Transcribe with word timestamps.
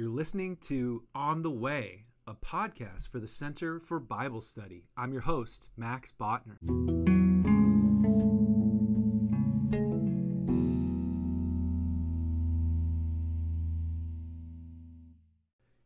You're 0.00 0.08
listening 0.08 0.56
to 0.62 1.02
On 1.14 1.42
the 1.42 1.50
Way, 1.50 2.06
a 2.26 2.32
podcast 2.32 3.10
for 3.10 3.20
the 3.20 3.28
Center 3.28 3.78
for 3.80 4.00
Bible 4.00 4.40
Study. 4.40 4.86
I'm 4.96 5.12
your 5.12 5.20
host, 5.20 5.68
Max 5.76 6.10
Botner. 6.18 6.56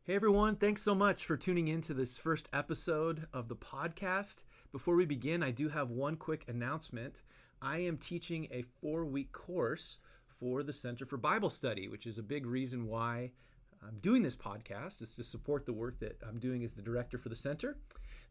Hey 0.04 0.14
everyone, 0.14 0.54
thanks 0.54 0.82
so 0.82 0.94
much 0.94 1.24
for 1.24 1.36
tuning 1.36 1.66
in 1.66 1.80
to 1.80 1.92
this 1.92 2.16
first 2.16 2.48
episode 2.52 3.26
of 3.32 3.48
the 3.48 3.56
podcast. 3.56 4.44
Before 4.70 4.94
we 4.94 5.06
begin, 5.06 5.42
I 5.42 5.50
do 5.50 5.68
have 5.68 5.90
one 5.90 6.14
quick 6.14 6.44
announcement. 6.46 7.22
I 7.60 7.78
am 7.78 7.96
teaching 7.96 8.46
a 8.52 8.62
four 8.62 9.04
week 9.06 9.32
course 9.32 9.98
for 10.28 10.62
the 10.62 10.72
Center 10.72 11.04
for 11.04 11.16
Bible 11.16 11.50
Study, 11.50 11.88
which 11.88 12.06
is 12.06 12.18
a 12.18 12.22
big 12.22 12.46
reason 12.46 12.86
why 12.86 13.32
I'm 13.86 13.98
doing 14.00 14.22
this 14.22 14.36
podcast 14.36 15.02
is 15.02 15.14
to 15.16 15.24
support 15.24 15.66
the 15.66 15.72
work 15.72 15.98
that 16.00 16.18
I'm 16.26 16.38
doing 16.38 16.64
as 16.64 16.74
the 16.74 16.82
director 16.82 17.18
for 17.18 17.28
the 17.28 17.36
center. 17.36 17.76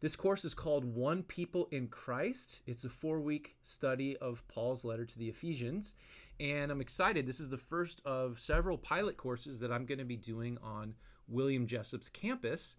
This 0.00 0.16
course 0.16 0.44
is 0.44 0.52
called 0.52 0.84
One 0.84 1.22
People 1.22 1.68
in 1.70 1.86
Christ. 1.86 2.60
It's 2.66 2.84
a 2.84 2.88
four 2.88 3.20
week 3.20 3.56
study 3.62 4.16
of 4.16 4.46
Paul's 4.48 4.84
letter 4.84 5.04
to 5.04 5.18
the 5.18 5.28
Ephesians. 5.28 5.94
And 6.40 6.72
I'm 6.72 6.80
excited. 6.80 7.24
This 7.24 7.38
is 7.38 7.50
the 7.50 7.56
first 7.56 8.02
of 8.04 8.40
several 8.40 8.76
pilot 8.76 9.16
courses 9.16 9.60
that 9.60 9.70
I'm 9.70 9.86
going 9.86 9.98
to 9.98 10.04
be 10.04 10.16
doing 10.16 10.58
on 10.60 10.94
William 11.28 11.66
Jessup's 11.66 12.08
campus 12.08 12.76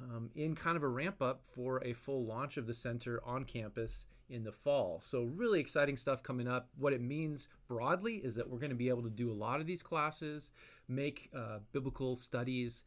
um, 0.00 0.30
in 0.34 0.54
kind 0.54 0.76
of 0.76 0.82
a 0.82 0.88
ramp 0.88 1.22
up 1.22 1.44
for 1.44 1.82
a 1.84 1.92
full 1.92 2.24
launch 2.24 2.56
of 2.56 2.66
the 2.66 2.74
center 2.74 3.20
on 3.24 3.44
campus 3.44 4.06
in 4.28 4.42
the 4.42 4.52
fall. 4.52 5.00
So, 5.04 5.24
really 5.24 5.60
exciting 5.60 5.96
stuff 5.96 6.22
coming 6.22 6.48
up. 6.48 6.68
What 6.76 6.92
it 6.92 7.00
means 7.00 7.48
broadly 7.68 8.16
is 8.16 8.34
that 8.34 8.48
we're 8.48 8.58
going 8.58 8.70
to 8.70 8.76
be 8.76 8.88
able 8.88 9.02
to 9.02 9.10
do 9.10 9.30
a 9.30 9.34
lot 9.34 9.60
of 9.60 9.66
these 9.66 9.82
classes, 9.82 10.50
make 10.88 11.30
uh, 11.34 11.58
biblical 11.72 12.16
studies, 12.16 12.82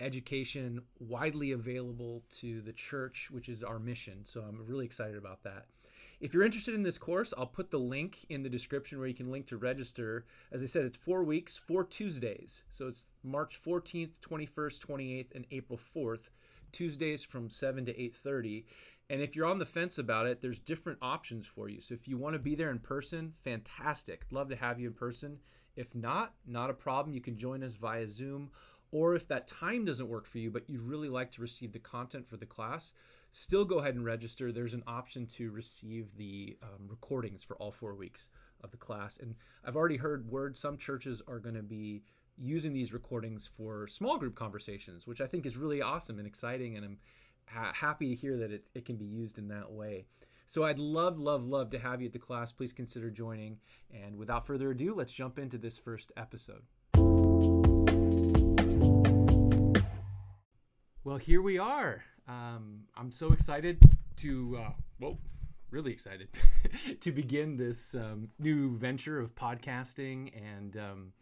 education 0.00 0.80
widely 0.98 1.52
available 1.52 2.22
to 2.30 2.60
the 2.62 2.72
church, 2.72 3.28
which 3.30 3.48
is 3.48 3.62
our 3.62 3.78
mission. 3.78 4.24
So, 4.24 4.42
I'm 4.42 4.66
really 4.66 4.84
excited 4.84 5.16
about 5.16 5.42
that. 5.44 5.66
If 6.20 6.34
you're 6.34 6.42
interested 6.42 6.74
in 6.74 6.82
this 6.82 6.98
course, 6.98 7.32
I'll 7.38 7.46
put 7.46 7.70
the 7.70 7.78
link 7.78 8.26
in 8.28 8.42
the 8.42 8.50
description 8.50 8.98
where 8.98 9.08
you 9.08 9.14
can 9.14 9.30
link 9.30 9.46
to 9.46 9.56
register. 9.56 10.26
As 10.52 10.62
I 10.62 10.66
said, 10.66 10.84
it's 10.84 10.96
four 10.96 11.24
weeks, 11.24 11.56
four 11.56 11.82
Tuesdays. 11.82 12.62
So 12.68 12.88
it's 12.88 13.06
March 13.22 13.58
14th, 13.64 14.20
21st, 14.20 14.86
28th, 14.86 15.34
and 15.34 15.46
April 15.50 15.78
4th. 15.78 16.28
Tuesdays 16.72 17.22
from 17.22 17.50
7 17.50 17.84
to 17.86 18.00
8:30. 18.00 18.66
And 19.08 19.20
if 19.20 19.34
you're 19.34 19.46
on 19.46 19.58
the 19.58 19.66
fence 19.66 19.98
about 19.98 20.26
it, 20.26 20.40
there's 20.40 20.60
different 20.60 20.98
options 21.02 21.44
for 21.46 21.68
you. 21.68 21.80
So 21.80 21.94
if 21.94 22.06
you 22.06 22.16
want 22.16 22.34
to 22.34 22.38
be 22.38 22.54
there 22.54 22.70
in 22.70 22.78
person, 22.78 23.34
fantastic. 23.42 24.24
Love 24.30 24.48
to 24.50 24.56
have 24.56 24.78
you 24.78 24.88
in 24.88 24.94
person. 24.94 25.40
If 25.74 25.94
not, 25.94 26.34
not 26.46 26.70
a 26.70 26.74
problem. 26.74 27.14
You 27.14 27.20
can 27.20 27.36
join 27.36 27.64
us 27.64 27.74
via 27.74 28.08
Zoom. 28.08 28.50
Or 28.92 29.14
if 29.14 29.26
that 29.28 29.48
time 29.48 29.84
doesn't 29.84 30.08
work 30.08 30.26
for 30.26 30.38
you, 30.38 30.50
but 30.50 30.68
you'd 30.68 30.82
really 30.82 31.08
like 31.08 31.32
to 31.32 31.42
receive 31.42 31.72
the 31.72 31.78
content 31.78 32.28
for 32.28 32.36
the 32.36 32.46
class, 32.46 32.92
still 33.32 33.64
go 33.64 33.78
ahead 33.78 33.94
and 33.94 34.04
register. 34.04 34.52
There's 34.52 34.74
an 34.74 34.82
option 34.86 35.26
to 35.26 35.50
receive 35.50 36.16
the 36.16 36.56
um, 36.62 36.88
recordings 36.88 37.44
for 37.44 37.56
all 37.56 37.70
four 37.70 37.94
weeks 37.94 38.28
of 38.62 38.70
the 38.70 38.76
class. 38.76 39.18
And 39.18 39.34
I've 39.64 39.76
already 39.76 39.96
heard 39.96 40.28
word 40.28 40.56
some 40.56 40.76
churches 40.76 41.22
are 41.26 41.38
going 41.38 41.54
to 41.54 41.62
be 41.62 42.02
using 42.40 42.72
these 42.72 42.92
recordings 42.92 43.46
for 43.46 43.86
small 43.86 44.18
group 44.18 44.34
conversations, 44.34 45.06
which 45.06 45.20
I 45.20 45.26
think 45.26 45.46
is 45.46 45.56
really 45.56 45.82
awesome 45.82 46.18
and 46.18 46.26
exciting. 46.26 46.76
And 46.76 46.84
I'm 46.84 46.98
ha- 47.46 47.72
happy 47.74 48.08
to 48.08 48.14
hear 48.14 48.36
that 48.38 48.50
it, 48.50 48.64
it 48.74 48.84
can 48.84 48.96
be 48.96 49.04
used 49.04 49.38
in 49.38 49.48
that 49.48 49.70
way. 49.70 50.06
So 50.46 50.64
I'd 50.64 50.78
love, 50.78 51.18
love, 51.18 51.44
love 51.44 51.70
to 51.70 51.78
have 51.78 52.00
you 52.00 52.06
at 52.06 52.12
the 52.12 52.18
class. 52.18 52.50
Please 52.50 52.72
consider 52.72 53.10
joining. 53.10 53.58
And 53.92 54.16
without 54.16 54.46
further 54.46 54.70
ado, 54.70 54.94
let's 54.94 55.12
jump 55.12 55.38
into 55.38 55.58
this 55.58 55.78
first 55.78 56.12
episode. 56.16 56.62
Well, 61.04 61.16
here 61.16 61.42
we 61.42 61.58
are. 61.58 62.02
Um, 62.26 62.84
I'm 62.96 63.12
so 63.12 63.32
excited 63.32 63.78
to, 64.16 64.58
uh, 64.60 64.72
well, 64.98 65.18
really 65.70 65.92
excited 65.92 66.28
to 67.00 67.12
begin 67.12 67.56
this 67.56 67.94
um, 67.94 68.28
new 68.38 68.76
venture 68.76 69.20
of 69.20 69.34
podcasting 69.34 70.30
and 70.36 70.76
um, 70.76 71.12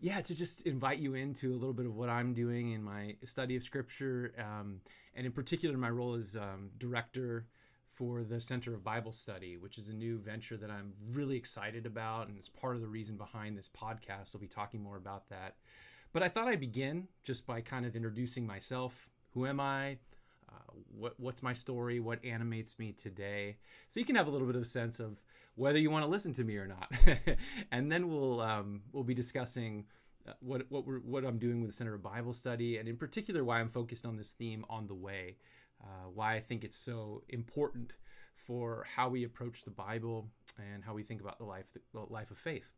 yeah, 0.00 0.20
to 0.20 0.34
just 0.34 0.62
invite 0.62 0.98
you 0.98 1.14
into 1.14 1.52
a 1.52 1.56
little 1.56 1.72
bit 1.72 1.86
of 1.86 1.94
what 1.94 2.08
I'm 2.08 2.34
doing 2.34 2.72
in 2.72 2.82
my 2.82 3.16
study 3.24 3.56
of 3.56 3.62
scripture, 3.62 4.32
um, 4.38 4.80
and 5.14 5.26
in 5.26 5.32
particular, 5.32 5.76
my 5.76 5.90
role 5.90 6.14
as 6.14 6.36
um, 6.36 6.70
director 6.78 7.46
for 7.94 8.24
the 8.24 8.40
Center 8.40 8.74
of 8.74 8.82
Bible 8.82 9.12
Study, 9.12 9.56
which 9.56 9.78
is 9.78 9.88
a 9.88 9.94
new 9.94 10.18
venture 10.18 10.56
that 10.56 10.70
I'm 10.70 10.92
really 11.12 11.36
excited 11.36 11.86
about, 11.86 12.28
and 12.28 12.36
it's 12.36 12.48
part 12.48 12.74
of 12.74 12.82
the 12.82 12.88
reason 12.88 13.16
behind 13.16 13.56
this 13.56 13.68
podcast. 13.68 14.34
I'll 14.34 14.40
be 14.40 14.48
talking 14.48 14.82
more 14.82 14.96
about 14.96 15.28
that. 15.28 15.54
But 16.12 16.22
I 16.22 16.28
thought 16.28 16.48
I'd 16.48 16.60
begin 16.60 17.08
just 17.22 17.46
by 17.46 17.60
kind 17.60 17.86
of 17.86 17.96
introducing 17.96 18.46
myself. 18.46 19.08
Who 19.32 19.46
am 19.46 19.60
I? 19.60 19.98
Uh, 20.54 20.72
what, 20.96 21.18
what's 21.18 21.42
my 21.42 21.52
story? 21.52 22.00
What 22.00 22.24
animates 22.24 22.78
me 22.78 22.92
today? 22.92 23.56
So 23.88 24.00
you 24.00 24.06
can 24.06 24.16
have 24.16 24.26
a 24.26 24.30
little 24.30 24.46
bit 24.46 24.56
of 24.56 24.66
sense 24.66 25.00
of 25.00 25.20
whether 25.56 25.78
you 25.78 25.90
want 25.90 26.04
to 26.04 26.10
listen 26.10 26.32
to 26.34 26.44
me 26.44 26.56
or 26.56 26.66
not. 26.66 26.92
and 27.72 27.90
then 27.90 28.08
we'll 28.08 28.40
um, 28.40 28.82
we'll 28.92 29.04
be 29.04 29.14
discussing 29.14 29.86
uh, 30.28 30.32
what 30.40 30.62
what 30.68 30.86
we're, 30.86 31.00
what 31.00 31.24
I'm 31.24 31.38
doing 31.38 31.60
with 31.60 31.70
the 31.70 31.76
Center 31.76 31.94
of 31.94 32.02
Bible 32.02 32.32
Study, 32.32 32.78
and 32.78 32.88
in 32.88 32.96
particular 32.96 33.44
why 33.44 33.60
I'm 33.60 33.68
focused 33.68 34.06
on 34.06 34.16
this 34.16 34.32
theme 34.32 34.64
on 34.68 34.86
the 34.86 34.94
way, 34.94 35.36
uh, 35.82 36.08
why 36.12 36.34
I 36.34 36.40
think 36.40 36.64
it's 36.64 36.76
so 36.76 37.22
important 37.28 37.92
for 38.36 38.84
how 38.96 39.08
we 39.08 39.24
approach 39.24 39.64
the 39.64 39.70
Bible 39.70 40.28
and 40.58 40.84
how 40.84 40.94
we 40.94 41.02
think 41.02 41.20
about 41.20 41.38
the 41.38 41.44
life 41.44 41.66
the 41.92 42.00
life 42.08 42.30
of 42.30 42.38
faith. 42.38 42.72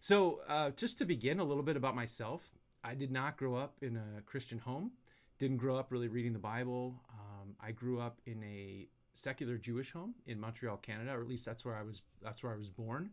So 0.00 0.40
uh, 0.48 0.70
just 0.70 0.98
to 0.98 1.04
begin, 1.04 1.40
a 1.40 1.44
little 1.44 1.62
bit 1.62 1.76
about 1.76 1.94
myself. 1.94 2.52
I 2.84 2.94
did 2.94 3.10
not 3.10 3.36
grow 3.36 3.56
up 3.56 3.74
in 3.82 3.96
a 3.96 4.22
Christian 4.22 4.58
home. 4.58 4.92
Didn't 5.38 5.58
grow 5.58 5.76
up 5.76 5.92
really 5.92 6.08
reading 6.08 6.32
the 6.32 6.38
Bible. 6.38 7.00
Um, 7.12 7.54
I 7.60 7.70
grew 7.70 8.00
up 8.00 8.20
in 8.26 8.42
a 8.42 8.88
secular 9.12 9.56
Jewish 9.56 9.92
home 9.92 10.14
in 10.26 10.40
Montreal, 10.40 10.76
Canada, 10.78 11.12
or 11.12 11.20
at 11.20 11.28
least 11.28 11.44
that's 11.44 11.64
where 11.64 11.76
I 11.76 11.82
was. 11.82 12.02
That's 12.22 12.42
where 12.42 12.52
I 12.52 12.56
was 12.56 12.70
born. 12.70 13.10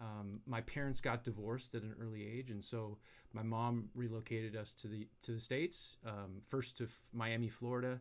Um, 0.00 0.40
my 0.46 0.60
parents 0.62 1.00
got 1.00 1.24
divorced 1.24 1.74
at 1.74 1.82
an 1.82 1.94
early 2.00 2.26
age, 2.26 2.50
and 2.50 2.62
so 2.62 2.98
my 3.32 3.42
mom 3.42 3.88
relocated 3.94 4.54
us 4.56 4.72
to 4.74 4.88
the 4.88 5.08
to 5.22 5.32
the 5.32 5.40
states. 5.40 5.96
Um, 6.06 6.42
first 6.46 6.76
to 6.78 6.84
F- 6.84 7.02
Miami, 7.12 7.48
Florida, 7.48 8.00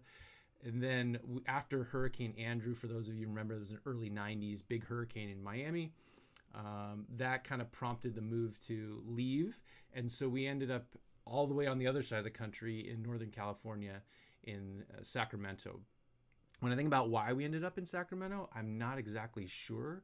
and 0.64 0.84
then 0.84 1.20
after 1.48 1.84
Hurricane 1.84 2.34
Andrew, 2.38 2.74
for 2.74 2.88
those 2.88 3.08
of 3.08 3.16
you 3.16 3.28
remember, 3.28 3.56
it 3.56 3.60
was 3.60 3.72
an 3.72 3.80
early 3.86 4.10
'90s 4.10 4.62
big 4.68 4.86
hurricane 4.86 5.30
in 5.30 5.42
Miami. 5.42 5.92
Um, 6.54 7.06
that 7.18 7.44
kind 7.44 7.62
of 7.62 7.72
prompted 7.72 8.16
the 8.16 8.22
move 8.22 8.60
to 8.66 9.02
leave, 9.06 9.62
and 9.94 10.12
so 10.12 10.28
we 10.28 10.48
ended 10.48 10.72
up 10.72 10.86
all 11.26 11.48
the 11.48 11.54
way 11.54 11.68
on 11.68 11.80
the 11.80 11.88
other 11.88 12.04
side 12.04 12.20
of 12.20 12.24
the 12.24 12.30
country 12.30 12.90
in 12.90 13.02
Northern 13.02 13.32
California, 13.32 14.02
in 14.44 14.84
uh, 14.94 15.00
Sacramento, 15.02 15.80
when 16.60 16.72
I 16.72 16.76
think 16.76 16.88
about 16.88 17.10
why 17.10 17.34
we 17.34 17.44
ended 17.44 17.64
up 17.64 17.78
in 17.78 17.86
Sacramento, 17.86 18.50
I'm 18.56 18.78
not 18.78 18.98
exactly 18.98 19.48
sure. 19.48 20.04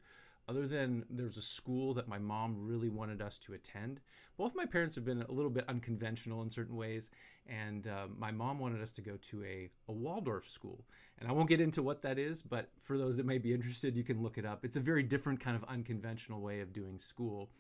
Other 0.50 0.68
than 0.68 1.06
there's 1.10 1.38
a 1.38 1.42
school 1.42 1.94
that 1.94 2.08
my 2.10 2.18
mom 2.18 2.56
really 2.60 2.90
wanted 2.90 3.22
us 3.22 3.38
to 3.40 3.54
attend. 3.54 4.02
Both 4.38 4.56
my 4.56 4.66
parents 4.66 4.96
have 4.96 5.06
been 5.06 5.22
a 5.22 5.32
little 5.32 5.52
bit 5.52 5.66
unconventional 5.70 6.42
in 6.42 6.50
certain 6.50 6.76
ways, 6.76 7.10
and 7.48 7.88
uh, 7.88 8.08
my 8.18 8.32
mom 8.32 8.60
wanted 8.60 8.82
us 8.82 8.92
to 8.94 9.02
go 9.02 9.18
to 9.18 9.44
a, 9.44 9.70
a 9.88 9.92
Waldorf 9.92 10.50
school. 10.50 10.84
And 11.20 11.30
I 11.30 11.32
won't 11.32 11.48
get 11.48 11.62
into 11.62 11.84
what 11.84 12.02
that 12.02 12.18
is, 12.18 12.42
but 12.42 12.70
for 12.82 12.98
those 12.98 13.18
that 13.18 13.26
may 13.26 13.38
be 13.38 13.54
interested, 13.54 13.96
you 13.96 14.04
can 14.04 14.22
look 14.22 14.38
it 14.38 14.46
up. 14.46 14.66
It's 14.66 14.78
a 14.78 14.82
very 14.82 15.04
different 15.04 15.40
kind 15.40 15.56
of 15.56 15.64
unconventional 15.70 16.42
way 16.42 16.60
of 16.60 16.74
doing 16.74 16.98
school. 16.98 17.52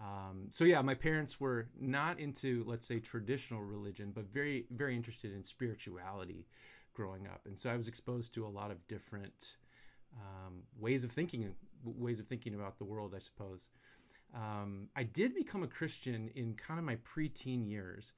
Um, 0.00 0.46
so 0.50 0.64
yeah, 0.64 0.82
my 0.82 0.94
parents 0.94 1.40
were 1.40 1.68
not 1.78 2.18
into, 2.18 2.64
let's 2.66 2.86
say, 2.86 2.98
traditional 2.98 3.62
religion, 3.62 4.12
but 4.14 4.26
very, 4.28 4.66
very 4.70 4.96
interested 4.96 5.32
in 5.32 5.44
spirituality 5.44 6.46
growing 6.94 7.26
up, 7.26 7.40
and 7.46 7.58
so 7.58 7.70
I 7.70 7.76
was 7.76 7.88
exposed 7.88 8.34
to 8.34 8.46
a 8.46 8.48
lot 8.48 8.70
of 8.70 8.86
different 8.86 9.56
um, 10.14 10.62
ways 10.78 11.04
of 11.04 11.12
thinking, 11.12 11.54
ways 11.84 12.18
of 12.18 12.26
thinking 12.26 12.54
about 12.54 12.78
the 12.78 12.84
world, 12.84 13.14
I 13.16 13.18
suppose. 13.18 13.68
Um, 14.34 14.88
I 14.96 15.02
did 15.02 15.34
become 15.34 15.62
a 15.62 15.66
Christian 15.66 16.30
in 16.34 16.54
kind 16.54 16.78
of 16.78 16.84
my 16.84 16.96
preteen 16.96 17.68
years, 17.68 18.12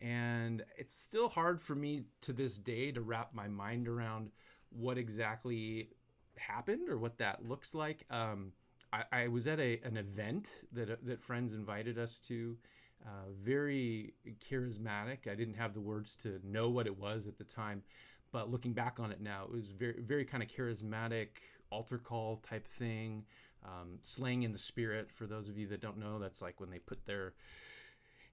and 0.00 0.64
it's 0.76 0.94
still 0.94 1.28
hard 1.28 1.60
for 1.60 1.74
me 1.74 2.04
to 2.22 2.32
this 2.32 2.58
day 2.58 2.92
to 2.92 3.00
wrap 3.00 3.32
my 3.32 3.48
mind 3.48 3.88
around 3.88 4.30
what 4.70 4.98
exactly 4.98 5.90
happened 6.36 6.88
or 6.88 6.98
what 6.98 7.18
that 7.18 7.46
looks 7.46 7.74
like. 7.74 8.04
Um, 8.10 8.52
I, 8.92 9.04
I, 9.12 9.28
was 9.28 9.46
at 9.46 9.58
a, 9.58 9.80
an 9.84 9.96
event 9.96 10.62
that, 10.72 11.04
that 11.06 11.22
friends 11.22 11.52
invited 11.52 11.98
us 11.98 12.18
to. 12.20 12.56
Uh, 13.04 13.32
very 13.42 14.14
charismatic. 14.38 15.26
I 15.28 15.34
didn't 15.34 15.54
have 15.54 15.74
the 15.74 15.80
words 15.80 16.14
to 16.16 16.38
know 16.44 16.70
what 16.70 16.86
it 16.86 16.96
was 16.96 17.26
at 17.26 17.36
the 17.36 17.42
time, 17.42 17.82
but 18.30 18.48
looking 18.48 18.74
back 18.74 19.00
on 19.00 19.10
it 19.10 19.20
now, 19.20 19.42
it 19.42 19.50
was 19.50 19.70
very, 19.70 20.00
very 20.00 20.24
kind 20.24 20.40
of 20.40 20.48
charismatic 20.48 21.28
altar 21.70 21.98
call 21.98 22.36
type 22.36 22.68
thing. 22.68 23.24
Um, 23.64 23.98
slaying 24.02 24.44
in 24.44 24.52
the 24.52 24.58
spirit, 24.58 25.10
for 25.12 25.26
those 25.26 25.48
of 25.48 25.58
you 25.58 25.66
that 25.68 25.80
don't 25.80 25.98
know, 25.98 26.20
that's 26.20 26.42
like 26.42 26.60
when 26.60 26.70
they 26.70 26.78
put 26.78 27.04
their 27.04 27.34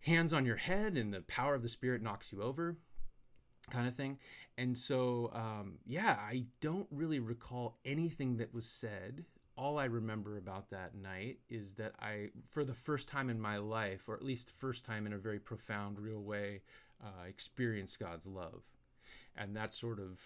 hands 0.02 0.34
on 0.34 0.46
your 0.46 0.56
head 0.56 0.98
and 0.98 1.12
the 1.12 1.22
power 1.22 1.56
of 1.56 1.64
the 1.64 1.70
spirit 1.70 2.02
knocks 2.02 2.32
you 2.32 2.42
over 2.44 2.78
kind 3.70 3.88
of 3.88 3.96
thing. 3.96 4.18
And 4.58 4.78
so, 4.78 5.32
um, 5.34 5.80
yeah, 5.86 6.18
I 6.20 6.46
don't 6.62 6.88
really 6.92 7.20
recall 7.20 7.78
anything 7.86 8.38
that 8.38 8.54
was 8.54 8.66
said. 8.66 9.26
All 9.60 9.78
I 9.78 9.86
remember 9.86 10.38
about 10.38 10.70
that 10.70 10.96
night 10.96 11.40
is 11.50 11.74
that 11.74 11.92
I, 12.00 12.30
for 12.50 12.64
the 12.64 12.74
first 12.74 13.10
time 13.10 13.30
in 13.30 13.42
my 13.42 13.58
life, 13.58 14.08
or 14.08 14.16
at 14.16 14.24
least 14.24 14.52
first 14.52 14.86
time 14.86 15.06
in 15.06 15.12
a 15.12 15.18
very 15.18 15.38
profound, 15.38 16.00
real 16.00 16.22
way, 16.22 16.62
uh, 17.04 17.26
experienced 17.28 18.00
God's 18.00 18.26
love, 18.26 18.64
and 19.36 19.56
that 19.58 19.74
sort 19.74 20.00
of 20.00 20.22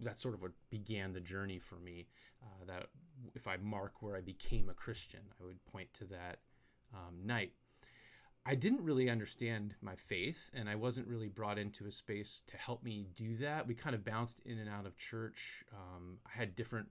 that's 0.00 0.22
sort 0.22 0.34
of 0.34 0.40
what 0.40 0.52
began 0.70 1.12
the 1.12 1.20
journey 1.20 1.58
for 1.58 1.76
me. 1.76 2.06
Uh, 2.42 2.64
that 2.66 2.86
if 3.34 3.46
I 3.46 3.58
mark 3.58 4.00
where 4.00 4.16
I 4.16 4.22
became 4.22 4.70
a 4.70 4.74
Christian, 4.74 5.20
I 5.38 5.44
would 5.44 5.62
point 5.66 5.92
to 5.94 6.04
that 6.06 6.38
um, 6.94 7.26
night. 7.26 7.52
I 8.46 8.54
didn't 8.54 8.82
really 8.82 9.10
understand 9.10 9.74
my 9.82 9.96
faith, 9.96 10.50
and 10.54 10.70
I 10.70 10.76
wasn't 10.76 11.08
really 11.08 11.28
brought 11.28 11.58
into 11.58 11.86
a 11.86 11.90
space 11.90 12.42
to 12.46 12.56
help 12.56 12.82
me 12.82 13.08
do 13.14 13.36
that. 13.38 13.66
We 13.66 13.74
kind 13.74 13.94
of 13.94 14.04
bounced 14.04 14.40
in 14.46 14.58
and 14.58 14.70
out 14.70 14.86
of 14.86 14.96
church. 14.96 15.64
Um, 15.72 16.18
I 16.24 16.38
had 16.38 16.54
different 16.54 16.86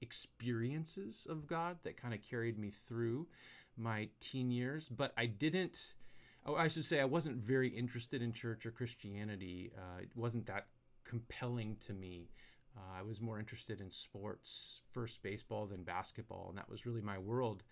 experiences 0.00 1.26
of 1.28 1.46
God 1.46 1.78
that 1.82 1.96
kind 1.96 2.14
of 2.14 2.22
carried 2.22 2.58
me 2.58 2.70
through 2.70 3.26
my 3.76 4.08
teen 4.20 4.50
years, 4.50 4.88
but 4.88 5.12
I 5.16 5.26
didn't. 5.26 5.94
Oh, 6.46 6.54
I 6.54 6.68
should 6.68 6.84
say 6.84 7.00
I 7.00 7.04
wasn't 7.04 7.36
very 7.36 7.68
interested 7.68 8.22
in 8.22 8.32
church 8.32 8.64
or 8.64 8.70
Christianity. 8.70 9.70
Uh, 9.76 10.02
it 10.02 10.10
wasn't 10.14 10.46
that 10.46 10.66
compelling 11.04 11.76
to 11.80 11.92
me. 11.92 12.30
Uh, 12.76 12.98
I 12.98 13.02
was 13.02 13.20
more 13.20 13.38
interested 13.38 13.80
in 13.80 13.90
sports, 13.90 14.82
first 14.90 15.22
baseball 15.22 15.66
than 15.66 15.82
basketball, 15.82 16.46
and 16.48 16.58
that 16.58 16.70
was 16.70 16.86
really 16.86 17.00
my 17.00 17.18
world. 17.18 17.64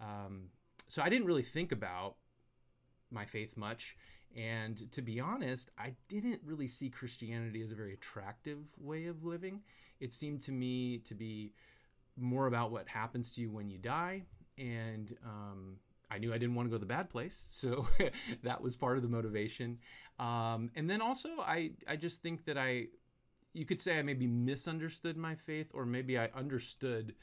Um, 0.00 0.48
so 0.88 1.02
I 1.02 1.08
didn't 1.08 1.26
really 1.26 1.42
think 1.42 1.72
about 1.72 2.16
my 3.10 3.24
faith 3.24 3.56
much. 3.56 3.96
And 4.36 4.90
to 4.92 5.00
be 5.00 5.18
honest, 5.18 5.70
I 5.78 5.94
didn't 6.08 6.40
really 6.44 6.68
see 6.68 6.90
Christianity 6.90 7.62
as 7.62 7.72
a 7.72 7.74
very 7.74 7.94
attractive 7.94 8.58
way 8.78 9.06
of 9.06 9.24
living. 9.24 9.62
It 9.98 10.12
seemed 10.12 10.42
to 10.42 10.52
me 10.52 10.98
to 10.98 11.14
be 11.14 11.52
more 12.18 12.46
about 12.46 12.70
what 12.70 12.86
happens 12.86 13.30
to 13.32 13.40
you 13.40 13.50
when 13.50 13.70
you 13.70 13.78
die. 13.78 14.24
And 14.58 15.16
um, 15.24 15.76
I 16.10 16.18
knew 16.18 16.34
I 16.34 16.38
didn't 16.38 16.54
want 16.54 16.66
to 16.66 16.70
go 16.70 16.76
to 16.76 16.80
the 16.80 16.86
bad 16.86 17.08
place. 17.08 17.48
So 17.50 17.88
that 18.42 18.60
was 18.60 18.76
part 18.76 18.98
of 18.98 19.02
the 19.02 19.08
motivation. 19.08 19.78
Um, 20.18 20.70
and 20.76 20.88
then 20.88 21.00
also, 21.00 21.30
I, 21.40 21.72
I 21.88 21.96
just 21.96 22.22
think 22.22 22.44
that 22.44 22.58
I, 22.58 22.88
you 23.54 23.64
could 23.64 23.80
say 23.80 23.98
I 23.98 24.02
maybe 24.02 24.26
misunderstood 24.26 25.16
my 25.16 25.34
faith, 25.34 25.70
or 25.72 25.86
maybe 25.86 26.18
I 26.18 26.28
understood 26.34 27.14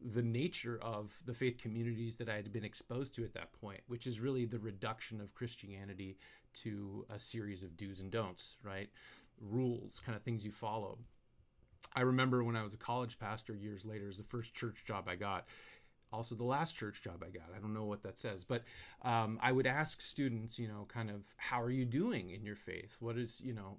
the 0.00 0.22
nature 0.22 0.78
of 0.80 1.14
the 1.26 1.34
faith 1.34 1.58
communities 1.58 2.16
that 2.16 2.28
I 2.28 2.36
had 2.36 2.52
been 2.52 2.64
exposed 2.64 3.14
to 3.16 3.24
at 3.24 3.34
that 3.34 3.52
point, 3.52 3.80
which 3.86 4.06
is 4.06 4.18
really 4.20 4.46
the 4.46 4.58
reduction 4.58 5.20
of 5.20 5.34
Christianity 5.34 6.16
to 6.54 7.06
a 7.10 7.18
series 7.18 7.62
of 7.62 7.76
do's 7.76 8.00
and 8.00 8.10
don'ts, 8.10 8.56
right? 8.62 8.88
Rules, 9.40 10.00
kind 10.04 10.16
of 10.16 10.22
things 10.22 10.44
you 10.44 10.52
follow. 10.52 10.98
I 11.94 12.02
remember 12.02 12.44
when 12.44 12.56
I 12.56 12.62
was 12.62 12.74
a 12.74 12.78
college 12.78 13.18
pastor 13.18 13.54
years 13.54 13.84
later, 13.84 14.08
is 14.08 14.18
the 14.18 14.24
first 14.24 14.54
church 14.54 14.84
job 14.84 15.08
I 15.08 15.16
got. 15.16 15.46
Also, 16.12 16.34
the 16.34 16.44
last 16.44 16.74
church 16.74 17.02
job 17.02 17.22
I 17.24 17.30
got. 17.30 17.54
I 17.56 17.60
don't 17.60 17.72
know 17.72 17.84
what 17.84 18.02
that 18.02 18.18
says, 18.18 18.44
but 18.44 18.64
um, 19.02 19.38
I 19.40 19.52
would 19.52 19.66
ask 19.66 20.00
students, 20.00 20.58
you 20.58 20.66
know, 20.66 20.86
kind 20.88 21.08
of, 21.08 21.22
how 21.36 21.62
are 21.62 21.70
you 21.70 21.84
doing 21.84 22.30
in 22.30 22.44
your 22.44 22.56
faith? 22.56 22.96
What 22.98 23.16
is, 23.16 23.40
you 23.40 23.54
know, 23.54 23.76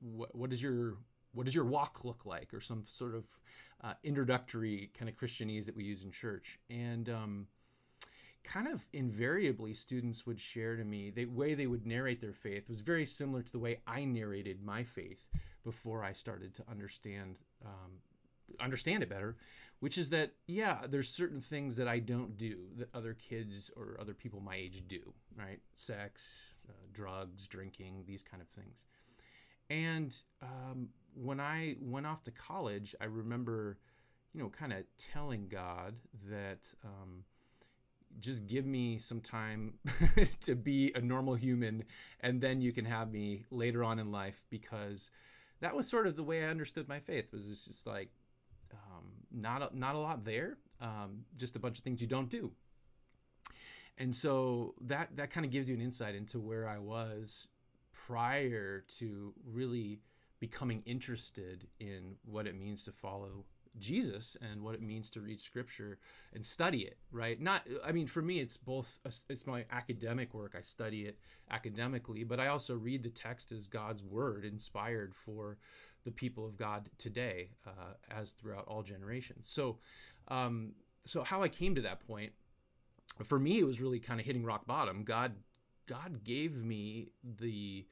what, 0.00 0.34
what 0.34 0.52
is 0.52 0.62
your 0.62 0.96
what 1.34 1.46
does 1.46 1.54
your 1.54 1.64
walk 1.64 2.04
look 2.04 2.24
like 2.24 2.54
or 2.54 2.60
some 2.60 2.84
sort 2.86 3.14
of 3.14 3.24
uh, 3.82 3.92
introductory 4.04 4.90
kind 4.98 5.08
of 5.08 5.16
christianese 5.16 5.66
that 5.66 5.76
we 5.76 5.84
use 5.84 6.04
in 6.04 6.10
church 6.10 6.58
and 6.70 7.08
um, 7.08 7.46
kind 8.44 8.68
of 8.68 8.86
invariably 8.92 9.74
students 9.74 10.26
would 10.26 10.38
share 10.38 10.76
to 10.76 10.84
me 10.84 11.10
the 11.10 11.26
way 11.26 11.54
they 11.54 11.66
would 11.66 11.86
narrate 11.86 12.20
their 12.20 12.32
faith 12.32 12.68
was 12.68 12.80
very 12.80 13.06
similar 13.06 13.42
to 13.42 13.52
the 13.52 13.58
way 13.58 13.80
i 13.86 14.04
narrated 14.04 14.62
my 14.62 14.84
faith 14.84 15.26
before 15.64 16.04
i 16.04 16.12
started 16.12 16.54
to 16.54 16.62
understand 16.70 17.36
um, 17.64 17.92
understand 18.60 19.02
it 19.02 19.08
better 19.08 19.36
which 19.80 19.96
is 19.98 20.10
that 20.10 20.32
yeah 20.46 20.82
there's 20.88 21.08
certain 21.08 21.40
things 21.40 21.74
that 21.76 21.88
i 21.88 21.98
don't 21.98 22.36
do 22.36 22.58
that 22.76 22.88
other 22.94 23.14
kids 23.14 23.70
or 23.76 23.96
other 24.00 24.14
people 24.14 24.40
my 24.40 24.54
age 24.54 24.82
do 24.86 25.14
right? 25.36 25.60
Sex 25.76 26.54
uh, 26.68 26.72
drugs 26.92 27.46
drinking 27.46 28.04
these 28.06 28.22
kind 28.22 28.42
of 28.42 28.48
things. 28.48 28.84
And 29.70 30.14
um, 30.42 30.88
when 31.14 31.40
I 31.40 31.76
went 31.80 32.06
off 32.06 32.22
to 32.24 32.30
college, 32.30 32.94
I 33.00 33.06
remember, 33.06 33.78
you 34.32 34.42
know, 34.42 34.48
kind 34.48 34.72
of 34.72 34.84
telling 34.96 35.48
God 35.48 35.94
that 36.28 36.68
um, 36.84 37.24
just 38.20 38.46
give 38.46 38.66
me 38.66 38.98
some 38.98 39.20
time 39.20 39.74
to 40.40 40.54
be 40.54 40.92
a 40.94 41.00
normal 41.00 41.34
human, 41.34 41.84
and 42.20 42.40
then 42.40 42.60
you 42.60 42.72
can 42.72 42.84
have 42.84 43.10
me 43.10 43.44
later 43.50 43.84
on 43.84 43.98
in 43.98 44.10
life 44.10 44.44
because 44.50 45.10
that 45.60 45.74
was 45.74 45.88
sort 45.88 46.06
of 46.06 46.16
the 46.16 46.22
way 46.22 46.44
I 46.44 46.48
understood 46.48 46.88
my 46.88 47.00
faith. 47.00 47.32
Was 47.32 47.50
it's 47.50 47.64
just 47.64 47.86
like 47.86 48.10
um, 48.72 49.04
not 49.32 49.62
a, 49.62 49.78
not 49.78 49.94
a 49.94 49.98
lot 49.98 50.24
there, 50.24 50.58
um, 50.80 51.24
just 51.36 51.56
a 51.56 51.58
bunch 51.58 51.78
of 51.78 51.84
things 51.84 52.00
you 52.00 52.08
don't 52.08 52.28
do. 52.28 52.50
And 53.98 54.14
so 54.14 54.74
that 54.82 55.16
that 55.16 55.30
kind 55.30 55.46
of 55.46 55.52
gives 55.52 55.68
you 55.68 55.74
an 55.74 55.80
insight 55.80 56.14
into 56.14 56.40
where 56.40 56.68
I 56.68 56.78
was 56.78 57.48
prior 57.92 58.80
to 58.98 59.32
really 59.46 60.00
becoming 60.40 60.82
interested 60.84 61.66
in 61.80 62.16
what 62.24 62.46
it 62.46 62.58
means 62.58 62.84
to 62.84 62.92
follow 62.92 63.44
Jesus 63.78 64.36
and 64.40 64.62
what 64.62 64.74
it 64.74 64.82
means 64.82 65.10
to 65.10 65.20
read 65.20 65.40
scripture 65.40 65.98
and 66.32 66.44
study 66.44 66.82
it, 66.82 66.98
right? 67.10 67.40
Not 67.40 67.62
I 67.84 67.92
mean 67.92 68.06
for 68.06 68.22
me 68.22 68.40
it's 68.40 68.56
both 68.56 68.98
it's 69.28 69.46
my 69.46 69.64
academic 69.70 70.34
work. 70.34 70.54
I 70.56 70.60
study 70.60 71.02
it 71.02 71.18
academically, 71.50 72.24
but 72.24 72.40
I 72.40 72.48
also 72.48 72.76
read 72.76 73.02
the 73.02 73.10
text 73.10 73.52
as 73.52 73.68
God's 73.68 74.02
word 74.02 74.44
inspired 74.44 75.14
for 75.14 75.58
the 76.04 76.10
people 76.10 76.46
of 76.46 76.56
God 76.56 76.88
today 76.98 77.50
uh, 77.66 77.94
as 78.10 78.32
throughout 78.32 78.66
all 78.68 78.82
generations. 78.82 79.48
So 79.48 79.78
um, 80.28 80.72
so 81.04 81.22
how 81.22 81.42
I 81.42 81.48
came 81.48 81.74
to 81.74 81.82
that 81.82 82.06
point 82.06 82.32
for 83.24 83.38
me 83.38 83.58
it 83.58 83.66
was 83.66 83.80
really 83.80 84.00
kind 84.00 84.20
of 84.20 84.26
hitting 84.26 84.44
rock 84.44 84.66
bottom. 84.66 85.02
God 85.04 85.32
God 85.86 86.24
gave 86.24 86.64
me 86.64 87.08
the 87.40 87.86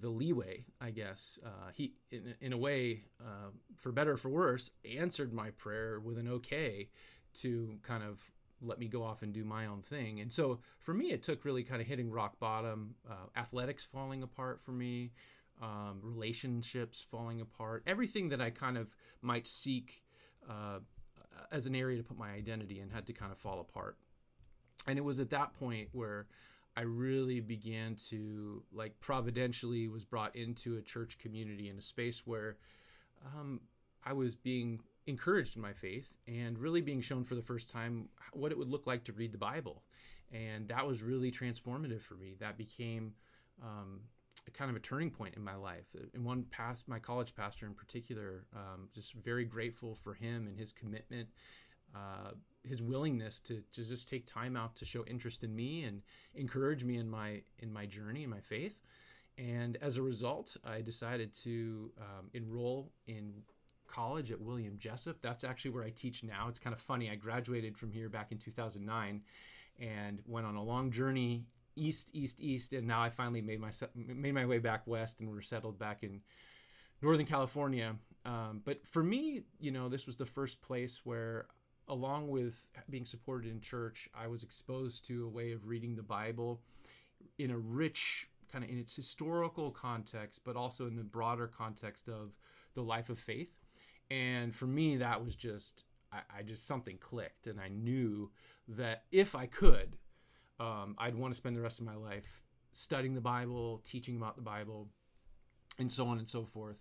the 0.00 0.08
leeway, 0.08 0.64
I 0.80 0.90
guess. 0.90 1.38
Uh, 1.44 1.70
he, 1.72 1.94
in, 2.10 2.34
in 2.40 2.52
a 2.52 2.58
way, 2.58 3.04
uh, 3.20 3.50
for 3.76 3.92
better 3.92 4.12
or 4.12 4.16
for 4.16 4.28
worse, 4.28 4.70
answered 4.98 5.32
my 5.32 5.50
prayer 5.50 6.00
with 6.00 6.18
an 6.18 6.28
okay 6.28 6.88
to 7.34 7.78
kind 7.82 8.02
of 8.02 8.30
let 8.60 8.78
me 8.78 8.86
go 8.86 9.02
off 9.02 9.22
and 9.22 9.32
do 9.32 9.44
my 9.44 9.66
own 9.66 9.82
thing. 9.82 10.20
And 10.20 10.32
so 10.32 10.60
for 10.78 10.94
me, 10.94 11.10
it 11.10 11.22
took 11.22 11.44
really 11.44 11.64
kind 11.64 11.82
of 11.82 11.88
hitting 11.88 12.10
rock 12.10 12.38
bottom, 12.38 12.94
uh, 13.10 13.26
athletics 13.36 13.84
falling 13.84 14.22
apart 14.22 14.60
for 14.60 14.72
me, 14.72 15.12
um, 15.60 16.00
relationships 16.02 17.04
falling 17.10 17.40
apart, 17.40 17.82
everything 17.86 18.28
that 18.30 18.40
I 18.40 18.50
kind 18.50 18.78
of 18.78 18.94
might 19.20 19.46
seek 19.46 20.04
uh, 20.48 20.78
as 21.50 21.66
an 21.66 21.74
area 21.74 21.98
to 21.98 22.02
put 22.02 22.18
my 22.18 22.30
identity 22.30 22.80
in 22.80 22.88
had 22.88 23.06
to 23.06 23.12
kind 23.12 23.32
of 23.32 23.38
fall 23.38 23.60
apart. 23.60 23.96
And 24.86 24.98
it 24.98 25.02
was 25.02 25.20
at 25.20 25.30
that 25.30 25.54
point 25.54 25.88
where 25.92 26.26
I 26.76 26.82
really 26.82 27.40
began 27.40 27.96
to 28.08 28.62
like 28.72 28.98
providentially 29.00 29.88
was 29.88 30.04
brought 30.04 30.34
into 30.36 30.76
a 30.76 30.82
church 30.82 31.18
community 31.18 31.68
in 31.68 31.76
a 31.76 31.82
space 31.82 32.26
where 32.26 32.56
um, 33.26 33.60
I 34.04 34.12
was 34.12 34.34
being 34.34 34.80
encouraged 35.06 35.56
in 35.56 35.62
my 35.62 35.72
faith 35.72 36.08
and 36.26 36.58
really 36.58 36.80
being 36.80 37.00
shown 37.00 37.24
for 37.24 37.34
the 37.34 37.42
first 37.42 37.70
time 37.70 38.08
what 38.32 38.52
it 38.52 38.58
would 38.58 38.68
look 38.68 38.86
like 38.86 39.04
to 39.04 39.12
read 39.12 39.32
the 39.32 39.38
Bible. 39.38 39.82
And 40.32 40.68
that 40.68 40.86
was 40.86 41.02
really 41.02 41.30
transformative 41.30 42.00
for 42.00 42.14
me. 42.14 42.36
That 42.40 42.56
became 42.56 43.12
um, 43.62 44.00
kind 44.54 44.70
of 44.70 44.76
a 44.76 44.80
turning 44.80 45.10
point 45.10 45.34
in 45.36 45.44
my 45.44 45.54
life. 45.54 45.94
And 46.14 46.24
one 46.24 46.44
past, 46.50 46.88
my 46.88 46.98
college 46.98 47.34
pastor 47.34 47.66
in 47.66 47.74
particular, 47.74 48.44
um, 48.54 48.88
just 48.94 49.12
very 49.14 49.44
grateful 49.44 49.94
for 49.94 50.14
him 50.14 50.46
and 50.46 50.56
his 50.56 50.72
commitment 50.72 51.28
uh, 51.94 52.32
his 52.64 52.80
willingness 52.80 53.40
to, 53.40 53.62
to 53.72 53.84
just 53.84 54.08
take 54.08 54.26
time 54.26 54.56
out 54.56 54.76
to 54.76 54.84
show 54.84 55.04
interest 55.06 55.42
in 55.44 55.54
me 55.54 55.84
and 55.84 56.02
encourage 56.34 56.84
me 56.84 56.96
in 56.96 57.08
my 57.08 57.42
in 57.58 57.72
my 57.72 57.86
journey 57.86 58.24
in 58.24 58.30
my 58.30 58.40
faith. 58.40 58.80
And 59.38 59.76
as 59.80 59.96
a 59.96 60.02
result 60.02 60.56
i 60.64 60.80
decided 60.80 61.32
to 61.42 61.90
um, 61.98 62.30
enroll 62.34 62.92
in 63.06 63.42
college 63.88 64.30
at 64.30 64.40
william 64.40 64.78
jessup. 64.78 65.20
That's 65.20 65.44
actually 65.44 65.72
where 65.72 65.84
i 65.84 65.90
teach 65.90 66.22
now. 66.22 66.46
It's 66.48 66.58
kind 66.58 66.74
of 66.74 66.80
funny. 66.80 67.10
I 67.10 67.16
graduated 67.16 67.76
from 67.76 67.92
here 67.92 68.08
back 68.08 68.32
in 68.32 68.38
2009 68.38 69.22
and 69.80 70.22
went 70.26 70.46
on 70.46 70.54
a 70.54 70.62
long 70.62 70.90
journey 70.90 71.46
east 71.74 72.10
east 72.12 72.40
east 72.40 72.74
and 72.74 72.86
now 72.86 73.02
i 73.02 73.08
finally 73.08 73.40
made 73.40 73.58
my 73.58 73.70
made 73.94 74.34
my 74.34 74.44
way 74.44 74.58
back 74.58 74.86
west 74.86 75.20
and 75.20 75.28
we're 75.30 75.40
settled 75.40 75.78
back 75.78 76.02
in 76.02 76.20
northern 77.00 77.26
california. 77.26 77.96
Um, 78.24 78.60
but 78.64 78.86
for 78.86 79.02
me 79.02 79.42
you 79.58 79.72
know 79.72 79.88
this 79.88 80.06
was 80.06 80.16
the 80.16 80.26
first 80.26 80.62
place 80.62 81.00
where 81.04 81.46
along 81.88 82.28
with 82.28 82.66
being 82.88 83.04
supported 83.04 83.50
in 83.50 83.60
church, 83.60 84.08
I 84.14 84.26
was 84.26 84.42
exposed 84.42 85.04
to 85.06 85.26
a 85.26 85.28
way 85.28 85.52
of 85.52 85.66
reading 85.66 85.96
the 85.96 86.02
Bible 86.02 86.60
in 87.38 87.50
a 87.50 87.58
rich 87.58 88.28
kind 88.50 88.64
of 88.64 88.70
in 88.70 88.78
its 88.78 88.94
historical 88.94 89.70
context, 89.70 90.40
but 90.44 90.56
also 90.56 90.86
in 90.86 90.96
the 90.96 91.02
broader 91.02 91.46
context 91.46 92.08
of 92.08 92.36
the 92.74 92.82
life 92.82 93.08
of 93.08 93.18
faith. 93.18 93.56
And 94.10 94.54
for 94.54 94.66
me, 94.66 94.96
that 94.96 95.24
was 95.24 95.34
just, 95.34 95.84
I, 96.12 96.18
I 96.38 96.42
just 96.42 96.66
something 96.66 96.98
clicked, 96.98 97.46
and 97.46 97.58
I 97.58 97.68
knew 97.68 98.30
that 98.68 99.04
if 99.10 99.34
I 99.34 99.46
could, 99.46 99.96
um, 100.60 100.94
I'd 100.98 101.14
want 101.14 101.32
to 101.32 101.36
spend 101.36 101.56
the 101.56 101.62
rest 101.62 101.80
of 101.80 101.86
my 101.86 101.96
life 101.96 102.42
studying 102.72 103.14
the 103.14 103.20
Bible, 103.20 103.80
teaching 103.84 104.16
about 104.16 104.36
the 104.36 104.42
Bible, 104.42 104.88
and 105.78 105.90
so 105.90 106.06
on 106.06 106.18
and 106.18 106.28
so 106.28 106.44
forth. 106.44 106.76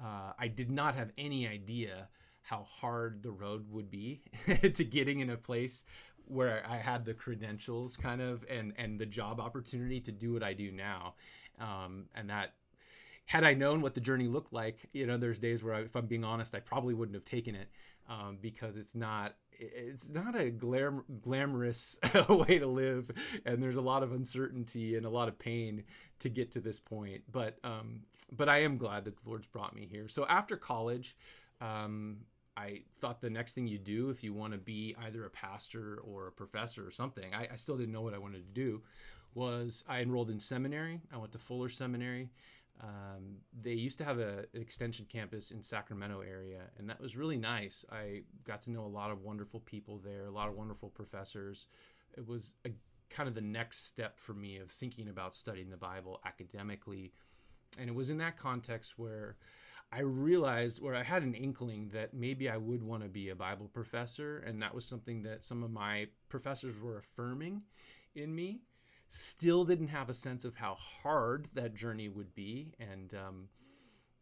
Uh, 0.00 0.32
I 0.38 0.48
did 0.48 0.70
not 0.70 0.94
have 0.94 1.12
any 1.18 1.46
idea 1.46 2.08
how 2.42 2.64
hard 2.64 3.22
the 3.22 3.30
road 3.30 3.66
would 3.70 3.90
be 3.90 4.22
to 4.74 4.84
getting 4.84 5.20
in 5.20 5.30
a 5.30 5.36
place 5.36 5.84
where 6.26 6.64
I 6.68 6.76
had 6.76 7.04
the 7.04 7.14
credentials 7.14 7.96
kind 7.96 8.20
of 8.20 8.44
and 8.48 8.72
and 8.76 8.98
the 8.98 9.06
job 9.06 9.40
opportunity 9.40 10.00
to 10.00 10.12
do 10.12 10.32
what 10.32 10.42
I 10.42 10.52
do 10.52 10.70
now. 10.70 11.14
Um, 11.58 12.06
and 12.14 12.30
that 12.30 12.54
had 13.26 13.44
I 13.44 13.54
known 13.54 13.80
what 13.80 13.94
the 13.94 14.00
journey 14.00 14.26
looked 14.26 14.52
like, 14.52 14.88
you 14.92 15.06
know, 15.06 15.16
there's 15.16 15.38
days 15.38 15.62
where, 15.62 15.74
I, 15.74 15.80
if 15.82 15.94
I'm 15.94 16.06
being 16.06 16.24
honest, 16.24 16.52
I 16.54 16.60
probably 16.60 16.94
wouldn't 16.94 17.14
have 17.14 17.24
taken 17.24 17.54
it 17.54 17.68
um, 18.08 18.38
because 18.40 18.76
it's 18.76 18.94
not 18.94 19.36
it's 19.52 20.10
not 20.10 20.34
a 20.34 20.50
glam- 20.50 21.04
glamorous 21.20 21.98
way 22.28 22.58
to 22.58 22.66
live, 22.66 23.10
and 23.44 23.62
there's 23.62 23.76
a 23.76 23.82
lot 23.82 24.02
of 24.02 24.12
uncertainty 24.12 24.96
and 24.96 25.04
a 25.04 25.10
lot 25.10 25.28
of 25.28 25.38
pain 25.38 25.84
to 26.18 26.28
get 26.28 26.50
to 26.52 26.60
this 26.60 26.80
point. 26.80 27.22
But 27.30 27.58
um, 27.62 28.00
but 28.32 28.48
I 28.48 28.62
am 28.62 28.78
glad 28.78 29.04
that 29.04 29.16
the 29.16 29.28
Lord's 29.28 29.46
brought 29.46 29.76
me 29.76 29.86
here. 29.86 30.08
So 30.08 30.26
after 30.26 30.56
college, 30.56 31.14
um, 31.60 32.18
I 32.56 32.82
thought 32.94 33.20
the 33.20 33.30
next 33.30 33.54
thing 33.54 33.66
you 33.66 33.78
do 33.78 34.10
if 34.10 34.22
you 34.22 34.32
want 34.32 34.52
to 34.52 34.58
be 34.58 34.94
either 35.04 35.24
a 35.24 35.30
pastor 35.30 35.98
or 36.04 36.26
a 36.26 36.32
professor 36.32 36.86
or 36.86 36.90
something, 36.90 37.32
I, 37.34 37.48
I, 37.52 37.56
still 37.56 37.76
didn't 37.76 37.92
know 37.92 38.02
what 38.02 38.14
I 38.14 38.18
wanted 38.18 38.38
to 38.46 38.52
do, 38.52 38.82
was 39.34 39.84
I 39.88 40.00
enrolled 40.00 40.30
in 40.30 40.40
seminary. 40.40 41.00
I 41.12 41.16
went 41.16 41.32
to 41.32 41.38
Fuller 41.38 41.68
Seminary. 41.68 42.30
Um, 42.82 43.36
they 43.62 43.72
used 43.72 43.98
to 43.98 44.04
have 44.04 44.18
a, 44.18 44.46
an 44.54 44.62
extension 44.62 45.06
campus 45.06 45.50
in 45.50 45.62
Sacramento 45.62 46.22
area, 46.22 46.62
and 46.78 46.88
that 46.88 47.00
was 47.00 47.16
really 47.16 47.36
nice. 47.36 47.84
I 47.92 48.22
got 48.44 48.62
to 48.62 48.70
know 48.70 48.84
a 48.84 48.88
lot 48.88 49.10
of 49.10 49.22
wonderful 49.22 49.60
people 49.60 49.98
there, 49.98 50.26
a 50.26 50.30
lot 50.30 50.48
of 50.48 50.54
wonderful 50.54 50.88
professors. 50.88 51.66
It 52.16 52.26
was 52.26 52.54
a, 52.66 52.70
kind 53.10 53.28
of 53.28 53.34
the 53.34 53.42
next 53.42 53.86
step 53.86 54.18
for 54.18 54.32
me 54.32 54.56
of 54.58 54.70
thinking 54.70 55.08
about 55.08 55.34
studying 55.34 55.68
the 55.68 55.76
Bible 55.76 56.20
academically, 56.24 57.12
and 57.78 57.88
it 57.88 57.94
was 57.94 58.08
in 58.08 58.18
that 58.18 58.36
context 58.36 58.98
where 58.98 59.36
I 59.92 60.00
realized, 60.02 60.80
where 60.80 60.94
I 60.94 61.02
had 61.02 61.22
an 61.24 61.34
inkling 61.34 61.90
that 61.92 62.14
maybe 62.14 62.48
I 62.48 62.56
would 62.56 62.82
want 62.82 63.02
to 63.02 63.08
be 63.08 63.30
a 63.30 63.34
Bible 63.34 63.68
professor, 63.72 64.38
and 64.38 64.62
that 64.62 64.74
was 64.74 64.84
something 64.84 65.22
that 65.24 65.42
some 65.42 65.64
of 65.64 65.70
my 65.72 66.06
professors 66.28 66.78
were 66.80 66.98
affirming 66.98 67.62
in 68.14 68.34
me 68.34 68.60
still 69.08 69.64
didn't 69.64 69.88
have 69.88 70.08
a 70.08 70.14
sense 70.14 70.44
of 70.44 70.54
how 70.54 70.74
hard 70.74 71.48
that 71.54 71.74
journey 71.74 72.08
would 72.08 72.32
be. 72.34 72.72
And 72.78 73.12
um, 73.14 73.48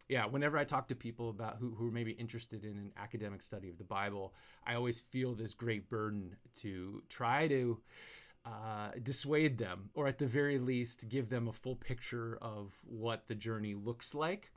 yeah, 0.07 0.25
whenever 0.25 0.57
I 0.57 0.63
talk 0.63 0.87
to 0.87 0.95
people 0.95 1.29
about 1.29 1.57
who, 1.59 1.75
who 1.75 1.87
are 1.87 1.91
maybe 1.91 2.13
interested 2.13 2.65
in 2.65 2.71
an 2.71 2.91
academic 2.97 3.43
study 3.43 3.69
of 3.69 3.77
the 3.77 3.83
Bible, 3.83 4.33
I 4.65 4.73
always 4.73 4.99
feel 4.99 5.35
this 5.35 5.53
great 5.53 5.87
burden 5.87 6.35
to 6.55 7.03
try 7.09 7.47
to 7.47 7.79
uh, 8.43 8.91
dissuade 9.03 9.59
them, 9.59 9.91
or 9.93 10.07
at 10.07 10.17
the 10.17 10.25
very 10.25 10.57
least, 10.57 11.09
give 11.09 11.29
them 11.29 11.47
a 11.47 11.53
full 11.53 11.75
picture 11.75 12.39
of 12.41 12.73
what 12.83 13.27
the 13.27 13.35
journey 13.35 13.75
looks 13.75 14.15
like. 14.15 14.51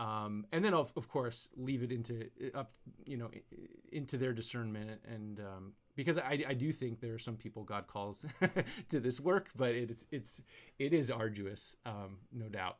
Um, 0.00 0.46
and 0.50 0.64
then 0.64 0.72
of, 0.72 0.92
of 0.96 1.08
course 1.08 1.50
leave 1.56 1.82
it 1.82 1.92
into 1.92 2.30
up 2.54 2.72
you 3.04 3.18
know 3.18 3.30
into 3.92 4.16
their 4.16 4.32
discernment 4.32 4.98
and 5.06 5.40
um, 5.40 5.72
because 5.94 6.16
I, 6.16 6.42
I 6.48 6.54
do 6.54 6.72
think 6.72 7.00
there 7.00 7.12
are 7.12 7.18
some 7.18 7.36
people 7.36 7.62
God 7.62 7.86
calls 7.86 8.24
to 8.88 9.00
this 9.00 9.20
work, 9.20 9.50
but 9.54 9.72
it's 9.72 10.06
it's 10.10 10.40
it 10.78 10.94
is 10.94 11.10
arduous, 11.10 11.76
um, 11.84 12.16
no 12.32 12.48
doubt. 12.48 12.78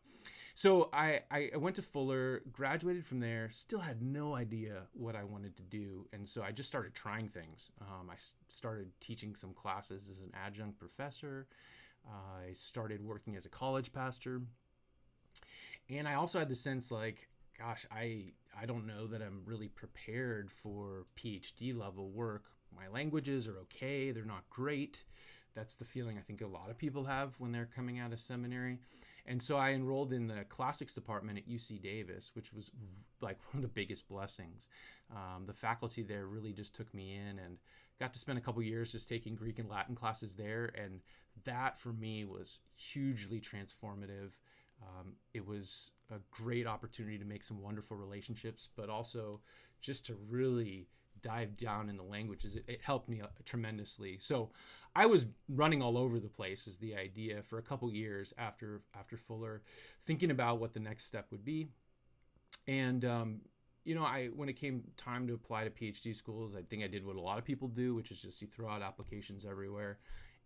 So 0.54 0.88
I, 0.92 1.20
I 1.30 1.50
went 1.56 1.76
to 1.76 1.82
Fuller, 1.82 2.42
graduated 2.52 3.04
from 3.04 3.20
there, 3.20 3.48
still 3.50 3.78
had 3.78 4.02
no 4.02 4.34
idea 4.34 4.82
what 4.92 5.16
I 5.16 5.24
wanted 5.24 5.56
to 5.58 5.62
do, 5.62 6.06
and 6.12 6.28
so 6.28 6.42
I 6.42 6.50
just 6.50 6.68
started 6.68 6.94
trying 6.94 7.28
things. 7.28 7.70
Um, 7.80 8.10
I 8.10 8.16
started 8.48 8.90
teaching 9.00 9.34
some 9.34 9.52
classes 9.52 10.08
as 10.10 10.20
an 10.20 10.32
adjunct 10.34 10.78
professor. 10.78 11.46
Uh, 12.06 12.48
I 12.48 12.52
started 12.52 13.04
working 13.04 13.36
as 13.36 13.46
a 13.46 13.50
college 13.50 13.92
pastor, 13.92 14.42
and 15.90 16.08
I 16.08 16.14
also 16.14 16.38
had 16.38 16.48
the 16.48 16.56
sense 16.56 16.90
like, 16.90 17.28
gosh, 17.58 17.86
I 17.90 18.32
I 18.60 18.66
don't 18.66 18.86
know 18.86 19.06
that 19.06 19.22
I'm 19.22 19.42
really 19.44 19.68
prepared 19.68 20.50
for 20.50 21.06
PhD 21.16 21.76
level 21.76 22.10
work 22.10 22.44
my 22.76 22.88
languages 22.88 23.46
are 23.46 23.58
okay, 23.58 24.10
they're 24.10 24.24
not 24.24 24.48
great. 24.50 25.04
That's 25.54 25.74
the 25.74 25.84
feeling 25.84 26.16
I 26.18 26.22
think 26.22 26.42
a 26.42 26.46
lot 26.46 26.70
of 26.70 26.78
people 26.78 27.04
have 27.04 27.34
when 27.38 27.52
they're 27.52 27.68
coming 27.74 27.98
out 27.98 28.12
of 28.12 28.20
seminary. 28.20 28.78
And 29.26 29.42
so 29.42 29.56
I 29.56 29.70
enrolled 29.70 30.12
in 30.12 30.26
the 30.26 30.44
classics 30.48 30.94
department 30.94 31.38
at 31.38 31.48
UC 31.48 31.82
Davis, 31.82 32.30
which 32.34 32.52
was 32.52 32.70
like 33.20 33.38
one 33.52 33.56
of 33.56 33.62
the 33.62 33.68
biggest 33.68 34.08
blessings. 34.08 34.68
Um, 35.10 35.44
the 35.46 35.52
faculty 35.52 36.02
there 36.02 36.26
really 36.26 36.52
just 36.52 36.74
took 36.74 36.92
me 36.94 37.14
in 37.14 37.38
and 37.38 37.58
got 37.98 38.12
to 38.12 38.18
spend 38.18 38.38
a 38.38 38.40
couple 38.40 38.62
years 38.62 38.92
just 38.92 39.08
taking 39.08 39.34
Greek 39.34 39.58
and 39.58 39.68
Latin 39.68 39.94
classes 39.94 40.34
there. 40.34 40.70
And 40.74 41.00
that 41.44 41.76
for 41.76 41.92
me 41.92 42.24
was 42.24 42.60
hugely 42.74 43.40
transformative. 43.40 44.38
Um, 44.82 45.14
it 45.34 45.46
was 45.46 45.92
a 46.10 46.18
great 46.30 46.66
opportunity 46.66 47.18
to 47.18 47.24
make 47.24 47.44
some 47.44 47.62
wonderful 47.62 47.96
relationships, 47.96 48.68
but 48.74 48.88
also 48.88 49.40
just 49.80 50.06
to 50.06 50.16
really 50.28 50.88
dive 51.22 51.56
down 51.56 51.88
in 51.88 51.96
the 51.96 52.02
languages, 52.02 52.56
it, 52.56 52.64
it 52.66 52.80
helped 52.82 53.08
me 53.08 53.20
uh, 53.20 53.26
tremendously. 53.44 54.18
So 54.20 54.50
I 54.94 55.06
was 55.06 55.26
running 55.48 55.82
all 55.82 55.98
over 55.98 56.18
the 56.18 56.28
place 56.28 56.66
as 56.66 56.78
the 56.78 56.96
idea 56.96 57.42
for 57.42 57.58
a 57.58 57.62
couple 57.62 57.90
years 57.92 58.32
after 58.38 58.82
after 58.98 59.16
Fuller, 59.16 59.62
thinking 60.06 60.30
about 60.30 60.58
what 60.58 60.72
the 60.72 60.80
next 60.80 61.04
step 61.04 61.26
would 61.30 61.44
be. 61.44 61.68
And 62.66 63.04
um, 63.04 63.40
you 63.84 63.94
know, 63.94 64.02
I 64.02 64.28
when 64.28 64.48
it 64.48 64.54
came 64.54 64.82
time 64.96 65.26
to 65.28 65.34
apply 65.34 65.64
to 65.64 65.70
PhD 65.70 66.14
schools, 66.14 66.56
I 66.56 66.62
think 66.62 66.82
I 66.82 66.86
did 66.86 67.04
what 67.04 67.16
a 67.16 67.20
lot 67.20 67.38
of 67.38 67.44
people 67.44 67.68
do, 67.68 67.94
which 67.94 68.10
is 68.10 68.22
just 68.22 68.40
you 68.40 68.48
throw 68.48 68.68
out 68.68 68.82
applications 68.82 69.44
everywhere. 69.44 69.98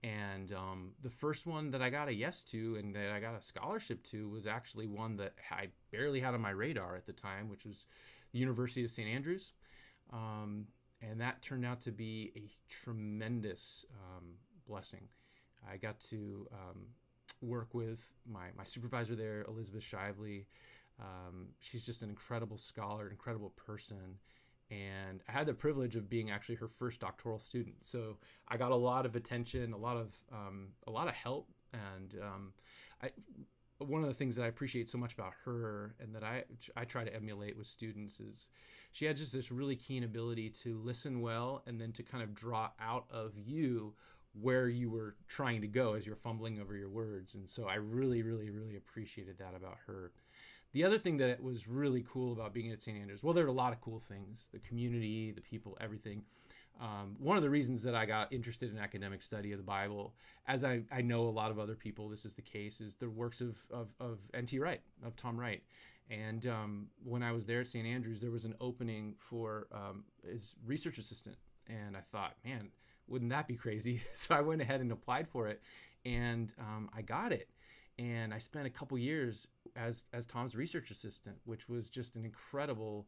And 0.03 0.53
um, 0.53 0.91
the 1.03 1.11
first 1.11 1.47
one 1.47 1.71
that 1.71 1.81
I 1.81 1.89
got 1.89 2.09
a 2.09 2.15
yes 2.15 2.43
to 2.45 2.77
and 2.77 2.95
that 2.95 3.11
I 3.11 3.21
got 3.21 3.35
a 3.35 3.43
scholarship 3.43 4.03
to 4.05 4.29
was 4.29 4.47
actually 4.47 4.87
one 4.87 5.17
that 5.17 5.33
I 5.51 5.69
barely 5.91 6.21
had 6.21 6.35
on 6.35 6.41
my 6.43 6.51
radar 6.51 6.95
at 6.97 7.07
the 7.07 7.13
time, 7.13 7.49
which 7.49 7.65
was 7.65 7.87
the 8.33 8.39
University 8.39 8.85
of 8.85 8.91
St. 8.91 9.09
Andrews. 9.09 9.53
Um, 10.13 10.67
and 11.01 11.21
that 11.21 11.41
turned 11.43 11.65
out 11.65 11.81
to 11.83 11.93
be 11.93 12.33
a 12.37 12.49
tremendous 12.71 13.87
um, 13.93 14.35
blessing. 14.67 15.09
I 15.71 15.77
got 15.77 15.99
to 16.01 16.47
um, 16.53 16.87
work 17.41 17.73
with 17.73 18.11
my, 18.31 18.49
my 18.57 18.65
supervisor 18.65 19.15
there, 19.15 19.45
Elizabeth 19.49 19.83
Shively. 19.83 20.47
Um, 21.01 21.49
she's 21.61 21.85
just 21.85 22.03
an 22.03 22.11
incredible 22.11 22.59
scholar, 22.59 23.09
incredible 23.09 23.51
person. 23.51 24.19
And 24.75 25.23
I 25.29 25.33
had 25.33 25.47
the 25.47 25.55
privilege 25.55 25.95
of 25.97 26.09
being 26.09 26.31
actually 26.31 26.57
her 26.57 26.69
first 26.69 27.01
doctoral 27.01 27.39
student. 27.39 27.77
So 27.85 28.17
I 28.49 28.57
got 28.57 28.73
a 28.73 28.77
lot 28.77 29.07
of 29.07 29.15
attention, 29.15 29.73
a 29.73 29.77
lot 29.77 29.97
of 29.97 30.15
um, 30.33 30.69
a 30.87 30.91
lot 30.91 31.07
of 31.07 31.15
help, 31.15 31.49
and 31.73 32.15
um, 32.23 32.53
I, 33.03 33.11
one 33.79 34.03
of 34.03 34.09
the 34.09 34.15
things 34.15 34.37
that 34.37 34.45
I 34.45 34.49
appreciate 34.49 34.89
so 34.89 34.99
much 34.99 35.15
about 35.15 35.33
her 35.45 35.95
and 36.01 36.15
that 36.15 36.23
I 36.23 36.45
I 36.77 36.85
try 36.85 37.05
to 37.05 37.15
emulate 37.15 37.57
with 37.57 37.67
students 37.67 38.21
is 38.21 38.49
she 38.93 39.05
had 39.05 39.17
just 39.17 39.33
this 39.33 39.51
really 39.51 39.77
keen 39.77 40.05
ability 40.05 40.51
to 40.51 40.79
listen 40.79 41.21
well 41.21 41.63
and 41.67 41.81
then 41.81 41.93
to 41.93 42.03
kind 42.03 42.23
of 42.23 42.35
draw 42.35 42.71
out 42.81 43.05
of 43.11 43.33
you 43.37 43.95
where 44.41 44.69
you 44.69 44.91
were 44.91 45.17
trying 45.29 45.61
to 45.61 45.69
go 45.69 45.95
as 45.95 46.07
you're 46.07 46.17
fumbling 46.17 46.61
over 46.61 46.77
your 46.77 46.89
words 46.89 47.35
and 47.35 47.49
so 47.49 47.67
I 47.67 47.75
really 47.75 48.23
really 48.23 48.51
really 48.51 48.77
appreciated 48.77 49.39
that 49.39 49.55
about 49.55 49.77
her. 49.87 50.13
The 50.75 50.85
other 50.85 50.99
thing 50.99 51.17
that 51.19 51.41
was 51.41 51.69
really 51.69 52.05
cool 52.07 52.33
about 52.33 52.53
being 52.53 52.73
at 52.73 52.83
St. 52.83 52.99
Andrews, 52.99 53.23
well, 53.23 53.33
there 53.33 53.45
are 53.45 53.49
a 53.49 53.53
lot 53.53 53.73
of 53.73 53.81
cool 53.81 54.01
things 54.01 54.49
the 54.53 54.59
community, 54.59 55.31
the 55.31 55.41
people, 55.41 55.79
everything. 55.81 56.25
Um, 56.81 57.15
one 57.21 57.37
of 57.37 57.45
the 57.45 57.51
reasons 57.51 57.85
that 57.85 57.95
I 57.95 58.05
got 58.05 58.33
interested 58.33 58.73
in 58.73 58.79
academic 58.79 59.23
study 59.23 59.53
of 59.53 59.59
the 59.59 59.65
Bible, 59.65 60.17
as 60.49 60.65
I, 60.65 60.83
I 60.91 61.01
know 61.01 61.23
a 61.23 61.31
lot 61.31 61.53
of 61.53 61.61
other 61.61 61.77
people, 61.77 62.09
this 62.09 62.25
is 62.25 62.35
the 62.35 62.43
case, 62.43 62.81
is 62.81 62.97
the 62.97 63.09
works 63.09 63.41
of, 63.41 63.57
of, 63.71 63.95
of 64.01 64.19
N.T. 64.35 64.59
Wright, 64.59 64.81
of 65.05 65.15
Tom 65.15 65.39
Wright. 65.39 65.63
And 66.11 66.45
um, 66.47 66.89
when 67.05 67.23
I 67.23 67.31
was 67.31 67.47
there 67.47 67.61
at 67.61 67.69
St. 67.69 67.87
Andrews, 67.87 68.21
there 68.21 68.33
was 68.33 68.45
an 68.45 68.57
opening 68.61 69.15
for 69.17 69.69
um, 69.73 70.03
his 70.29 70.57
research 70.67 70.99
assistant. 70.99 71.37
And 71.69 71.97
I 71.97 72.01
thought, 72.01 72.35
man, 72.45 72.71
wouldn't 73.07 73.31
that 73.31 73.47
be 73.47 73.55
crazy? 73.55 74.01
so 74.15 74.35
I 74.35 74.41
went 74.41 74.61
ahead 74.61 74.81
and 74.81 74.91
applied 74.93 75.29
for 75.29 75.49
it, 75.49 75.63
and 76.05 76.53
um, 76.59 76.91
I 76.95 77.03
got 77.03 77.33
it. 77.33 77.49
And 77.99 78.35
I 78.35 78.39
spent 78.39 78.67
a 78.67 78.71
couple 78.71 78.99
years 78.99 79.47
as, 79.77 80.05
as 80.13 80.27
Tom's 80.27 80.55
research 80.57 80.91
assistant, 80.91 81.37
which 81.45 81.69
was 81.69 81.91
just 81.91 82.17
an 82.17 82.25
incredible 82.25 83.07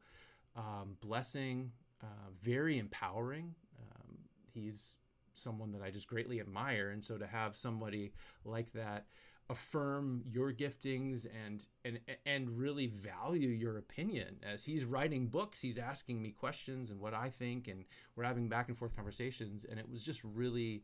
um, 0.55 0.97
blessing, 1.01 1.73
uh, 2.03 2.31
very 2.41 2.79
empowering. 2.79 3.55
Um, 3.81 4.19
he's 4.53 4.97
someone 5.33 5.73
that 5.73 5.83
I 5.83 5.91
just 5.91 6.07
greatly 6.07 6.41
admire, 6.41 6.91
and 6.91 7.05
so 7.05 7.19
to 7.19 7.27
have 7.27 7.57
somebody 7.57 8.13
like 8.45 8.73
that 8.73 9.07
affirm 9.49 10.23
your 10.29 10.53
giftings 10.53 11.27
and 11.47 11.67
and 11.85 12.01
and 12.25 12.51
really 12.59 12.89
value 12.89 13.49
your 13.49 13.79
opinion 13.79 14.37
as 14.43 14.65
he's 14.65 14.85
writing 14.85 15.29
books 15.29 15.61
he's 15.61 15.79
asking 15.79 16.21
me 16.21 16.31
questions 16.33 16.91
and 16.91 16.99
what 16.99 17.15
i 17.15 17.29
think 17.29 17.69
and 17.69 17.85
we're 18.17 18.25
having 18.25 18.49
back 18.49 18.69
and 18.69 18.77
forth 18.77 18.95
conversations 18.97 19.65
and 19.65 19.79
it 19.79 19.89
was 19.89 20.03
just 20.03 20.21
really 20.25 20.83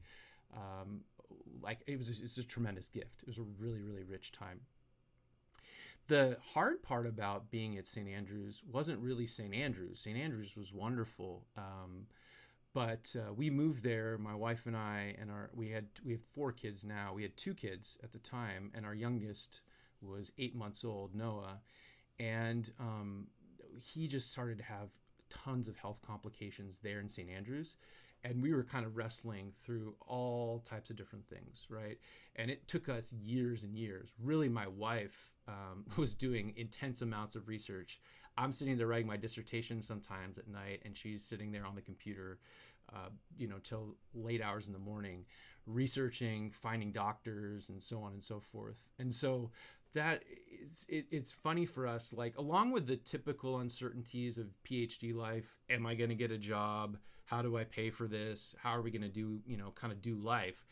um, 0.55 1.01
like 1.63 1.83
it 1.87 1.97
was 1.97 2.21
it's 2.21 2.39
a 2.39 2.43
tremendous 2.43 2.89
gift 2.89 3.23
it 3.23 3.27
was 3.27 3.39
a 3.39 3.45
really 3.59 3.83
really 3.83 4.05
rich 4.05 4.33
time 4.33 4.61
the 6.09 6.37
hard 6.53 6.83
part 6.83 7.07
about 7.07 7.51
being 7.51 7.79
at 7.79 7.87
St. 7.87 8.09
Andrews 8.09 8.63
wasn't 8.71 9.01
really 9.01 9.25
St. 9.25 9.55
Andrews. 9.55 10.01
St. 10.01 10.19
Andrews 10.19 10.57
was 10.57 10.73
wonderful. 10.73 11.47
Um, 11.57 12.07
but 12.75 13.15
uh, 13.19 13.33
we 13.33 13.51
moved 13.51 13.83
there, 13.83 14.17
my 14.19 14.35
wife 14.35 14.67
and 14.67 14.77
I, 14.77 15.15
and 15.19 15.31
our 15.31 15.51
we 15.55 15.71
had 15.71 15.87
we 16.05 16.13
have 16.13 16.23
four 16.33 16.53
kids 16.53 16.85
now. 16.85 17.13
We 17.15 17.23
had 17.23 17.37
two 17.37 17.55
kids 17.55 17.99
at 18.03 18.13
the 18.13 18.19
time, 18.19 18.71
and 18.75 18.87
our 18.87 18.95
youngest 18.95 19.61
was 20.01 20.33
eight 20.39 20.55
months 20.55 20.85
old, 20.85 21.15
Noah, 21.15 21.61
and 22.19 22.73
um, 22.81 23.27
he 23.77 24.09
just 24.09 24.33
started 24.33 24.59
to 24.59 24.65
have 24.65 24.89
tons 25.29 25.69
of 25.69 25.77
health 25.77 26.01
complications 26.03 26.79
there 26.79 27.01
in 27.01 27.09
St. 27.09 27.29
Andrews. 27.29 27.77
And 28.25 28.43
we 28.43 28.53
were 28.55 28.63
kind 28.63 28.87
of 28.87 28.97
wrestling 28.97 29.53
through 29.61 29.95
all 30.07 30.61
types 30.61 30.91
of 30.91 30.97
different 30.97 31.27
things, 31.27 31.67
right? 31.69 31.99
And 32.37 32.51
it 32.51 32.69
took 32.69 32.89
us 32.89 33.13
years 33.13 33.65
and 33.65 33.77
years. 33.77 34.13
Really, 34.23 34.49
my 34.49 34.69
wife 34.69 35.33
um, 35.49 35.85
was 35.97 36.15
doing 36.15 36.55
intense 36.57 37.03
amounts 37.03 37.35
of 37.35 37.49
research. 37.49 38.01
I'm 38.39 38.53
sitting 38.53 38.79
there 38.79 38.87
writing 38.87 39.09
my 39.09 39.17
dissertation 39.17 39.83
sometimes 39.83 40.39
at 40.39 40.49
night, 40.49 40.83
and 40.85 40.97
she's 40.97 41.25
sitting 41.25 41.53
there 41.53 41.67
on 41.67 41.75
the 41.75 41.83
computer, 41.83 42.39
uh, 42.93 43.11
you 43.37 43.49
know, 43.49 43.59
till 43.63 43.97
late 44.15 44.41
hours 44.41 44.69
in 44.69 44.73
the 44.73 44.79
morning, 44.79 45.25
researching, 45.67 46.51
finding 46.51 46.93
doctors, 46.93 47.69
and 47.69 47.83
so 47.83 48.03
on 48.03 48.13
and 48.13 48.25
so 48.25 48.41
forth. 48.41 48.77
And 48.99 49.15
so 49.15 49.51
that 49.93 50.23
is, 50.63 50.87
it, 50.89 51.07
it's 51.11 51.33
funny 51.33 51.65
for 51.65 51.87
us 51.87 52.13
like 52.13 52.37
along 52.39 52.73
with 52.73 52.87
the 52.87 52.97
typical 52.97 53.59
uncertainties 53.59 54.39
of 54.39 54.47
phd 54.65 55.15
life 55.15 55.57
am 55.71 55.87
i 55.87 55.95
going 55.95 56.11
to 56.11 56.17
get 56.17 56.31
a 56.31 56.39
job 56.39 56.97
how 57.25 57.43
do 57.43 57.57
i 57.57 57.65
pay 57.65 57.91
for 57.91 58.07
this? 58.07 58.55
How 58.63 58.71
are 58.71 58.83
we 58.83 58.91
going 58.91 59.03
to 59.03 59.09
do 59.09 59.41
you 59.47 59.57
know 59.57 59.71
kind 59.75 59.93
of 59.93 60.01
do 60.01 60.17
life? 60.17 60.65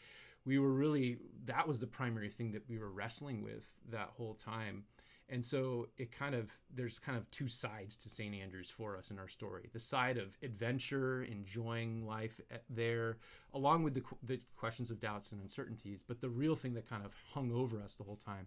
We 0.44 0.58
were 0.58 0.72
really 0.72 1.18
that 1.44 1.68
was 1.68 1.80
the 1.80 1.86
primary 1.86 2.30
thing 2.30 2.52
that 2.52 2.68
we 2.68 2.78
were 2.78 2.90
wrestling 2.90 3.42
with 3.42 3.72
that 3.90 4.10
whole 4.16 4.34
time. 4.34 4.84
And 5.32 5.46
so 5.46 5.86
it 5.96 6.10
kind 6.10 6.34
of 6.34 6.50
there's 6.74 6.98
kind 6.98 7.16
of 7.16 7.30
two 7.30 7.46
sides 7.46 7.94
to 7.96 8.08
st 8.08 8.34
andrews 8.34 8.68
for 8.68 8.96
us 8.96 9.10
in 9.10 9.18
our 9.18 9.28
story. 9.28 9.68
The 9.72 9.78
side 9.78 10.18
of 10.18 10.36
adventure 10.42 11.22
enjoying 11.22 12.04
life 12.06 12.40
eh, 12.50 12.56
there 12.68 13.18
along 13.54 13.82
with 13.82 13.94
the, 13.94 14.02
the 14.22 14.40
questions 14.56 14.90
of 14.90 15.00
doubts 15.00 15.32
and 15.32 15.40
uncertainties 15.40 16.04
but 16.06 16.20
the 16.20 16.28
real 16.28 16.56
thing 16.56 16.74
that 16.74 16.88
kind 16.88 17.04
of 17.04 17.14
hung 17.32 17.52
over 17.52 17.80
us 17.80 17.94
the 17.94 18.04
whole 18.04 18.16
time 18.16 18.46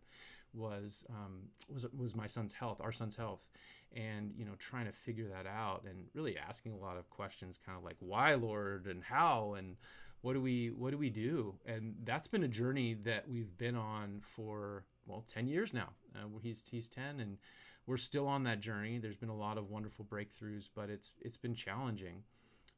was 0.54 1.06
um, 1.10 1.42
was 1.72 1.86
was 1.98 2.16
my 2.16 2.28
son's 2.28 2.54
health, 2.54 2.80
our 2.82 2.92
son's 2.92 3.16
health, 3.16 3.48
and 3.96 4.34
you 4.36 4.46
know 4.46 4.54
trying 4.60 4.86
to 4.86 4.92
figure 4.92 5.28
that 5.30 5.48
out 5.48 5.84
and 5.88 6.06
really 6.14 6.38
asking 6.38 6.74
a 6.74 6.78
lot 6.78 6.98
of 6.98 7.10
questions, 7.10 7.60
kind 7.64 7.78
of 7.78 7.84
like 7.84 7.98
why, 8.00 8.36
Lord, 8.36 8.88
and 8.88 9.04
how, 9.04 9.56
and 9.58 9.76
what 10.22 10.34
do 10.34 10.42
we 10.42 10.68
what 10.70 10.92
do 10.92 10.98
we 10.98 11.10
do? 11.10 11.56
And 11.66 11.96
that's 12.04 12.28
been 12.28 12.44
a 12.44 12.48
journey 12.48 12.96
that 13.04 13.30
we've 13.30 13.58
been 13.58 13.76
on 13.76 14.22
for 14.22 14.86
well 15.06 15.24
ten 15.28 15.48
years 15.48 15.74
now. 15.74 15.90
Uh, 16.16 16.28
he's 16.42 16.64
he's 16.70 16.88
ten 16.88 17.20
and 17.20 17.38
we're 17.86 17.98
still 17.98 18.28
on 18.28 18.44
that 18.44 18.60
journey. 18.60 18.98
There's 18.98 19.18
been 19.18 19.30
a 19.30 19.36
lot 19.36 19.58
of 19.58 19.70
wonderful 19.70 20.06
breakthroughs, 20.06 20.70
but 20.74 20.90
it's 20.90 21.14
it's 21.20 21.38
been 21.38 21.54
challenging, 21.54 22.24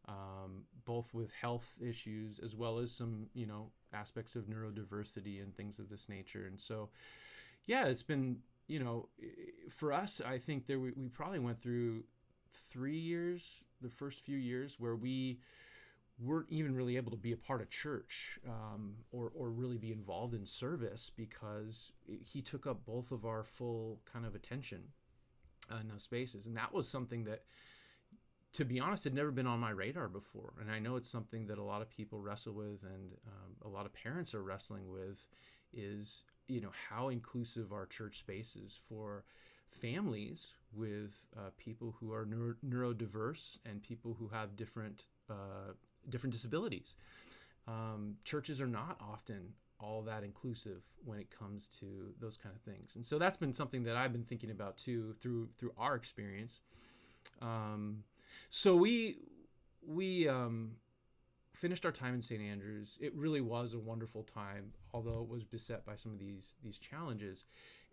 um, 0.07 0.63
both 0.85 1.13
with 1.13 1.31
health 1.33 1.77
issues 1.81 2.39
as 2.39 2.55
well 2.55 2.79
as 2.79 2.91
some 2.91 3.27
you 3.33 3.45
know 3.45 3.71
aspects 3.93 4.35
of 4.35 4.45
neurodiversity 4.45 5.41
and 5.41 5.55
things 5.55 5.79
of 5.79 5.89
this 5.89 6.09
nature. 6.09 6.45
And 6.47 6.59
so, 6.59 6.89
yeah, 7.65 7.85
it's 7.85 8.03
been 8.03 8.37
you 8.67 8.79
know 8.79 9.09
for 9.69 9.93
us. 9.93 10.21
I 10.25 10.37
think 10.37 10.65
there 10.65 10.79
we, 10.79 10.91
we 10.95 11.07
probably 11.09 11.39
went 11.39 11.61
through 11.61 12.03
three 12.51 12.97
years, 12.97 13.63
the 13.81 13.89
first 13.89 14.21
few 14.21 14.37
years 14.37 14.79
where 14.79 14.95
we 14.95 15.39
weren't 16.19 16.47
even 16.49 16.75
really 16.75 16.95
able 16.95 17.11
to 17.11 17.17
be 17.17 17.33
a 17.33 17.37
part 17.37 17.61
of 17.61 17.69
church 17.69 18.39
um, 18.47 18.95
or, 19.11 19.31
or 19.35 19.49
really 19.49 19.77
be 19.77 19.91
involved 19.91 20.33
in 20.33 20.45
service 20.45 21.11
because 21.15 21.91
he 22.23 22.41
took 22.41 22.65
up 22.65 22.85
both 22.85 23.11
of 23.11 23.25
our 23.25 23.43
full 23.43 23.99
kind 24.11 24.25
of 24.25 24.33
attention 24.33 24.81
in 25.81 25.87
those 25.87 26.03
spaces. 26.03 26.47
And 26.47 26.55
that 26.55 26.73
was 26.73 26.87
something 26.87 27.25
that, 27.25 27.43
to 28.53 28.63
be 28.63 28.79
honest, 28.79 29.03
had 29.03 29.13
never 29.13 29.31
been 29.31 29.47
on 29.47 29.59
my 29.59 29.71
radar 29.71 30.07
before. 30.07 30.53
And 30.61 30.71
I 30.71 30.79
know 30.79 30.95
it's 30.95 31.09
something 31.09 31.47
that 31.47 31.57
a 31.57 31.63
lot 31.63 31.81
of 31.81 31.89
people 31.89 32.21
wrestle 32.21 32.53
with 32.53 32.83
and 32.83 33.11
um, 33.27 33.55
a 33.63 33.67
lot 33.67 33.85
of 33.85 33.93
parents 33.93 34.33
are 34.33 34.43
wrestling 34.43 34.89
with 34.89 35.27
is 35.75 36.23
you 36.47 36.61
know 36.61 36.71
how 36.89 37.09
inclusive 37.09 37.71
our 37.73 37.85
church 37.85 38.19
spaces 38.19 38.79
for 38.87 39.23
families 39.69 40.53
with 40.73 41.25
uh, 41.37 41.49
people 41.57 41.95
who 41.99 42.13
are 42.13 42.25
neuro- 42.25 42.55
neurodiverse 42.65 43.57
and 43.65 43.81
people 43.81 44.15
who 44.17 44.27
have 44.27 44.55
different 44.55 45.07
uh, 45.29 45.73
different 46.09 46.31
disabilities. 46.31 46.95
Um, 47.67 48.15
churches 48.23 48.61
are 48.61 48.67
not 48.67 48.97
often 49.01 49.53
all 49.79 50.01
that 50.03 50.23
inclusive 50.23 50.83
when 51.03 51.19
it 51.19 51.29
comes 51.29 51.67
to 51.67 52.13
those 52.19 52.37
kind 52.37 52.55
of 52.55 52.61
things, 52.61 52.95
and 52.95 53.05
so 53.05 53.17
that's 53.17 53.37
been 53.37 53.53
something 53.53 53.83
that 53.83 53.95
I've 53.95 54.11
been 54.13 54.23
thinking 54.23 54.51
about 54.51 54.77
too 54.77 55.15
through 55.19 55.49
through 55.57 55.71
our 55.77 55.95
experience. 55.95 56.61
Um, 57.41 58.03
so 58.49 58.75
we 58.75 59.17
we 59.85 60.27
um, 60.27 60.71
finished 61.55 61.85
our 61.85 61.91
time 61.91 62.15
in 62.15 62.21
St. 62.21 62.41
Andrews. 62.41 62.97
It 63.01 63.13
really 63.15 63.41
was 63.41 63.73
a 63.73 63.79
wonderful 63.79 64.23
time, 64.23 64.71
although 64.93 65.21
it 65.21 65.29
was 65.29 65.43
beset 65.43 65.85
by 65.85 65.95
some 65.95 66.11
of 66.11 66.19
these 66.19 66.55
these 66.63 66.79
challenges. 66.79 67.45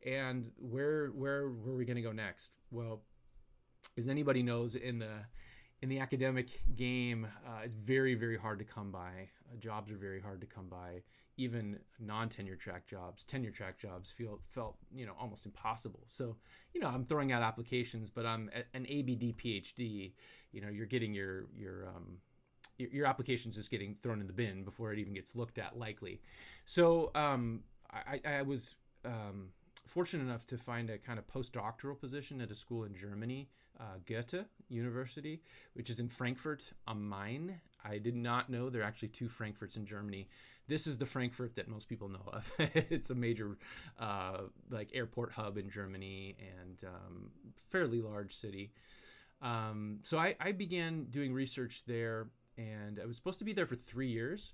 And 0.05 0.51
where 0.59 1.09
where 1.09 1.49
were 1.49 1.75
we 1.77 1.85
going 1.85 1.97
to 1.97 2.03
go 2.03 2.13
next? 2.13 2.51
Well, 2.71 3.03
as 3.97 4.09
anybody 4.09 4.43
knows, 4.43 4.75
in 4.75 4.99
the 4.99 5.25
in 5.81 5.89
the 5.89 5.99
academic 5.99 6.63
game, 6.77 7.27
uh, 7.47 7.61
it's 7.65 7.75
very 7.75 8.15
very 8.15 8.37
hard 8.37 8.59
to 8.59 8.65
come 8.65 8.91
by. 8.91 9.29
Uh, 9.51 9.57
jobs 9.59 9.91
are 9.91 9.97
very 9.97 10.21
hard 10.21 10.41
to 10.41 10.47
come 10.47 10.69
by. 10.69 11.03
Even 11.39 11.79
non-tenure 11.99 12.57
track 12.57 12.87
jobs, 12.87 13.25
tenure 13.25 13.51
track 13.51 13.79
jobs 13.79 14.11
feel 14.11 14.41
felt 14.49 14.77
you 14.95 15.07
know 15.07 15.13
almost 15.21 15.47
impossible. 15.47 16.05
So 16.09 16.37
you 16.75 16.81
know 16.81 16.89
I'm 16.89 17.05
throwing 17.05 17.33
out 17.33 17.43
applications, 17.43 18.11
but 18.11 18.27
I'm 18.27 18.51
an 18.75 18.87
ABD 18.87 19.37
PhD. 19.37 20.13
You 20.53 20.61
know 20.61 20.69
you're 20.69 20.87
getting 20.87 21.15
your 21.15 21.47
your 21.57 21.89
um, 21.89 22.19
your 22.91 23.07
application's 23.07 23.57
just 23.57 23.71
getting 23.71 23.97
thrown 24.03 24.21
in 24.21 24.27
the 24.27 24.33
bin 24.33 24.65
before 24.65 24.93
it 24.93 24.99
even 24.99 25.15
gets 25.15 25.37
looked 25.37 25.59
at, 25.59 25.79
likely. 25.79 26.21
So 26.65 27.11
um, 27.15 27.63
I, 27.93 28.21
I, 28.25 28.43
was 28.43 28.77
um, 29.05 29.51
fortunate 29.87 30.25
enough 30.25 30.47
to 30.47 30.59
find 30.59 30.91
a 30.91 30.99
kind 30.99 31.19
of 31.19 31.27
postdoctoral 31.27 31.99
position 31.99 32.41
at 32.41 32.51
a 32.51 32.55
school 32.55 32.85
in 32.85 32.95
Germany, 32.95 33.49
uh, 33.79 33.99
Goethe 34.07 34.47
University, 34.69 35.43
which 35.75 35.91
is 35.91 36.01
in 36.01 36.09
Frankfurt 36.09 36.73
am 36.89 37.09
Main. 37.09 37.61
I 37.85 37.99
did 37.99 38.17
not 38.17 38.49
know 38.49 38.71
there 38.71 38.83
are 38.83 38.87
actually 38.87 39.09
two 39.09 39.29
Frankfurts 39.29 39.77
in 39.77 39.87
Germany. 39.87 40.29
This 40.69 40.87
is 40.87 40.97
the 40.97 41.07
Frankfurt 41.07 41.57
that 41.57 41.69
most 41.69 41.89
people 41.89 42.09
know 42.09 42.29
of. 42.33 42.51
it's 42.59 43.11
a 43.11 43.15
major 43.15 43.59
uh, 43.99 44.43
like 44.71 44.91
airport 44.95 45.33
hub 45.33 45.59
in 45.59 45.69
Germany 45.69 46.37
and 46.61 46.85
um, 46.85 47.31
fairly 47.67 48.01
large 48.01 48.35
city. 48.35 48.71
Um, 49.43 49.99
so 50.05 50.19
I, 50.19 50.37
I, 50.39 50.53
began 50.53 51.07
doing 51.11 51.33
research 51.33 51.83
there 51.85 52.29
and 52.71 53.01
I 53.03 53.07
was 53.07 53.17
supposed 53.17 53.39
to 53.41 53.45
be 53.45 53.53
there 53.53 53.67
for 53.67 53.77
three 53.77 54.09
years, 54.09 54.53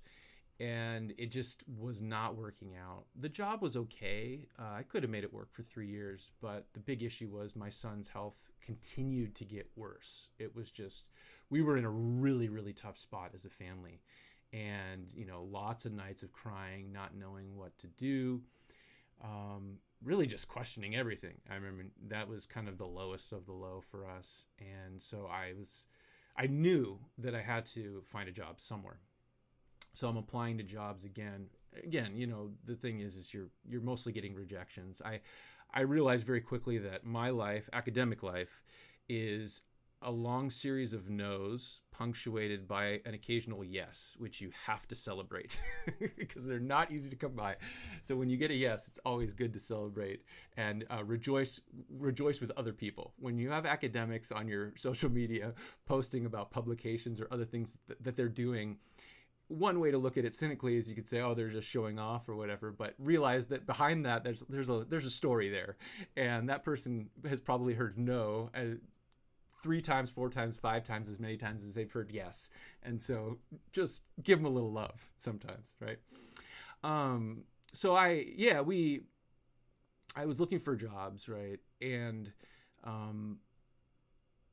and 0.59 1.13
it 1.17 1.31
just 1.31 1.63
was 1.79 2.01
not 2.01 2.35
working 2.35 2.75
out. 2.75 3.05
The 3.19 3.29
job 3.29 3.61
was 3.61 3.75
okay. 3.75 4.47
Uh, 4.57 4.73
I 4.79 4.83
could 4.83 5.03
have 5.03 5.11
made 5.11 5.23
it 5.23 5.33
work 5.33 5.53
for 5.53 5.63
three 5.63 5.87
years, 5.87 6.31
but 6.41 6.65
the 6.73 6.79
big 6.79 7.01
issue 7.03 7.29
was 7.29 7.55
my 7.55 7.69
son's 7.69 8.09
health 8.09 8.51
continued 8.61 9.35
to 9.35 9.45
get 9.45 9.69
worse. 9.75 10.29
It 10.37 10.55
was 10.55 10.69
just, 10.71 11.09
we 11.49 11.61
were 11.61 11.77
in 11.77 11.85
a 11.85 11.89
really, 11.89 12.49
really 12.49 12.73
tough 12.73 12.97
spot 12.97 13.31
as 13.33 13.45
a 13.45 13.49
family. 13.49 14.01
And, 14.51 15.13
you 15.15 15.25
know, 15.25 15.43
lots 15.43 15.85
of 15.85 15.93
nights 15.93 16.23
of 16.23 16.33
crying, 16.33 16.91
not 16.91 17.15
knowing 17.15 17.55
what 17.55 17.77
to 17.77 17.87
do. 17.87 18.41
Um, 19.23 19.77
really 20.03 20.27
just 20.27 20.47
questioning 20.47 20.95
everything. 20.95 21.35
I 21.49 21.55
remember 21.55 21.83
that 22.07 22.27
was 22.27 22.45
kind 22.45 22.67
of 22.67 22.77
the 22.77 22.87
lowest 22.87 23.31
of 23.31 23.45
the 23.45 23.53
low 23.53 23.81
for 23.91 24.07
us. 24.07 24.47
And 24.59 25.01
so 25.01 25.29
I 25.31 25.53
was 25.57 25.85
I 26.39 26.47
knew 26.47 26.97
that 27.17 27.35
I 27.35 27.41
had 27.41 27.65
to 27.67 28.01
find 28.05 28.29
a 28.29 28.31
job 28.31 28.61
somewhere. 28.61 29.01
So 29.91 30.07
I'm 30.07 30.15
applying 30.15 30.57
to 30.59 30.63
jobs 30.63 31.03
again. 31.03 31.47
Again, 31.83 32.15
you 32.15 32.27
know, 32.27 32.51
the 32.63 32.75
thing 32.75 33.01
is 33.01 33.15
is 33.15 33.33
you're 33.33 33.49
you're 33.67 33.81
mostly 33.81 34.13
getting 34.13 34.33
rejections. 34.33 35.01
I 35.03 35.19
I 35.73 35.81
realized 35.81 36.25
very 36.25 36.41
quickly 36.41 36.77
that 36.79 37.05
my 37.05 37.29
life, 37.29 37.69
academic 37.73 38.23
life, 38.23 38.63
is 39.09 39.61
a 40.01 40.11
long 40.11 40.49
series 40.49 40.93
of 40.93 41.09
no's 41.09 41.81
punctuated 41.91 42.67
by 42.67 43.01
an 43.05 43.13
occasional 43.13 43.63
yes, 43.63 44.15
which 44.19 44.39
you 44.39 44.49
have 44.65 44.87
to 44.87 44.95
celebrate 44.95 45.59
because 46.17 46.47
they're 46.47 46.59
not 46.59 46.91
easy 46.91 47.09
to 47.09 47.15
come 47.15 47.33
by. 47.33 47.55
So 48.01 48.15
when 48.15 48.29
you 48.29 48.37
get 48.37 48.51
a 48.51 48.53
yes, 48.53 48.87
it's 48.87 48.99
always 49.05 49.33
good 49.33 49.51
to 49.53 49.59
celebrate 49.59 50.23
and 50.57 50.85
uh, 50.89 51.03
rejoice 51.03 51.59
rejoice 51.89 52.39
with 52.39 52.51
other 52.55 52.73
people. 52.73 53.13
When 53.19 53.37
you 53.37 53.49
have 53.49 53.65
academics 53.65 54.31
on 54.31 54.47
your 54.47 54.73
social 54.77 55.09
media 55.09 55.53
posting 55.85 56.25
about 56.25 56.51
publications 56.51 57.19
or 57.19 57.27
other 57.31 57.45
things 57.45 57.77
that, 57.87 58.01
that 58.03 58.15
they're 58.15 58.29
doing, 58.29 58.77
one 59.49 59.79
way 59.79 59.91
to 59.91 59.97
look 59.97 60.17
at 60.17 60.25
it 60.25 60.33
cynically 60.33 60.77
is 60.77 60.87
you 60.87 60.95
could 60.95 61.07
say, 61.07 61.21
oh, 61.21 61.33
they're 61.33 61.49
just 61.49 61.67
showing 61.67 61.99
off 61.99 62.29
or 62.29 62.35
whatever, 62.35 62.71
but 62.71 62.93
realize 62.99 63.47
that 63.47 63.65
behind 63.65 64.05
that 64.05 64.23
there's 64.23 64.41
there's 64.41 64.69
a 64.69 64.85
there's 64.87 65.05
a 65.05 65.11
story 65.11 65.49
there, 65.49 65.75
and 66.15 66.49
that 66.49 66.63
person 66.63 67.09
has 67.27 67.39
probably 67.39 67.73
heard 67.73 67.97
no 67.97 68.49
uh, 68.55 68.75
three 69.61 69.81
times, 69.81 70.09
four 70.09 70.29
times, 70.29 70.55
five 70.57 70.83
times 70.83 71.09
as 71.09 71.19
many 71.19 71.37
times 71.37 71.63
as 71.63 71.73
they've 71.73 71.91
heard 71.91 72.11
yes. 72.11 72.49
And 72.83 73.01
so 73.01 73.37
just 73.71 74.03
give 74.23 74.39
them 74.39 74.45
a 74.45 74.53
little 74.53 74.71
love 74.71 75.09
sometimes, 75.17 75.75
right? 75.79 75.97
Um, 76.83 77.43
so 77.73 77.95
I, 77.95 78.25
yeah, 78.35 78.61
we, 78.61 79.01
I 80.15 80.25
was 80.25 80.39
looking 80.39 80.59
for 80.59 80.75
jobs, 80.75 81.29
right? 81.29 81.59
And 81.81 82.31
um, 82.83 83.39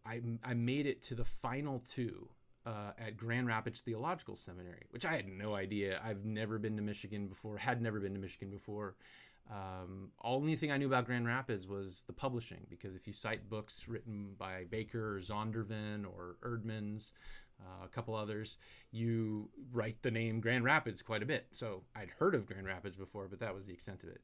I, 0.04 0.20
I 0.44 0.54
made 0.54 0.86
it 0.86 1.02
to 1.02 1.14
the 1.14 1.24
final 1.24 1.80
two 1.80 2.28
uh, 2.66 2.90
at 2.98 3.16
Grand 3.16 3.46
Rapids 3.46 3.80
Theological 3.80 4.36
Seminary, 4.36 4.86
which 4.90 5.06
I 5.06 5.14
had 5.14 5.28
no 5.28 5.54
idea. 5.54 6.00
I've 6.04 6.24
never 6.24 6.58
been 6.58 6.76
to 6.76 6.82
Michigan 6.82 7.28
before, 7.28 7.56
had 7.56 7.80
never 7.80 8.00
been 8.00 8.14
to 8.14 8.20
Michigan 8.20 8.50
before. 8.50 8.96
Um, 9.50 10.10
only 10.22 10.56
thing 10.56 10.72
I 10.72 10.76
knew 10.76 10.86
about 10.86 11.06
Grand 11.06 11.26
Rapids 11.26 11.68
was 11.68 12.02
the 12.06 12.12
publishing, 12.12 12.66
because 12.68 12.96
if 12.96 13.06
you 13.06 13.12
cite 13.12 13.48
books 13.48 13.86
written 13.86 14.34
by 14.38 14.64
Baker 14.70 15.16
or 15.16 15.20
Zondervan 15.20 16.04
or 16.04 16.36
Eerdmans, 16.44 17.12
uh, 17.60 17.84
a 17.84 17.88
couple 17.88 18.14
others, 18.14 18.58
you 18.90 19.48
write 19.72 20.02
the 20.02 20.10
name 20.10 20.40
Grand 20.40 20.64
Rapids 20.64 21.00
quite 21.00 21.22
a 21.22 21.26
bit. 21.26 21.46
So 21.52 21.82
I'd 21.94 22.10
heard 22.10 22.34
of 22.34 22.46
Grand 22.46 22.66
Rapids 22.66 22.96
before, 22.96 23.28
but 23.28 23.40
that 23.40 23.54
was 23.54 23.66
the 23.66 23.72
extent 23.72 24.02
of 24.02 24.10
it. 24.10 24.20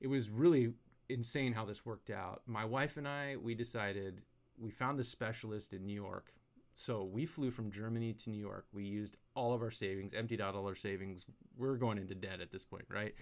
It 0.00 0.06
was 0.06 0.30
really 0.30 0.72
insane 1.08 1.52
how 1.52 1.64
this 1.64 1.84
worked 1.84 2.10
out. 2.10 2.42
My 2.46 2.64
wife 2.64 2.96
and 2.96 3.06
I, 3.06 3.36
we 3.42 3.54
decided 3.54 4.22
we 4.56 4.70
found 4.70 4.98
this 4.98 5.08
specialist 5.08 5.72
in 5.72 5.84
New 5.84 5.94
York. 5.94 6.32
So 6.76 7.04
we 7.04 7.26
flew 7.26 7.50
from 7.50 7.70
Germany 7.70 8.14
to 8.14 8.30
New 8.30 8.40
York. 8.40 8.66
We 8.72 8.84
used 8.84 9.16
all 9.34 9.52
of 9.52 9.62
our 9.62 9.70
savings, 9.70 10.14
emptied 10.14 10.40
out 10.40 10.54
all 10.54 10.66
our 10.66 10.74
savings. 10.74 11.26
We're 11.56 11.76
going 11.76 11.98
into 11.98 12.14
debt 12.14 12.40
at 12.40 12.50
this 12.50 12.64
point, 12.64 12.84
right? 12.88 13.14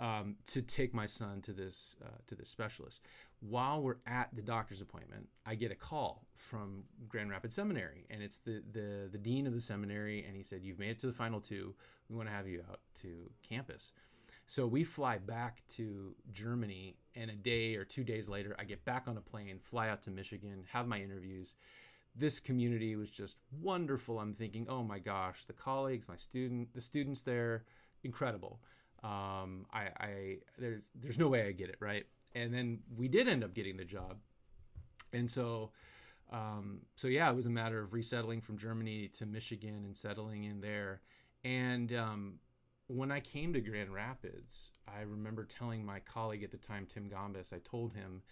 Um, 0.00 0.34
to 0.46 0.60
take 0.60 0.92
my 0.92 1.06
son 1.06 1.40
to 1.42 1.52
this 1.52 1.94
uh, 2.04 2.18
to 2.26 2.34
this 2.34 2.48
specialist. 2.48 3.02
While 3.38 3.80
we're 3.80 3.98
at 4.08 4.28
the 4.34 4.42
doctor's 4.42 4.80
appointment, 4.80 5.28
I 5.46 5.54
get 5.54 5.70
a 5.70 5.76
call 5.76 6.26
from 6.34 6.82
Grand 7.08 7.30
Rapids 7.30 7.54
Seminary, 7.54 8.04
and 8.10 8.20
it's 8.20 8.40
the 8.40 8.62
the 8.72 9.08
the 9.12 9.18
dean 9.18 9.46
of 9.46 9.54
the 9.54 9.60
seminary, 9.60 10.24
and 10.26 10.34
he 10.34 10.42
said, 10.42 10.64
"You've 10.64 10.80
made 10.80 10.90
it 10.90 10.98
to 10.98 11.06
the 11.06 11.12
final 11.12 11.40
two. 11.40 11.76
We 12.08 12.16
want 12.16 12.28
to 12.28 12.34
have 12.34 12.48
you 12.48 12.64
out 12.68 12.80
to 13.02 13.30
campus." 13.48 13.92
So 14.46 14.66
we 14.66 14.84
fly 14.84 15.18
back 15.18 15.62
to 15.76 16.14
Germany, 16.32 16.96
and 17.14 17.30
a 17.30 17.34
day 17.36 17.76
or 17.76 17.84
two 17.84 18.04
days 18.04 18.28
later, 18.28 18.54
I 18.58 18.64
get 18.64 18.84
back 18.84 19.08
on 19.08 19.16
a 19.16 19.20
plane, 19.20 19.58
fly 19.58 19.88
out 19.88 20.02
to 20.02 20.10
Michigan, 20.10 20.64
have 20.70 20.86
my 20.86 21.00
interviews. 21.00 21.54
This 22.16 22.40
community 22.40 22.96
was 22.96 23.10
just 23.10 23.38
wonderful. 23.60 24.18
I'm 24.18 24.34
thinking, 24.34 24.66
oh 24.68 24.82
my 24.82 24.98
gosh, 24.98 25.46
the 25.46 25.52
colleagues, 25.52 26.08
my 26.08 26.16
student, 26.16 26.74
the 26.74 26.80
students 26.80 27.22
there, 27.22 27.64
incredible. 28.02 28.60
Um, 29.04 29.66
I, 29.72 29.88
I 30.00 30.36
there's 30.58 30.90
there's 30.94 31.18
no 31.18 31.28
way 31.28 31.46
I 31.46 31.52
get 31.52 31.68
it 31.68 31.76
right. 31.78 32.06
And 32.34 32.52
then 32.52 32.80
we 32.96 33.06
did 33.06 33.28
end 33.28 33.44
up 33.44 33.54
getting 33.54 33.76
the 33.76 33.84
job, 33.84 34.16
and 35.12 35.28
so. 35.30 35.70
Um, 36.32 36.80
so 36.96 37.06
yeah, 37.06 37.30
it 37.30 37.36
was 37.36 37.46
a 37.46 37.50
matter 37.50 37.80
of 37.80 37.92
resettling 37.92 38.40
from 38.40 38.56
Germany 38.56 39.08
to 39.08 39.26
Michigan 39.26 39.82
and 39.84 39.94
settling 39.94 40.44
in 40.44 40.60
there. 40.60 41.02
And 41.44 41.92
um, 41.92 42.38
when 42.88 43.12
I 43.12 43.20
came 43.20 43.52
to 43.52 43.60
Grand 43.60 43.92
Rapids, 43.92 44.70
I 44.88 45.02
remember 45.02 45.44
telling 45.44 45.84
my 45.84 46.00
colleague 46.00 46.42
at 46.42 46.50
the 46.50 46.56
time, 46.56 46.86
Tim 46.86 47.08
Gombis, 47.08 47.52
I 47.52 47.58
told 47.62 47.92
him, 47.92 48.22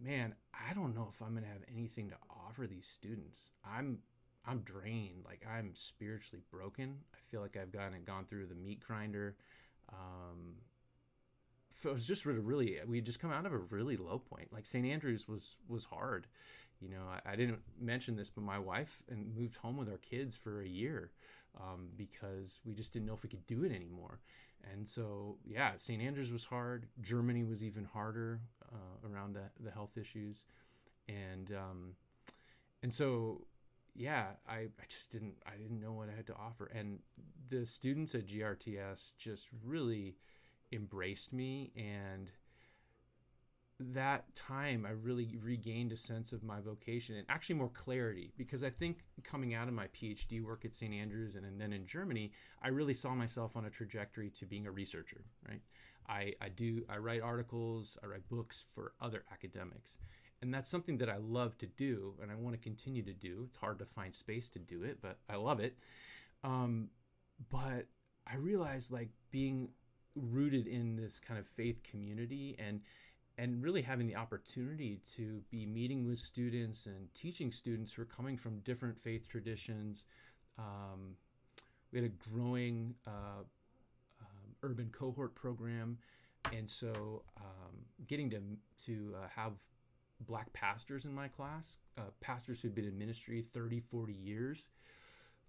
man, 0.00 0.34
I 0.52 0.74
don't 0.74 0.94
know 0.94 1.08
if 1.10 1.20
I'm 1.20 1.32
going 1.32 1.44
to 1.44 1.48
have 1.48 1.64
anything 1.74 2.10
to 2.10 2.16
offer 2.30 2.66
these 2.66 2.86
students. 2.86 3.50
I'm 3.64 3.98
I'm 4.46 4.60
drained, 4.60 5.24
like 5.24 5.44
I'm 5.50 5.74
spiritually 5.74 6.42
broken. 6.50 6.98
I 7.14 7.18
feel 7.30 7.40
like 7.40 7.56
I've 7.56 7.74
and 7.74 8.04
gone 8.04 8.26
through 8.26 8.46
the 8.46 8.54
meat 8.54 8.80
grinder. 8.80 9.36
Um, 9.92 10.56
so 11.70 11.90
it 11.90 11.92
was 11.92 12.06
just 12.06 12.24
really, 12.24 12.40
really, 12.40 12.78
we 12.86 13.00
just 13.00 13.20
come 13.20 13.32
out 13.32 13.46
of 13.46 13.52
a 13.52 13.58
really 13.58 13.96
low 13.96 14.18
point. 14.18 14.52
Like 14.52 14.66
St. 14.66 14.86
Andrews 14.86 15.28
was 15.28 15.56
was 15.68 15.84
hard. 15.84 16.26
You 16.80 16.88
know, 16.90 17.02
I, 17.10 17.32
I 17.32 17.36
didn't 17.36 17.60
mention 17.80 18.16
this, 18.16 18.30
but 18.30 18.44
my 18.44 18.58
wife 18.58 19.02
and 19.10 19.34
moved 19.34 19.56
home 19.56 19.76
with 19.76 19.88
our 19.88 19.98
kids 19.98 20.36
for 20.36 20.62
a 20.62 20.68
year 20.68 21.10
um, 21.60 21.88
because 21.96 22.60
we 22.64 22.74
just 22.74 22.92
didn't 22.92 23.06
know 23.06 23.14
if 23.14 23.22
we 23.22 23.28
could 23.28 23.46
do 23.46 23.64
it 23.64 23.72
anymore. 23.72 24.20
And 24.72 24.88
so, 24.88 25.36
yeah, 25.44 25.72
St. 25.76 26.02
Andrews 26.02 26.32
was 26.32 26.44
hard. 26.44 26.86
Germany 27.00 27.44
was 27.44 27.62
even 27.62 27.84
harder 27.84 28.40
uh, 28.72 29.08
around 29.08 29.34
the, 29.34 29.42
the 29.60 29.70
health 29.70 29.96
issues. 29.96 30.44
And, 31.08 31.52
um, 31.52 31.94
and 32.82 32.92
so, 32.92 33.46
yeah, 33.94 34.26
I, 34.48 34.54
I 34.54 34.84
just 34.88 35.10
didn't, 35.12 35.36
I 35.46 35.56
didn't 35.56 35.80
know 35.80 35.92
what 35.92 36.08
I 36.08 36.16
had 36.16 36.26
to 36.28 36.34
offer. 36.34 36.66
And 36.74 36.98
the 37.48 37.64
students 37.64 38.14
at 38.14 38.26
GRTS 38.26 39.12
just 39.18 39.48
really 39.64 40.16
embraced 40.72 41.32
me 41.32 41.70
and 41.76 42.30
that 43.80 44.32
time 44.34 44.86
I 44.86 44.92
really 44.92 45.36
regained 45.42 45.92
a 45.92 45.96
sense 45.96 46.32
of 46.32 46.44
my 46.44 46.60
vocation 46.60 47.16
and 47.16 47.26
actually 47.28 47.56
more 47.56 47.70
clarity 47.70 48.32
because 48.36 48.62
I 48.62 48.70
think 48.70 48.98
coming 49.24 49.54
out 49.54 49.68
of 49.68 49.74
my 49.74 49.88
PhD 49.88 50.42
work 50.42 50.64
at 50.64 50.74
St. 50.74 50.94
Andrews 50.94 51.34
and, 51.34 51.44
and 51.44 51.60
then 51.60 51.72
in 51.72 51.84
Germany, 51.84 52.30
I 52.62 52.68
really 52.68 52.94
saw 52.94 53.14
myself 53.14 53.56
on 53.56 53.64
a 53.64 53.70
trajectory 53.70 54.30
to 54.30 54.46
being 54.46 54.66
a 54.66 54.70
researcher, 54.70 55.24
right? 55.48 55.60
I, 56.08 56.34
I 56.40 56.50
do, 56.50 56.84
I 56.88 56.98
write 56.98 57.22
articles, 57.22 57.98
I 58.02 58.06
write 58.06 58.28
books 58.28 58.64
for 58.74 58.92
other 59.00 59.24
academics. 59.32 59.98
And 60.44 60.52
that's 60.52 60.68
something 60.68 60.98
that 60.98 61.08
I 61.08 61.16
love 61.16 61.56
to 61.58 61.66
do 61.66 62.14
and 62.22 62.30
I 62.30 62.34
want 62.34 62.54
to 62.54 62.60
continue 62.60 63.02
to 63.02 63.14
do. 63.14 63.44
It's 63.46 63.56
hard 63.56 63.78
to 63.78 63.86
find 63.86 64.14
space 64.14 64.50
to 64.50 64.58
do 64.58 64.82
it, 64.82 64.98
but 65.00 65.16
I 65.28 65.36
love 65.36 65.58
it. 65.58 65.78
Um, 66.44 66.90
but 67.50 67.86
I 68.30 68.36
realized 68.36 68.92
like 68.92 69.08
being 69.30 69.70
rooted 70.14 70.66
in 70.66 70.96
this 70.96 71.18
kind 71.18 71.40
of 71.40 71.46
faith 71.46 71.82
community 71.82 72.56
and 72.58 72.80
and 73.36 73.64
really 73.64 73.82
having 73.82 74.06
the 74.06 74.14
opportunity 74.14 75.00
to 75.16 75.42
be 75.50 75.66
meeting 75.66 76.06
with 76.06 76.18
students 76.18 76.86
and 76.86 77.12
teaching 77.14 77.50
students 77.50 77.92
who 77.92 78.02
are 78.02 78.04
coming 78.04 78.36
from 78.36 78.60
different 78.60 78.96
faith 78.96 79.28
traditions. 79.28 80.04
Um, 80.56 81.16
we 81.90 81.98
had 82.00 82.08
a 82.08 82.30
growing 82.30 82.94
uh, 83.08 83.42
um, 84.20 84.54
urban 84.62 84.88
cohort 84.92 85.34
program, 85.34 85.98
and 86.52 86.68
so 86.68 87.24
um, 87.38 87.74
getting 88.06 88.30
to 88.30 88.40
to 88.84 89.14
uh, 89.16 89.26
have 89.34 89.54
black 90.20 90.52
pastors 90.52 91.04
in 91.04 91.14
my 91.14 91.28
class, 91.28 91.78
uh, 91.98 92.02
pastors 92.20 92.60
who'd 92.60 92.74
been 92.74 92.86
in 92.86 92.98
ministry 92.98 93.44
30, 93.52 93.80
40 93.80 94.12
years, 94.12 94.68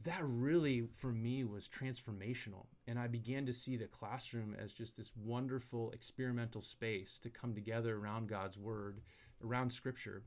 that 0.04 0.22
really 0.24 0.88
for 0.94 1.12
me 1.12 1.44
was 1.44 1.70
transformational. 1.70 2.66
And 2.88 3.00
i 3.00 3.08
began 3.08 3.46
to 3.46 3.54
see 3.54 3.78
the 3.78 3.88
classroom 3.88 4.56
as 4.60 4.74
just 4.74 4.98
this 4.98 5.12
wonderful 5.16 5.92
experimental 5.92 6.62
space 6.62 7.18
to 7.20 7.30
come 7.30 7.54
together 7.54 7.98
around 7.98 8.28
god's 8.28 8.58
word 8.58 9.02
around 9.44 9.72
scripture 9.72 10.24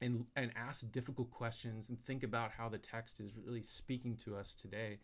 and 0.00 0.26
and 0.36 0.50
ask 0.56 0.90
difficult 0.92 1.30
questions 1.30 1.88
and 1.88 1.98
think 1.98 2.22
about 2.22 2.50
how 2.50 2.68
the 2.68 2.78
text 2.78 3.20
is 3.20 3.32
really 3.36 3.62
speaking 3.62 4.16
to 4.16 4.36
us 4.36 4.54
today. 4.54 4.98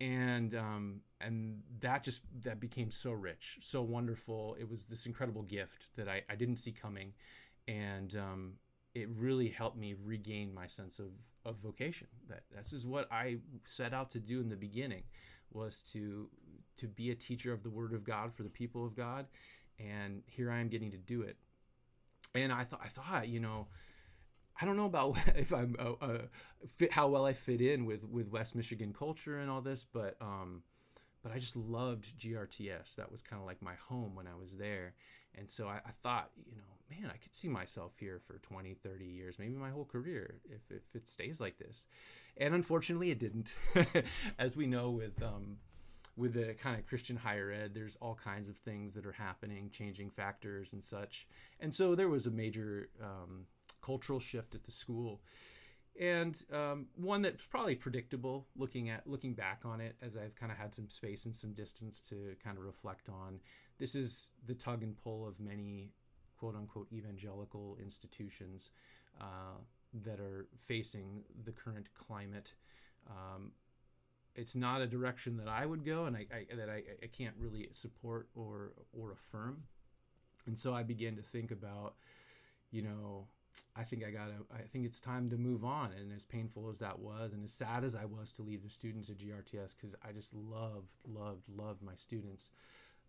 And 0.00 0.54
um, 0.54 1.00
and 1.20 1.60
that 1.80 2.02
just 2.02 2.22
that 2.40 2.58
became 2.58 2.90
so 2.90 3.12
rich 3.12 3.58
so 3.60 3.82
wonderful. 3.82 4.56
It 4.58 4.68
was 4.68 4.86
this 4.86 5.06
incredible 5.06 5.42
gift 5.42 5.86
that 5.96 6.08
i, 6.08 6.22
I 6.28 6.34
didn't 6.34 6.56
see 6.56 6.72
coming 6.72 7.12
and 7.68 8.16
um, 8.16 8.52
it 8.94 9.08
really 9.16 9.48
helped 9.48 9.76
me 9.76 9.94
regain 10.02 10.52
my 10.52 10.66
sense 10.66 10.98
of, 10.98 11.10
of 11.44 11.56
vocation. 11.56 12.08
That 12.28 12.42
this 12.54 12.72
is 12.72 12.86
what 12.86 13.10
I 13.10 13.38
set 13.64 13.92
out 13.92 14.10
to 14.10 14.20
do 14.20 14.40
in 14.40 14.48
the 14.48 14.56
beginning, 14.56 15.04
was 15.52 15.82
to 15.92 16.28
to 16.76 16.88
be 16.88 17.10
a 17.10 17.14
teacher 17.14 17.52
of 17.52 17.62
the 17.62 17.70
Word 17.70 17.92
of 17.92 18.04
God 18.04 18.34
for 18.34 18.42
the 18.42 18.50
people 18.50 18.86
of 18.86 18.94
God, 18.96 19.26
and 19.78 20.22
here 20.26 20.50
I 20.50 20.58
am 20.58 20.68
getting 20.68 20.90
to 20.90 20.98
do 20.98 21.22
it. 21.22 21.36
And 22.34 22.50
I 22.50 22.64
thought, 22.64 22.80
I 22.82 22.88
thought, 22.88 23.28
you 23.28 23.40
know, 23.40 23.68
I 24.60 24.64
don't 24.64 24.76
know 24.76 24.86
about 24.86 25.18
if 25.36 25.52
I'm 25.52 25.76
uh, 25.78 25.92
uh, 26.04 26.18
fit 26.76 26.92
how 26.92 27.08
well 27.08 27.26
I 27.26 27.32
fit 27.32 27.60
in 27.60 27.84
with 27.84 28.04
with 28.04 28.28
West 28.28 28.54
Michigan 28.54 28.92
culture 28.92 29.38
and 29.38 29.50
all 29.50 29.60
this, 29.60 29.84
but 29.84 30.16
um, 30.20 30.62
but 31.22 31.32
I 31.32 31.38
just 31.38 31.56
loved 31.56 32.18
GRTS. 32.18 32.96
That 32.96 33.10
was 33.10 33.22
kind 33.22 33.40
of 33.40 33.46
like 33.46 33.62
my 33.62 33.74
home 33.88 34.14
when 34.14 34.26
I 34.26 34.34
was 34.38 34.56
there, 34.56 34.94
and 35.36 35.48
so 35.50 35.68
I, 35.68 35.76
I 35.86 35.90
thought, 36.02 36.30
you 36.36 36.56
know, 36.56 36.71
man, 37.00 37.10
I 37.12 37.16
could 37.16 37.34
see 37.34 37.48
myself 37.48 37.92
here 37.98 38.20
for 38.26 38.38
20, 38.38 38.74
30 38.74 39.04
years, 39.04 39.38
maybe 39.38 39.54
my 39.54 39.70
whole 39.70 39.84
career 39.84 40.40
if, 40.44 40.60
if 40.70 40.82
it 40.94 41.08
stays 41.08 41.40
like 41.40 41.58
this. 41.58 41.86
And 42.36 42.54
unfortunately, 42.54 43.10
it 43.10 43.18
didn't. 43.18 43.54
As 44.38 44.56
we 44.56 44.66
know 44.66 44.90
with, 44.90 45.22
um, 45.22 45.58
with 46.16 46.34
the 46.34 46.54
kind 46.54 46.78
of 46.78 46.86
Christian 46.86 47.16
higher 47.16 47.50
ed, 47.50 47.74
there's 47.74 47.96
all 47.96 48.14
kinds 48.14 48.48
of 48.48 48.56
things 48.56 48.94
that 48.94 49.06
are 49.06 49.12
happening, 49.12 49.70
changing 49.70 50.10
factors 50.10 50.72
and 50.72 50.82
such. 50.82 51.26
And 51.60 51.72
so 51.72 51.94
there 51.94 52.08
was 52.08 52.26
a 52.26 52.30
major 52.30 52.88
um, 53.02 53.46
cultural 53.82 54.20
shift 54.20 54.54
at 54.54 54.64
the 54.64 54.70
school. 54.70 55.20
And 56.00 56.42
um, 56.52 56.86
one 56.96 57.20
that's 57.20 57.46
probably 57.46 57.74
predictable 57.74 58.46
looking 58.56 58.88
at 58.88 59.06
looking 59.06 59.34
back 59.34 59.60
on 59.64 59.80
it 59.80 59.94
as 60.00 60.16
I've 60.16 60.34
kind 60.34 60.50
of 60.50 60.56
had 60.56 60.74
some 60.74 60.88
space 60.88 61.26
and 61.26 61.34
some 61.34 61.52
distance 61.52 62.00
to 62.08 62.34
kind 62.42 62.56
of 62.56 62.64
reflect 62.64 63.10
on. 63.10 63.40
This 63.78 63.94
is 63.94 64.30
the 64.46 64.54
tug 64.54 64.82
and 64.82 64.96
pull 64.96 65.26
of 65.26 65.38
many 65.38 65.92
quote 66.42 66.56
unquote 66.56 66.88
evangelical 66.92 67.76
institutions 67.80 68.72
uh, 69.20 69.60
that 70.02 70.18
are 70.18 70.46
facing 70.58 71.22
the 71.44 71.52
current 71.52 71.86
climate. 71.94 72.54
Um, 73.08 73.52
it's 74.34 74.56
not 74.56 74.80
a 74.80 74.86
direction 74.88 75.36
that 75.36 75.46
I 75.46 75.66
would 75.66 75.84
go, 75.84 76.06
and 76.06 76.16
I, 76.16 76.26
I 76.34 76.56
that 76.56 76.68
I, 76.68 76.82
I, 77.00 77.06
can't 77.12 77.34
really 77.38 77.68
support 77.70 78.28
or 78.34 78.72
or 78.92 79.12
affirm. 79.12 79.62
And 80.46 80.58
so 80.58 80.74
I 80.74 80.82
began 80.82 81.14
to 81.14 81.22
think 81.22 81.52
about, 81.52 81.94
you 82.72 82.82
know, 82.82 83.28
I 83.76 83.84
think 83.84 84.02
I 84.04 84.10
gotta. 84.10 84.34
I 84.52 84.62
think 84.62 84.84
it's 84.84 84.98
time 84.98 85.28
to 85.28 85.36
move 85.36 85.64
on. 85.64 85.92
And 85.92 86.12
as 86.12 86.24
painful 86.24 86.68
as 86.70 86.78
that 86.80 86.98
was, 86.98 87.34
and 87.34 87.44
as 87.44 87.52
sad 87.52 87.84
as 87.84 87.94
I 87.94 88.04
was 88.04 88.32
to 88.32 88.42
leave 88.42 88.64
the 88.64 88.70
students 88.70 89.10
at 89.10 89.18
GRTS, 89.18 89.76
because 89.76 89.94
I 90.02 90.10
just 90.10 90.34
loved, 90.34 90.90
loved, 91.06 91.48
loved 91.50 91.82
my 91.82 91.94
students. 91.94 92.50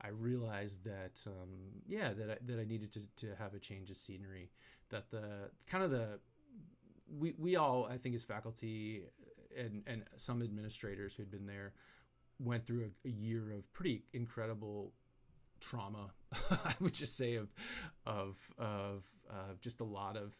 I 0.03 0.09
realized 0.09 0.83
that 0.83 1.23
um, 1.27 1.81
yeah 1.87 2.13
that 2.13 2.29
I, 2.29 2.37
that 2.45 2.59
I 2.59 2.65
needed 2.65 2.91
to, 2.93 3.15
to 3.17 3.35
have 3.37 3.53
a 3.53 3.59
change 3.59 3.89
of 3.89 3.97
scenery 3.97 4.49
that 4.89 5.09
the 5.09 5.49
kind 5.67 5.83
of 5.83 5.91
the 5.91 6.19
we, 7.19 7.33
we 7.37 7.55
all 7.55 7.87
I 7.91 7.97
think 7.97 8.15
as 8.15 8.23
faculty 8.23 9.03
and 9.57 9.83
and 9.87 10.03
some 10.17 10.41
administrators 10.41 11.15
who 11.15 11.23
had 11.23 11.31
been 11.31 11.45
there 11.45 11.73
went 12.39 12.65
through 12.65 12.91
a, 13.05 13.07
a 13.07 13.11
year 13.11 13.51
of 13.51 13.71
pretty 13.73 14.03
incredible 14.13 14.91
trauma 15.59 16.11
I 16.65 16.73
would 16.79 16.93
just 16.93 17.17
say 17.17 17.35
of 17.35 17.49
of 18.05 18.37
of 18.57 19.05
uh, 19.29 19.53
just 19.61 19.81
a 19.81 19.83
lot 19.83 20.17
of 20.17 20.35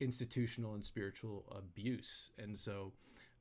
institutional 0.00 0.74
and 0.74 0.84
spiritual 0.84 1.44
abuse, 1.56 2.30
and 2.38 2.58
so 2.58 2.92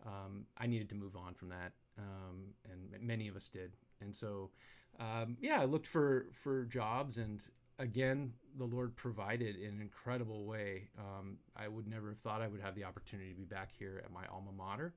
um, 0.06 0.46
I 0.58 0.68
needed 0.68 0.90
to 0.90 0.96
move 0.96 1.16
on 1.16 1.34
from 1.34 1.50
that, 1.50 1.74
um, 1.98 2.54
and 2.72 3.02
many 3.02 3.28
of 3.28 3.36
us 3.36 3.50
did. 3.50 3.74
And 4.02 4.16
so, 4.16 4.52
um, 5.00 5.38
yeah, 5.40 5.62
I 5.62 5.66
looked 5.66 5.88
for 5.88 6.28
for 6.34 6.66
jobs, 6.66 7.18
and 7.18 7.42
again, 7.80 8.34
the 8.58 8.66
Lord 8.66 8.96
provided 8.96 9.56
in 9.56 9.76
an 9.76 9.82
incredible 9.82 10.46
way. 10.46 10.90
Um, 10.98 11.38
I 11.56 11.68
would 11.68 11.88
never 11.88 12.10
have 12.10 12.20
thought 12.20 12.42
I 12.42 12.48
would 12.48 12.62
have 12.62 12.76
the 12.76 12.84
opportunity 12.84 13.30
to 13.30 13.36
be 13.36 13.46
back 13.46 13.72
here 13.78 14.02
at 14.04 14.12
my 14.12 14.26
alma 14.32 14.52
mater, 14.52 14.94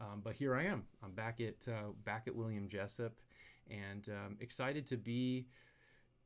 um, 0.00 0.20
but 0.24 0.34
here 0.34 0.54
I 0.54 0.64
am. 0.64 0.84
I'm 1.02 1.12
back 1.12 1.40
at 1.40 1.66
uh, 1.68 1.92
back 2.04 2.24
at 2.26 2.34
William 2.34 2.68
Jessup, 2.68 3.12
and 3.70 4.08
um, 4.08 4.36
excited 4.40 4.86
to 4.86 4.96
be 4.96 5.46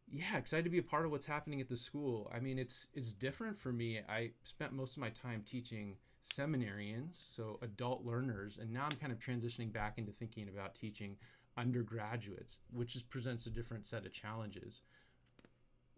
yeah 0.09 0.37
excited 0.37 0.65
to 0.65 0.71
be 0.71 0.79
a 0.79 0.83
part 0.83 1.05
of 1.05 1.11
what's 1.11 1.27
happening 1.27 1.61
at 1.61 1.69
the 1.69 1.77
school 1.77 2.31
i 2.35 2.39
mean 2.39 2.59
it's 2.59 2.89
it's 2.95 3.13
different 3.13 3.59
for 3.59 3.73
me 3.73 4.01
i 4.09 4.31
spent 4.43 4.73
most 4.73 4.93
of 4.93 4.99
my 4.99 5.11
time 5.11 5.43
teaching 5.45 5.97
seminarians 6.23 7.15
so 7.15 7.59
adult 7.63 8.05
learners 8.05 8.59
and 8.59 8.71
now 8.71 8.85
i'm 8.85 8.97
kind 8.99 9.13
of 9.13 9.19
transitioning 9.19 9.73
back 9.73 9.99
into 9.99 10.13
thinking 10.13 10.49
about 10.49 10.75
teaching 10.75 11.17
undergraduates 11.57 12.59
which 12.73 12.93
just 12.93 13.11
presents 13.11 13.47
a 13.47 13.51
different 13.51 13.87
set 13.87 14.05
of 14.05 14.13
challenges 14.13 14.83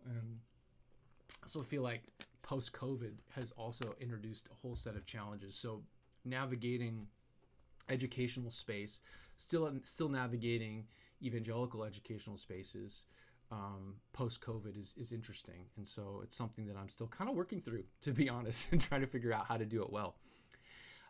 And 0.04 0.38
i 1.30 1.44
also 1.44 1.62
feel 1.62 1.82
like 1.82 2.02
post 2.42 2.72
covid 2.72 3.14
has 3.34 3.50
also 3.52 3.94
introduced 4.00 4.48
a 4.50 4.54
whole 4.54 4.76
set 4.76 4.96
of 4.96 5.06
challenges 5.06 5.54
so 5.54 5.82
navigating 6.24 7.06
educational 7.88 8.50
space 8.50 9.00
still 9.36 9.72
still 9.82 10.08
navigating 10.08 10.86
evangelical 11.22 11.84
educational 11.84 12.36
spaces 12.36 13.06
um, 13.50 13.96
post 14.12 14.40
COVID 14.40 14.78
is, 14.78 14.94
is 14.98 15.12
interesting. 15.12 15.66
And 15.76 15.86
so 15.86 16.20
it's 16.22 16.36
something 16.36 16.66
that 16.66 16.76
I'm 16.76 16.88
still 16.88 17.06
kind 17.06 17.30
of 17.30 17.36
working 17.36 17.60
through, 17.60 17.84
to 18.02 18.12
be 18.12 18.28
honest, 18.28 18.72
and 18.72 18.80
trying 18.80 19.00
to 19.00 19.06
figure 19.06 19.32
out 19.32 19.46
how 19.46 19.56
to 19.56 19.64
do 19.64 19.82
it 19.82 19.90
well. 19.90 20.16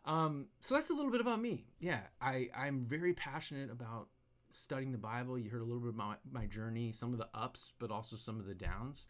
Um, 0.05 0.49
so 0.61 0.75
that's 0.75 0.91
a 0.91 0.95
little 0.95 1.11
bit 1.11 1.21
about 1.21 1.41
me. 1.41 1.65
Yeah, 1.81 2.01
I, 2.21 2.49
I'm 2.57 2.85
very 2.85 3.13
passionate 3.13 3.71
about 3.71 4.09
studying 4.51 4.93
the 4.93 4.99
Bible. 4.99 5.39
You 5.39 5.51
heard 5.51 5.61
a 5.61 5.65
little 5.65 5.81
bit 5.81 5.91
about 5.91 6.19
my, 6.33 6.41
my 6.43 6.47
journey, 6.47 6.93
some 6.93 7.13
of 7.13 7.19
the 7.19 7.29
ups, 7.35 7.73
but 7.79 7.91
also 7.91 8.17
some 8.17 8.39
of 8.39 8.47
the 8.47 8.55
downs. 8.55 9.07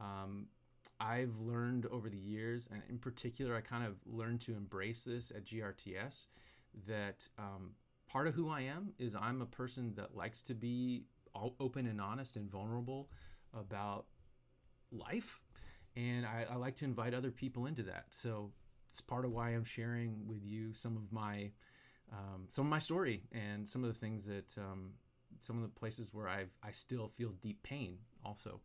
Um, 0.00 0.46
I've 0.98 1.38
learned 1.38 1.86
over 1.86 2.08
the 2.08 2.18
years, 2.18 2.68
and 2.70 2.82
in 2.88 2.98
particular, 2.98 3.56
I 3.56 3.60
kind 3.60 3.86
of 3.86 3.96
learned 4.06 4.40
to 4.42 4.52
embrace 4.52 5.04
this 5.04 5.30
at 5.30 5.44
GRTS 5.44 6.26
that 6.86 7.26
um, 7.38 7.72
part 8.06 8.26
of 8.26 8.34
who 8.34 8.50
I 8.50 8.62
am 8.62 8.92
is 8.98 9.14
I'm 9.14 9.40
a 9.40 9.46
person 9.46 9.94
that 9.96 10.16
likes 10.16 10.42
to 10.42 10.54
be 10.54 11.04
open 11.58 11.86
and 11.86 12.00
honest 12.00 12.36
and 12.36 12.50
vulnerable 12.50 13.08
about 13.58 14.06
life. 14.92 15.42
And 15.96 16.26
I, 16.26 16.46
I, 16.50 16.56
like 16.56 16.76
to 16.76 16.84
invite 16.84 17.14
other 17.14 17.30
people 17.30 17.66
into 17.66 17.82
that. 17.84 18.06
So 18.10 18.52
it's 18.88 19.00
part 19.00 19.24
of 19.24 19.32
why 19.32 19.50
I'm 19.50 19.64
sharing 19.64 20.26
with 20.26 20.44
you 20.44 20.72
some 20.72 20.96
of 20.96 21.12
my 21.12 21.50
um, 22.12 22.46
some 22.48 22.66
of 22.66 22.70
my 22.70 22.78
story 22.78 23.22
and 23.32 23.68
some 23.68 23.84
of 23.84 23.92
the 23.92 23.98
things 23.98 24.26
that 24.26 24.56
um, 24.58 24.90
some 25.40 25.56
of 25.56 25.62
the 25.62 25.68
places 25.68 26.12
where 26.12 26.28
I've 26.28 26.50
I 26.62 26.70
still 26.70 27.08
feel 27.08 27.30
deep 27.40 27.62
pain 27.62 27.98
also, 28.24 28.60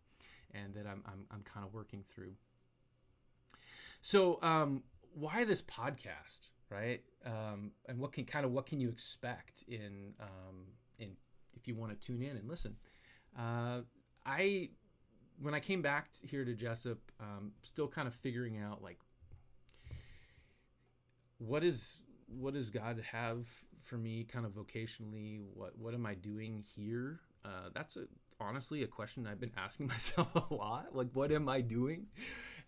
and 0.54 0.74
that 0.74 0.88
I'm 0.88 1.04
I'm, 1.06 1.26
I'm 1.32 1.42
kind 1.44 1.66
of 1.66 1.74
working 1.74 2.04
through. 2.04 2.34
So 4.02 4.40
um, 4.42 4.84
why 5.14 5.46
this 5.46 5.62
podcast, 5.62 6.50
right? 6.70 7.02
Um, 7.26 7.72
and 7.88 8.00
what 8.00 8.12
can 8.12 8.26
kind 8.26 8.46
of 8.46 8.52
what 8.52 8.66
can 8.66 8.80
you 8.80 8.90
expect 8.90 9.64
in 9.68 10.14
um, 10.20 10.66
in 11.00 11.16
if 11.56 11.68
you 11.68 11.76
want 11.76 12.00
to 12.00 12.08
tune 12.08 12.22
in 12.22 12.38
and 12.38 12.50
listen. 12.50 12.76
Uh, 13.38 13.82
I 14.26 14.70
when 15.42 15.54
I 15.54 15.60
came 15.60 15.82
back 15.82 16.10
here 16.24 16.46
to 16.46 16.54
Jessup, 16.54 17.00
um, 17.20 17.52
still 17.64 17.88
kind 17.88 18.08
of 18.08 18.14
figuring 18.14 18.58
out 18.58 18.82
like 18.82 19.00
what 21.38 21.64
is 21.64 22.04
what 22.28 22.54
does 22.54 22.70
God 22.70 23.02
have 23.12 23.48
for 23.82 23.98
me, 23.98 24.24
kind 24.24 24.46
of 24.46 24.54
vocationally. 24.54 25.40
What 25.54 25.78
what 25.78 25.94
am 25.94 26.06
I 26.06 26.16
doing 26.16 26.64
here? 26.76 27.20
Uh, 27.44 27.70
that's 27.74 27.98
a, 27.98 28.06
honestly 28.40 28.84
a 28.84 28.88
question 28.88 29.28
I've 29.28 29.40
been 29.40 29.52
asking 29.56 29.88
myself 29.96 30.36
a 30.36 30.54
lot. 30.54 30.96
Like, 30.96 31.10
what 31.14 31.32
am 31.32 31.48
I 31.48 31.62
doing? 31.62 32.08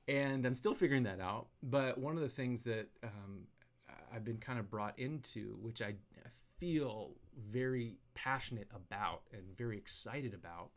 And 0.08 0.46
I'm 0.46 0.56
still 0.56 0.74
figuring 0.74 1.04
that 1.04 1.20
out. 1.20 1.48
But 1.64 1.98
one 1.98 2.16
of 2.16 2.22
the 2.22 2.30
things 2.30 2.64
that 2.64 2.88
um, 3.04 3.48
I've 4.14 4.24
been 4.24 4.38
kind 4.38 4.60
of 4.60 4.70
brought 4.70 4.98
into, 4.98 5.58
which 5.62 5.82
I, 5.82 5.96
feel 6.60 7.12
very 7.52 7.98
passionate 8.16 8.68
about 8.76 9.22
and 9.32 9.44
very 9.58 9.78
excited 9.78 10.34
about 10.34 10.72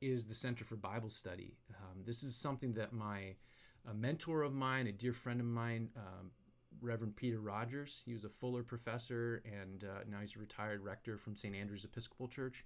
is 0.00 0.24
the 0.24 0.34
Center 0.34 0.64
for 0.64 0.76
Bible 0.76 1.10
Study. 1.10 1.58
Um, 1.70 2.02
this 2.04 2.22
is 2.22 2.34
something 2.34 2.72
that 2.74 2.92
my 2.92 3.34
a 3.88 3.94
mentor 3.94 4.42
of 4.42 4.52
mine, 4.52 4.86
a 4.86 4.92
dear 4.92 5.12
friend 5.12 5.40
of 5.40 5.46
mine, 5.46 5.88
um, 5.96 6.30
Reverend 6.82 7.16
Peter 7.16 7.40
Rogers, 7.40 8.02
he 8.04 8.14
was 8.14 8.24
a 8.24 8.28
Fuller 8.28 8.62
professor 8.62 9.42
and 9.44 9.84
uh, 9.84 10.04
now 10.10 10.18
he's 10.20 10.36
a 10.36 10.38
retired 10.38 10.82
rector 10.82 11.16
from 11.16 11.36
St. 11.36 11.54
Andrew's 11.54 11.84
Episcopal 11.84 12.28
Church. 12.28 12.64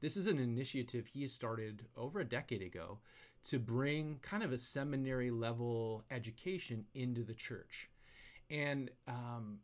This 0.00 0.16
is 0.16 0.26
an 0.26 0.38
initiative 0.38 1.06
he 1.06 1.26
started 1.26 1.86
over 1.96 2.20
a 2.20 2.24
decade 2.24 2.62
ago 2.62 2.98
to 3.44 3.58
bring 3.58 4.18
kind 4.22 4.42
of 4.42 4.52
a 4.52 4.58
seminary 4.58 5.30
level 5.30 6.04
education 6.10 6.84
into 6.94 7.22
the 7.22 7.34
church. 7.34 7.88
And 8.50 8.90
um, 9.08 9.60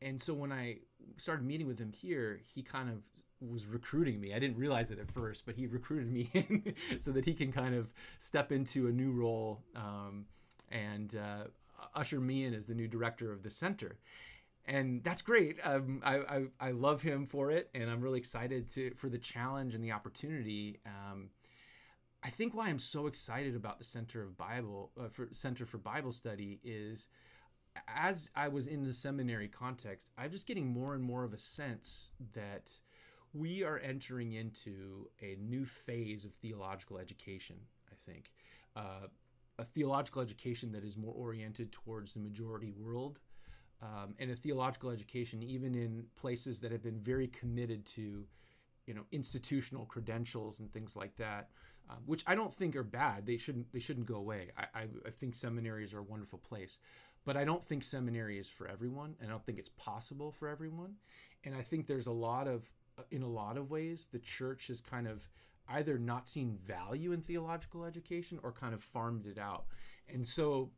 and 0.00 0.20
so 0.20 0.34
when 0.34 0.52
I 0.52 0.78
started 1.16 1.46
meeting 1.46 1.66
with 1.66 1.78
him 1.78 1.92
here, 1.92 2.40
he 2.44 2.62
kind 2.62 2.90
of 2.90 3.02
was 3.40 3.66
recruiting 3.66 4.20
me. 4.20 4.34
I 4.34 4.38
didn't 4.38 4.56
realize 4.56 4.90
it 4.90 4.98
at 4.98 5.10
first, 5.10 5.46
but 5.46 5.54
he 5.56 5.66
recruited 5.66 6.10
me 6.10 6.28
in 6.34 6.74
so 6.98 7.10
that 7.12 7.24
he 7.24 7.34
can 7.34 7.52
kind 7.52 7.74
of 7.74 7.92
step 8.18 8.52
into 8.52 8.88
a 8.88 8.92
new 8.92 9.12
role 9.12 9.62
um, 9.74 10.26
and 10.70 11.14
uh, 11.14 11.44
usher 11.94 12.20
me 12.20 12.44
in 12.44 12.54
as 12.54 12.66
the 12.66 12.74
new 12.74 12.88
director 12.88 13.32
of 13.32 13.42
the 13.42 13.50
center. 13.50 13.98
And 14.64 15.02
that's 15.02 15.22
great. 15.22 15.58
Um, 15.64 16.00
I, 16.04 16.18
I, 16.18 16.42
I, 16.60 16.70
love 16.70 17.02
him 17.02 17.26
for 17.26 17.50
it, 17.50 17.68
and 17.74 17.90
I'm 17.90 18.00
really 18.00 18.20
excited 18.20 18.68
to 18.74 18.94
for 18.94 19.08
the 19.08 19.18
challenge 19.18 19.74
and 19.74 19.82
the 19.82 19.90
opportunity. 19.90 20.78
Um, 20.86 21.30
I 22.22 22.30
think 22.30 22.54
why 22.54 22.68
I'm 22.68 22.78
so 22.78 23.08
excited 23.08 23.56
about 23.56 23.78
the 23.78 23.84
Center 23.84 24.22
of 24.22 24.36
Bible 24.36 24.92
uh, 25.00 25.08
for 25.08 25.28
Center 25.32 25.66
for 25.66 25.78
Bible 25.78 26.12
Study 26.12 26.60
is 26.62 27.08
as 27.88 28.30
I 28.36 28.48
was 28.48 28.66
in 28.66 28.84
the 28.84 28.92
seminary 28.92 29.48
context, 29.48 30.12
I'm 30.16 30.30
just 30.30 30.46
getting 30.46 30.66
more 30.66 30.94
and 30.94 31.02
more 31.02 31.24
of 31.24 31.32
a 31.32 31.38
sense 31.38 32.10
that 32.34 32.78
we 33.32 33.64
are 33.64 33.78
entering 33.78 34.32
into 34.32 35.08
a 35.20 35.36
new 35.40 35.64
phase 35.64 36.24
of 36.24 36.34
theological 36.34 36.98
education, 36.98 37.56
I 37.90 37.94
think. 38.06 38.32
Uh, 38.76 39.08
a 39.58 39.64
theological 39.64 40.22
education 40.22 40.72
that 40.72 40.84
is 40.84 40.96
more 40.96 41.14
oriented 41.14 41.72
towards 41.72 42.14
the 42.14 42.20
majority 42.20 42.70
world, 42.70 43.20
um, 43.82 44.14
and 44.18 44.30
a 44.30 44.36
theological 44.36 44.90
education 44.90 45.42
even 45.42 45.74
in 45.74 46.04
places 46.16 46.60
that 46.60 46.72
have 46.72 46.82
been 46.82 47.00
very 47.00 47.28
committed 47.28 47.84
to, 47.84 48.24
you 48.86 48.94
know, 48.94 49.04
institutional 49.12 49.84
credentials 49.86 50.60
and 50.60 50.72
things 50.72 50.96
like 50.96 51.16
that, 51.16 51.50
um, 51.90 51.98
which 52.06 52.24
I 52.26 52.34
don't 52.34 52.54
think 52.54 52.76
are 52.76 52.84
bad. 52.84 53.26
They 53.26 53.36
shouldn't 53.36 53.72
they 53.72 53.80
shouldn't 53.80 54.06
go 54.06 54.16
away. 54.16 54.50
I, 54.56 54.80
I, 54.80 54.82
I 55.06 55.10
think 55.10 55.34
seminaries 55.34 55.92
are 55.92 55.98
a 55.98 56.04
wonderful 56.04 56.38
place, 56.38 56.78
but 57.24 57.36
I 57.36 57.44
don't 57.44 57.62
think 57.62 57.82
seminary 57.82 58.38
is 58.38 58.48
for 58.48 58.68
everyone, 58.68 59.16
and 59.20 59.28
I 59.28 59.32
don't 59.32 59.44
think 59.44 59.58
it's 59.58 59.70
possible 59.70 60.32
for 60.32 60.48
everyone. 60.48 60.94
And 61.44 61.54
I 61.54 61.62
think 61.62 61.86
there's 61.86 62.06
a 62.06 62.12
lot 62.12 62.46
of, 62.46 62.70
uh, 62.98 63.02
in 63.10 63.22
a 63.22 63.28
lot 63.28 63.56
of 63.56 63.70
ways, 63.70 64.06
the 64.10 64.20
church 64.20 64.68
has 64.68 64.80
kind 64.80 65.08
of 65.08 65.28
either 65.72 65.98
not 65.98 66.28
seen 66.28 66.58
value 66.62 67.12
in 67.12 67.20
theological 67.20 67.84
education 67.84 68.38
or 68.42 68.52
kind 68.52 68.74
of 68.74 68.82
farmed 68.82 69.26
it 69.26 69.38
out. 69.38 69.66
And 70.12 70.26
so, 70.26 70.70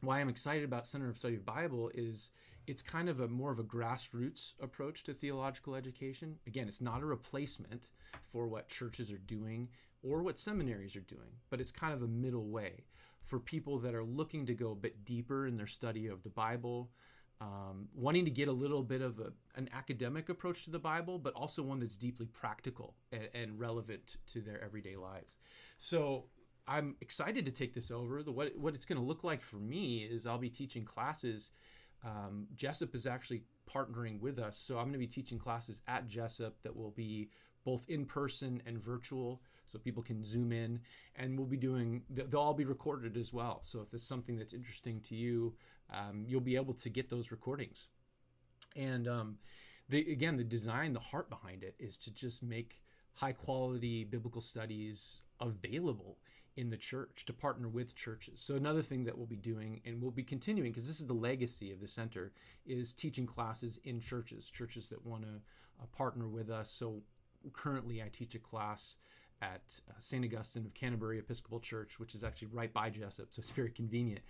why 0.00 0.20
I'm 0.20 0.28
excited 0.28 0.64
about 0.64 0.86
Center 0.86 1.08
of 1.08 1.16
Study 1.16 1.36
of 1.36 1.46
Bible 1.46 1.90
is 1.94 2.30
it's 2.66 2.82
kind 2.82 3.08
of 3.08 3.20
a 3.20 3.28
more 3.28 3.52
of 3.52 3.58
a 3.58 3.64
grassroots 3.64 4.54
approach 4.60 5.04
to 5.04 5.14
theological 5.14 5.74
education. 5.74 6.36
Again, 6.46 6.68
it's 6.68 6.80
not 6.80 7.02
a 7.02 7.06
replacement 7.06 7.90
for 8.22 8.48
what 8.48 8.68
churches 8.68 9.12
are 9.12 9.18
doing 9.18 9.68
or 10.02 10.22
what 10.22 10.38
seminaries 10.38 10.96
are 10.96 11.00
doing, 11.00 11.30
but 11.48 11.60
it's 11.60 11.70
kind 11.70 11.94
of 11.94 12.02
a 12.02 12.08
middle 12.08 12.48
way 12.48 12.84
for 13.22 13.40
people 13.40 13.78
that 13.80 13.94
are 13.94 14.04
looking 14.04 14.46
to 14.46 14.54
go 14.54 14.72
a 14.72 14.76
bit 14.76 15.04
deeper 15.04 15.46
in 15.46 15.56
their 15.56 15.66
study 15.66 16.06
of 16.06 16.22
the 16.22 16.30
Bible, 16.30 16.90
um, 17.40 17.88
wanting 17.94 18.24
to 18.24 18.30
get 18.30 18.48
a 18.48 18.52
little 18.52 18.82
bit 18.82 19.02
of 19.02 19.18
a, 19.18 19.32
an 19.56 19.68
academic 19.72 20.28
approach 20.28 20.64
to 20.64 20.70
the 20.70 20.78
Bible, 20.78 21.18
but 21.18 21.34
also 21.34 21.62
one 21.62 21.80
that's 21.80 21.96
deeply 21.96 22.26
practical 22.26 22.94
and, 23.12 23.28
and 23.34 23.60
relevant 23.60 24.16
to 24.28 24.40
their 24.40 24.62
everyday 24.62 24.96
lives. 24.96 25.36
So 25.78 26.24
I'm 26.66 26.96
excited 27.00 27.44
to 27.44 27.52
take 27.52 27.74
this 27.74 27.90
over. 27.90 28.22
The, 28.22 28.32
what, 28.32 28.56
what 28.56 28.74
it's 28.74 28.86
going 28.86 29.00
to 29.00 29.06
look 29.06 29.22
like 29.22 29.42
for 29.42 29.56
me 29.56 29.98
is 29.98 30.26
I'll 30.26 30.38
be 30.38 30.50
teaching 30.50 30.84
classes. 30.84 31.50
Um, 32.04 32.46
Jessup 32.54 32.94
is 32.94 33.06
actually 33.06 33.42
partnering 33.70 34.20
with 34.20 34.38
us. 34.38 34.58
So 34.58 34.78
I'm 34.78 34.84
going 34.84 34.92
to 34.94 34.98
be 34.98 35.06
teaching 35.06 35.38
classes 35.38 35.82
at 35.86 36.06
Jessup 36.06 36.62
that 36.62 36.74
will 36.74 36.90
be 36.92 37.28
both 37.64 37.88
in 37.88 38.06
person 38.06 38.62
and 38.66 38.78
virtual 38.78 39.42
so 39.66 39.78
people 39.78 40.02
can 40.02 40.24
zoom 40.24 40.52
in 40.52 40.80
and 41.16 41.36
we'll 41.36 41.46
be 41.46 41.56
doing 41.56 42.02
they'll 42.10 42.40
all 42.40 42.54
be 42.54 42.64
recorded 42.64 43.16
as 43.16 43.32
well 43.32 43.60
so 43.62 43.80
if 43.80 43.92
it's 43.92 44.06
something 44.06 44.36
that's 44.36 44.54
interesting 44.54 45.00
to 45.00 45.14
you 45.14 45.54
um, 45.92 46.24
you'll 46.26 46.40
be 46.40 46.56
able 46.56 46.74
to 46.74 46.88
get 46.88 47.08
those 47.08 47.30
recordings 47.30 47.88
and 48.74 49.08
um, 49.08 49.38
the, 49.88 50.00
again 50.10 50.36
the 50.36 50.44
design 50.44 50.92
the 50.92 51.00
heart 51.00 51.28
behind 51.28 51.62
it 51.62 51.74
is 51.78 51.98
to 51.98 52.12
just 52.12 52.42
make 52.42 52.80
high 53.12 53.32
quality 53.32 54.04
biblical 54.04 54.40
studies 54.40 55.22
available 55.40 56.18
in 56.56 56.70
the 56.70 56.76
church 56.76 57.24
to 57.26 57.32
partner 57.32 57.68
with 57.68 57.94
churches. 57.94 58.40
So 58.40 58.56
another 58.56 58.82
thing 58.82 59.04
that 59.04 59.16
we'll 59.16 59.26
be 59.26 59.36
doing 59.36 59.80
and 59.84 60.00
we'll 60.00 60.10
be 60.10 60.22
continuing 60.22 60.70
because 60.70 60.86
this 60.86 61.00
is 61.00 61.06
the 61.06 61.14
legacy 61.14 61.70
of 61.70 61.80
the 61.80 61.88
center 61.88 62.32
is 62.64 62.94
teaching 62.94 63.26
classes 63.26 63.78
in 63.84 64.00
churches, 64.00 64.50
churches 64.50 64.88
that 64.88 65.04
want 65.04 65.22
to 65.22 65.28
uh, 65.82 65.86
partner 65.94 66.26
with 66.26 66.50
us. 66.50 66.70
So 66.70 67.02
currently 67.52 68.02
I 68.02 68.08
teach 68.08 68.34
a 68.34 68.38
class 68.38 68.96
at 69.42 69.80
uh, 69.88 69.92
St. 69.98 70.24
Augustine 70.24 70.64
of 70.64 70.74
Canterbury 70.74 71.18
Episcopal 71.18 71.60
Church, 71.60 71.98
which 71.98 72.14
is 72.14 72.24
actually 72.24 72.48
right 72.48 72.72
by 72.72 72.90
Jessup, 72.90 73.26
so 73.30 73.40
it's 73.40 73.50
very 73.50 73.70
convenient. 73.70 74.22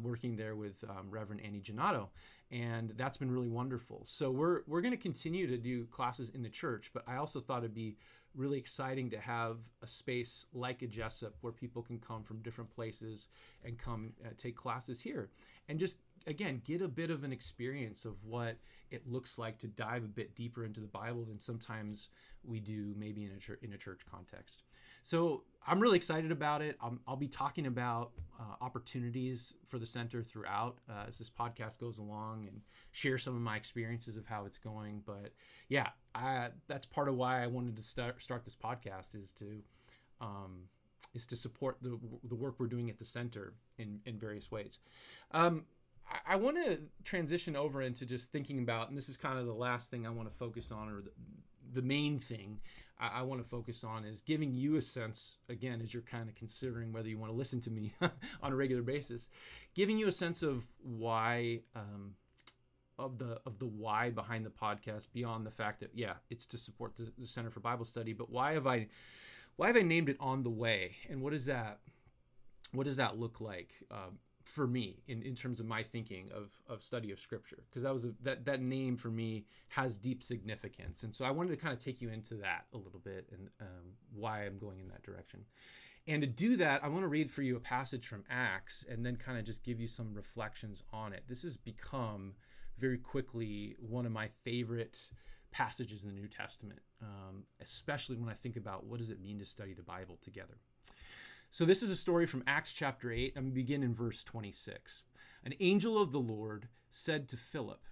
Working 0.00 0.34
there 0.34 0.56
with 0.56 0.82
um, 0.88 1.10
Reverend 1.10 1.42
Annie 1.44 1.60
Gennaro, 1.60 2.08
and 2.50 2.94
that's 2.96 3.18
been 3.18 3.30
really 3.30 3.50
wonderful. 3.50 4.00
So 4.04 4.30
we're 4.30 4.62
we're 4.66 4.80
going 4.80 4.92
to 4.92 4.98
continue 4.98 5.46
to 5.46 5.58
do 5.58 5.84
classes 5.86 6.30
in 6.30 6.42
the 6.42 6.48
church, 6.48 6.90
but 6.94 7.02
I 7.06 7.16
also 7.16 7.38
thought 7.38 7.58
it'd 7.58 7.74
be 7.74 7.98
really 8.34 8.58
exciting 8.58 9.10
to 9.10 9.18
have 9.18 9.58
a 9.82 9.86
space 9.86 10.46
like 10.52 10.82
a 10.82 10.86
Jessup 10.86 11.34
where 11.40 11.52
people 11.52 11.82
can 11.82 11.98
come 11.98 12.22
from 12.22 12.42
different 12.42 12.70
places 12.70 13.28
and 13.64 13.78
come 13.78 14.12
uh, 14.24 14.30
take 14.36 14.56
classes 14.56 15.00
here 15.00 15.28
and 15.68 15.78
just 15.78 15.98
again 16.26 16.60
get 16.64 16.82
a 16.82 16.88
bit 16.88 17.10
of 17.10 17.24
an 17.24 17.32
experience 17.32 18.04
of 18.04 18.22
what 18.24 18.56
it 18.90 19.06
looks 19.06 19.38
like 19.38 19.58
to 19.58 19.66
dive 19.66 20.04
a 20.04 20.08
bit 20.08 20.34
deeper 20.36 20.64
into 20.64 20.80
the 20.80 20.86
Bible 20.86 21.24
than 21.24 21.40
sometimes 21.40 22.10
we 22.44 22.60
do 22.60 22.94
maybe 22.96 23.24
in 23.24 23.32
a 23.32 23.38
church 23.38 23.58
in 23.62 23.72
a 23.72 23.78
church 23.78 24.02
context. 24.10 24.62
So 25.02 25.42
I'm 25.66 25.80
really 25.80 25.96
excited 25.96 26.32
about 26.32 26.62
it. 26.62 26.78
i 26.80 26.90
will 27.06 27.16
be 27.16 27.28
talking 27.28 27.66
about 27.66 28.12
uh, 28.40 28.54
opportunities 28.62 29.54
for 29.66 29.78
the 29.78 29.86
center 29.86 30.22
throughout 30.22 30.78
uh, 30.88 31.04
as 31.08 31.18
this 31.18 31.28
podcast 31.28 31.78
goes 31.78 31.98
along 31.98 32.46
and 32.48 32.60
share 32.92 33.18
some 33.18 33.34
of 33.34 33.42
my 33.42 33.56
experiences 33.56 34.16
of 34.16 34.26
how 34.26 34.46
it's 34.46 34.58
going. 34.58 35.02
But 35.04 35.32
yeah, 35.68 35.88
I, 36.14 36.48
that's 36.68 36.86
part 36.86 37.08
of 37.08 37.16
why 37.16 37.42
I 37.42 37.46
wanted 37.46 37.76
to 37.76 37.82
start 37.82 38.22
start 38.22 38.44
this 38.44 38.56
podcast 38.56 39.14
is 39.14 39.32
to 39.32 39.62
um, 40.20 40.68
is 41.14 41.26
to 41.26 41.36
support 41.36 41.78
the 41.82 41.98
the 42.24 42.34
work 42.34 42.56
we're 42.58 42.66
doing 42.66 42.90
at 42.90 42.98
the 42.98 43.04
center 43.04 43.54
in 43.78 44.00
in 44.06 44.18
various 44.18 44.50
ways. 44.50 44.78
Um, 45.32 45.64
I, 46.26 46.36
want 46.36 46.56
to 46.64 46.80
transition 47.02 47.56
over 47.56 47.82
into 47.82 48.06
just 48.06 48.30
thinking 48.30 48.58
about, 48.58 48.88
and 48.88 48.96
this 48.96 49.08
is 49.08 49.16
kind 49.16 49.38
of 49.38 49.46
the 49.46 49.54
last 49.54 49.90
thing 49.90 50.06
I 50.06 50.10
want 50.10 50.30
to 50.30 50.36
focus 50.36 50.70
on, 50.70 50.88
or 50.88 51.02
the, 51.02 51.10
the 51.72 51.82
main 51.82 52.18
thing 52.18 52.60
I, 52.98 53.20
I 53.20 53.22
want 53.22 53.42
to 53.42 53.48
focus 53.48 53.84
on 53.84 54.04
is 54.04 54.22
giving 54.22 54.52
you 54.52 54.76
a 54.76 54.80
sense, 54.80 55.38
again, 55.48 55.80
as 55.82 55.92
you're 55.92 56.02
kind 56.02 56.28
of 56.28 56.34
considering 56.34 56.92
whether 56.92 57.08
you 57.08 57.18
want 57.18 57.32
to 57.32 57.36
listen 57.36 57.60
to 57.60 57.70
me 57.70 57.94
on 58.42 58.52
a 58.52 58.56
regular 58.56 58.82
basis, 58.82 59.28
giving 59.74 59.98
you 59.98 60.08
a 60.08 60.12
sense 60.12 60.42
of 60.42 60.66
why. 60.82 61.60
Um, 61.74 62.14
of 62.96 63.18
the 63.18 63.40
of 63.44 63.58
the 63.58 63.66
why 63.66 64.10
behind 64.10 64.46
the 64.46 64.50
podcast 64.50 65.08
beyond 65.12 65.44
the 65.44 65.50
fact 65.50 65.80
that 65.80 65.90
yeah 65.94 66.12
it's 66.30 66.46
to 66.46 66.56
support 66.56 66.94
the, 66.94 67.12
the 67.18 67.26
center 67.26 67.50
for 67.50 67.58
bible 67.58 67.84
study 67.84 68.12
but 68.12 68.30
why 68.30 68.52
have 68.52 68.68
i 68.68 68.86
why 69.56 69.66
have 69.66 69.76
i 69.76 69.82
named 69.82 70.08
it 70.08 70.16
on 70.20 70.44
the 70.44 70.50
way 70.50 70.94
and 71.10 71.20
what 71.20 71.32
does 71.32 71.44
that 71.44 71.80
what 72.72 72.84
does 72.84 72.96
that 72.96 73.18
look 73.18 73.40
like 73.40 73.72
um, 73.90 74.16
for 74.44 74.66
me 74.66 75.02
in, 75.08 75.22
in 75.22 75.34
terms 75.34 75.58
of 75.58 75.66
my 75.66 75.82
thinking 75.82 76.30
of, 76.34 76.50
of 76.68 76.82
study 76.82 77.10
of 77.10 77.18
scripture 77.18 77.64
because 77.68 77.82
that 77.82 77.92
was 77.92 78.04
a, 78.04 78.12
that 78.22 78.44
that 78.44 78.60
name 78.60 78.96
for 78.96 79.08
me 79.08 79.44
has 79.68 79.96
deep 79.96 80.22
significance. 80.22 81.02
And 81.02 81.14
so 81.14 81.24
i 81.24 81.30
wanted 81.30 81.50
to 81.50 81.56
kind 81.56 81.72
of 81.72 81.78
take 81.78 82.00
you 82.00 82.10
into 82.10 82.34
that 82.36 82.66
a 82.72 82.76
little 82.76 83.00
bit 83.00 83.28
and 83.32 83.48
um, 83.60 83.94
why 84.14 84.44
i'm 84.44 84.58
going 84.58 84.80
in 84.80 84.88
that 84.88 85.02
direction. 85.02 85.40
And 86.06 86.22
to 86.22 86.28
do 86.28 86.56
that 86.56 86.84
i 86.84 86.88
want 86.88 87.02
to 87.02 87.08
read 87.08 87.30
for 87.30 87.42
you 87.42 87.56
a 87.56 87.60
passage 87.60 88.06
from 88.06 88.24
acts 88.30 88.84
and 88.88 89.04
then 89.04 89.16
kind 89.16 89.38
of 89.38 89.44
just 89.44 89.64
give 89.64 89.80
you 89.80 89.88
some 89.88 90.14
reflections 90.14 90.82
on 90.92 91.12
it. 91.12 91.24
This 91.26 91.42
has 91.42 91.56
become 91.56 92.34
very 92.78 92.98
quickly 92.98 93.76
one 93.78 94.04
of 94.04 94.12
my 94.12 94.28
favorite 94.28 95.10
passages 95.52 96.02
in 96.02 96.10
the 96.10 96.20
new 96.20 96.26
testament 96.26 96.80
um, 97.00 97.44
especially 97.60 98.16
when 98.16 98.28
i 98.28 98.32
think 98.32 98.56
about 98.56 98.84
what 98.84 98.98
does 98.98 99.10
it 99.10 99.22
mean 99.22 99.38
to 99.38 99.44
study 99.44 99.72
the 99.72 99.84
bible 99.84 100.18
together 100.20 100.58
so 101.54 101.64
this 101.64 101.84
is 101.84 101.90
a 101.90 101.94
story 101.94 102.26
from 102.26 102.42
Acts 102.48 102.72
chapter 102.72 103.12
8. 103.12 103.34
I'm 103.36 103.44
going 103.44 103.52
to 103.52 103.54
begin 103.54 103.84
in 103.84 103.94
verse 103.94 104.24
26. 104.24 105.04
An 105.44 105.54
angel 105.60 106.02
of 106.02 106.10
the 106.10 106.18
Lord 106.18 106.66
said 106.90 107.28
to 107.28 107.36
Philip, 107.36 107.84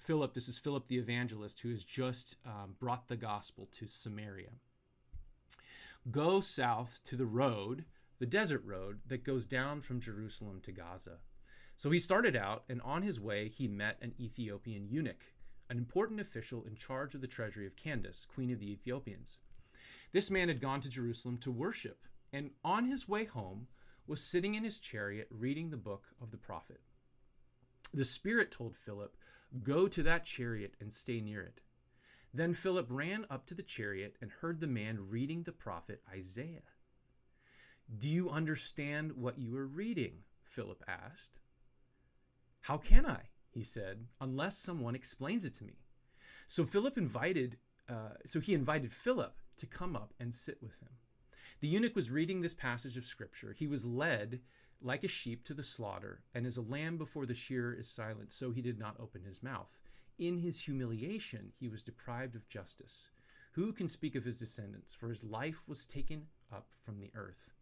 Philip, 0.00 0.34
this 0.34 0.48
is 0.48 0.58
Philip 0.58 0.88
the 0.88 0.98
evangelist 0.98 1.60
who 1.60 1.70
has 1.70 1.84
just 1.84 2.38
um, 2.44 2.74
brought 2.80 3.06
the 3.06 3.16
gospel 3.16 3.66
to 3.66 3.86
Samaria. 3.86 4.50
Go 6.10 6.40
south 6.40 6.98
to 7.04 7.14
the 7.14 7.24
road, 7.24 7.84
the 8.18 8.26
desert 8.26 8.64
road 8.64 8.98
that 9.06 9.22
goes 9.22 9.46
down 9.46 9.80
from 9.80 10.00
Jerusalem 10.00 10.60
to 10.64 10.72
Gaza. 10.72 11.18
So 11.76 11.92
he 11.92 12.00
started 12.00 12.34
out, 12.34 12.64
and 12.68 12.82
on 12.82 13.02
his 13.02 13.20
way, 13.20 13.46
he 13.46 13.68
met 13.68 13.96
an 14.02 14.14
Ethiopian 14.18 14.88
eunuch, 14.88 15.34
an 15.70 15.78
important 15.78 16.18
official 16.18 16.64
in 16.64 16.74
charge 16.74 17.14
of 17.14 17.20
the 17.20 17.28
treasury 17.28 17.68
of 17.68 17.76
Candace, 17.76 18.26
queen 18.26 18.50
of 18.50 18.58
the 18.58 18.72
Ethiopians. 18.72 19.38
This 20.10 20.32
man 20.32 20.48
had 20.48 20.60
gone 20.60 20.80
to 20.80 20.90
Jerusalem 20.90 21.38
to 21.38 21.52
worship 21.52 22.08
and 22.34 22.50
on 22.64 22.86
his 22.86 23.08
way 23.08 23.24
home 23.24 23.68
was 24.08 24.20
sitting 24.20 24.56
in 24.56 24.64
his 24.64 24.80
chariot 24.80 25.28
reading 25.30 25.70
the 25.70 25.76
book 25.76 26.08
of 26.20 26.32
the 26.32 26.36
prophet. 26.36 26.80
The 27.94 28.04
Spirit 28.04 28.50
told 28.50 28.74
Philip, 28.74 29.16
Go 29.62 29.86
to 29.86 30.02
that 30.02 30.24
chariot 30.24 30.74
and 30.80 30.92
stay 30.92 31.20
near 31.20 31.42
it. 31.42 31.60
Then 32.34 32.52
Philip 32.52 32.88
ran 32.90 33.24
up 33.30 33.46
to 33.46 33.54
the 33.54 33.62
chariot 33.62 34.16
and 34.20 34.32
heard 34.32 34.58
the 34.58 34.66
man 34.66 35.08
reading 35.08 35.44
the 35.44 35.52
prophet 35.52 36.02
Isaiah. 36.12 36.64
Do 37.96 38.08
you 38.08 38.28
understand 38.28 39.12
what 39.12 39.38
you 39.38 39.56
are 39.56 39.66
reading? 39.66 40.24
Philip 40.42 40.82
asked. 40.88 41.38
How 42.62 42.78
can 42.78 43.06
I? 43.06 43.28
He 43.52 43.62
said, 43.62 44.06
unless 44.20 44.58
someone 44.58 44.96
explains 44.96 45.44
it 45.44 45.54
to 45.54 45.64
me. 45.64 45.74
So 46.48 46.64
Philip 46.64 46.98
invited, 46.98 47.58
uh, 47.88 48.14
so 48.26 48.40
he 48.40 48.54
invited 48.54 48.90
Philip 48.90 49.38
to 49.58 49.66
come 49.66 49.94
up 49.94 50.12
and 50.18 50.34
sit 50.34 50.58
with 50.60 50.80
him. 50.82 50.88
The 51.64 51.70
eunuch 51.70 51.96
was 51.96 52.10
reading 52.10 52.42
this 52.42 52.52
passage 52.52 52.98
of 52.98 53.06
scripture. 53.06 53.54
He 53.54 53.66
was 53.66 53.86
led 53.86 54.42
like 54.82 55.02
a 55.02 55.08
sheep 55.08 55.44
to 55.44 55.54
the 55.54 55.62
slaughter, 55.62 56.20
and 56.34 56.44
as 56.44 56.58
a 56.58 56.60
lamb 56.60 56.98
before 56.98 57.24
the 57.24 57.32
shearer 57.32 57.72
is 57.72 57.88
silent, 57.88 58.34
so 58.34 58.50
he 58.50 58.60
did 58.60 58.78
not 58.78 59.00
open 59.00 59.22
his 59.22 59.42
mouth. 59.42 59.78
In 60.18 60.36
his 60.36 60.60
humiliation, 60.60 61.54
he 61.58 61.70
was 61.70 61.82
deprived 61.82 62.36
of 62.36 62.46
justice. 62.50 63.08
Who 63.52 63.72
can 63.72 63.88
speak 63.88 64.14
of 64.14 64.26
his 64.26 64.40
descendants? 64.40 64.92
For 64.92 65.08
his 65.08 65.24
life 65.24 65.66
was 65.66 65.86
taken 65.86 66.26
up 66.52 66.66
from 66.82 66.98
the 66.98 67.10
earth. 67.14 67.54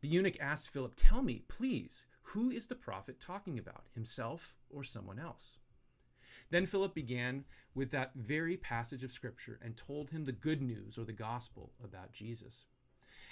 The 0.00 0.08
eunuch 0.08 0.40
asked 0.40 0.70
Philip, 0.70 0.94
Tell 0.96 1.20
me, 1.20 1.42
please, 1.46 2.06
who 2.22 2.48
is 2.48 2.68
the 2.68 2.74
prophet 2.74 3.20
talking 3.20 3.58
about, 3.58 3.84
himself 3.92 4.54
or 4.70 4.82
someone 4.82 5.18
else? 5.18 5.58
Then 6.48 6.64
Philip 6.64 6.94
began 6.94 7.44
with 7.74 7.90
that 7.90 8.12
very 8.14 8.56
passage 8.56 9.04
of 9.04 9.12
Scripture 9.12 9.60
and 9.62 9.76
told 9.76 10.08
him 10.08 10.24
the 10.24 10.32
good 10.32 10.62
news 10.62 10.96
or 10.96 11.04
the 11.04 11.12
gospel 11.12 11.72
about 11.84 12.10
Jesus. 12.10 12.64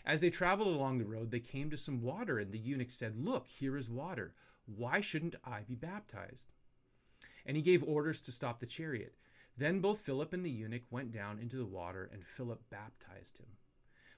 As 0.04 0.20
they 0.20 0.30
traveled 0.30 0.68
along 0.68 0.98
the 0.98 1.04
road, 1.04 1.30
they 1.30 1.40
came 1.40 1.70
to 1.70 1.76
some 1.76 2.02
water, 2.02 2.38
and 2.38 2.50
the 2.50 2.58
eunuch 2.58 2.90
said, 2.90 3.14
Look, 3.16 3.46
here 3.46 3.76
is 3.76 3.88
water. 3.88 4.34
Why 4.66 5.00
shouldn't 5.00 5.36
I 5.44 5.60
be 5.62 5.74
baptized? 5.74 6.52
And 7.46 7.56
he 7.56 7.62
gave 7.62 7.82
orders 7.82 8.20
to 8.22 8.32
stop 8.32 8.60
the 8.60 8.66
chariot. 8.66 9.14
Then 9.56 9.80
both 9.80 10.00
Philip 10.00 10.32
and 10.32 10.44
the 10.44 10.50
eunuch 10.50 10.84
went 10.90 11.12
down 11.12 11.38
into 11.38 11.56
the 11.56 11.66
water, 11.66 12.08
and 12.12 12.24
Philip 12.24 12.62
baptized 12.70 13.38
him. 13.38 13.58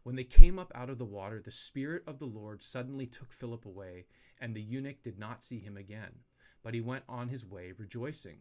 When 0.05 0.17
they 0.17 0.25
came 0.25 0.59
up 0.59 0.71
out 0.75 0.91
of 0.91 0.99
the 0.99 1.05
water, 1.05 1.41
the 1.41 1.51
Spirit 1.51 2.03
of 2.07 2.19
the 2.19 2.27
Lord 2.27 2.63
suddenly 2.63 3.07
took 3.07 3.33
Philip 3.33 3.65
away, 3.67 4.07
and 4.39 4.55
the 4.55 4.63
eunuch 4.63 5.03
did 5.03 5.19
not 5.19 5.43
see 5.43 5.59
him 5.59 5.77
again, 5.77 6.21
but 6.63 6.75
he 6.75 6.81
went 6.81 7.05
on 7.09 7.29
his 7.29 7.45
way 7.45 7.73
rejoicing. 7.77 8.39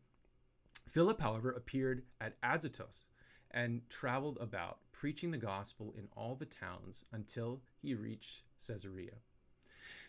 Philip, 0.87 1.21
however, 1.21 1.51
appeared 1.51 2.03
at 2.19 2.35
Azotus 2.43 3.07
and 3.53 3.81
traveled 3.89 4.37
about, 4.41 4.79
preaching 4.91 5.31
the 5.31 5.37
gospel 5.37 5.93
in 5.97 6.07
all 6.15 6.35
the 6.35 6.45
towns 6.45 7.03
until 7.11 7.61
he 7.81 7.93
reached 7.93 8.43
Caesarea. 8.65 9.15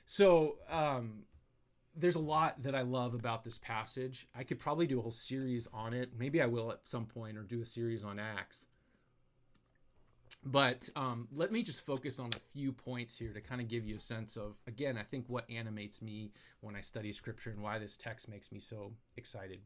So, 0.06 0.56
um, 0.70 1.24
there's 1.96 2.16
a 2.16 2.20
lot 2.20 2.60
that 2.62 2.74
I 2.74 2.82
love 2.82 3.14
about 3.14 3.44
this 3.44 3.58
passage. 3.58 4.26
I 4.34 4.42
could 4.42 4.58
probably 4.58 4.86
do 4.86 4.98
a 4.98 5.02
whole 5.02 5.12
series 5.12 5.68
on 5.72 5.94
it. 5.94 6.10
Maybe 6.18 6.42
I 6.42 6.46
will 6.46 6.72
at 6.72 6.80
some 6.88 7.06
point 7.06 7.38
or 7.38 7.42
do 7.42 7.62
a 7.62 7.66
series 7.66 8.04
on 8.04 8.18
Acts. 8.18 8.64
But 10.44 10.90
um, 10.94 11.28
let 11.32 11.52
me 11.52 11.62
just 11.62 11.86
focus 11.86 12.18
on 12.18 12.30
a 12.34 12.38
few 12.52 12.72
points 12.72 13.16
here 13.16 13.32
to 13.32 13.40
kind 13.40 13.60
of 13.60 13.68
give 13.68 13.86
you 13.86 13.96
a 13.96 14.00
sense 14.00 14.36
of, 14.36 14.56
again, 14.66 14.98
I 14.98 15.02
think 15.02 15.24
what 15.28 15.48
animates 15.48 16.02
me 16.02 16.32
when 16.60 16.76
I 16.76 16.80
study 16.80 17.12
scripture 17.12 17.50
and 17.50 17.62
why 17.62 17.78
this 17.78 17.96
text 17.96 18.28
makes 18.28 18.52
me 18.52 18.58
so 18.58 18.92
excited. 19.16 19.60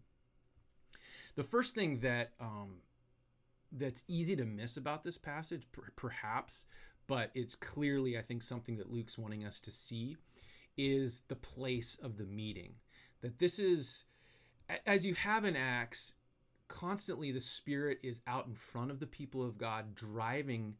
The 1.34 1.42
first 1.42 1.74
thing 1.74 1.98
that 2.00 2.32
um, 2.40 2.76
that's 3.72 4.02
easy 4.08 4.36
to 4.36 4.44
miss 4.44 4.76
about 4.76 5.02
this 5.04 5.18
passage, 5.18 5.66
per- 5.72 5.92
perhaps, 5.96 6.66
but 7.06 7.30
it's 7.34 7.54
clearly, 7.54 8.18
I 8.18 8.22
think, 8.22 8.42
something 8.42 8.76
that 8.76 8.92
Luke's 8.92 9.18
wanting 9.18 9.44
us 9.44 9.60
to 9.60 9.70
see 9.70 10.16
is 10.76 11.22
the 11.28 11.36
place 11.36 11.98
of 12.02 12.16
the 12.16 12.26
meeting. 12.26 12.74
That 13.20 13.38
this 13.38 13.58
is, 13.58 14.04
as 14.86 15.04
you 15.04 15.14
have 15.14 15.44
in 15.44 15.56
Acts, 15.56 16.16
constantly 16.68 17.32
the 17.32 17.40
Spirit 17.40 17.98
is 18.02 18.20
out 18.26 18.46
in 18.46 18.54
front 18.54 18.90
of 18.90 19.00
the 19.00 19.06
people 19.06 19.42
of 19.42 19.58
God, 19.58 19.94
driving 19.94 20.74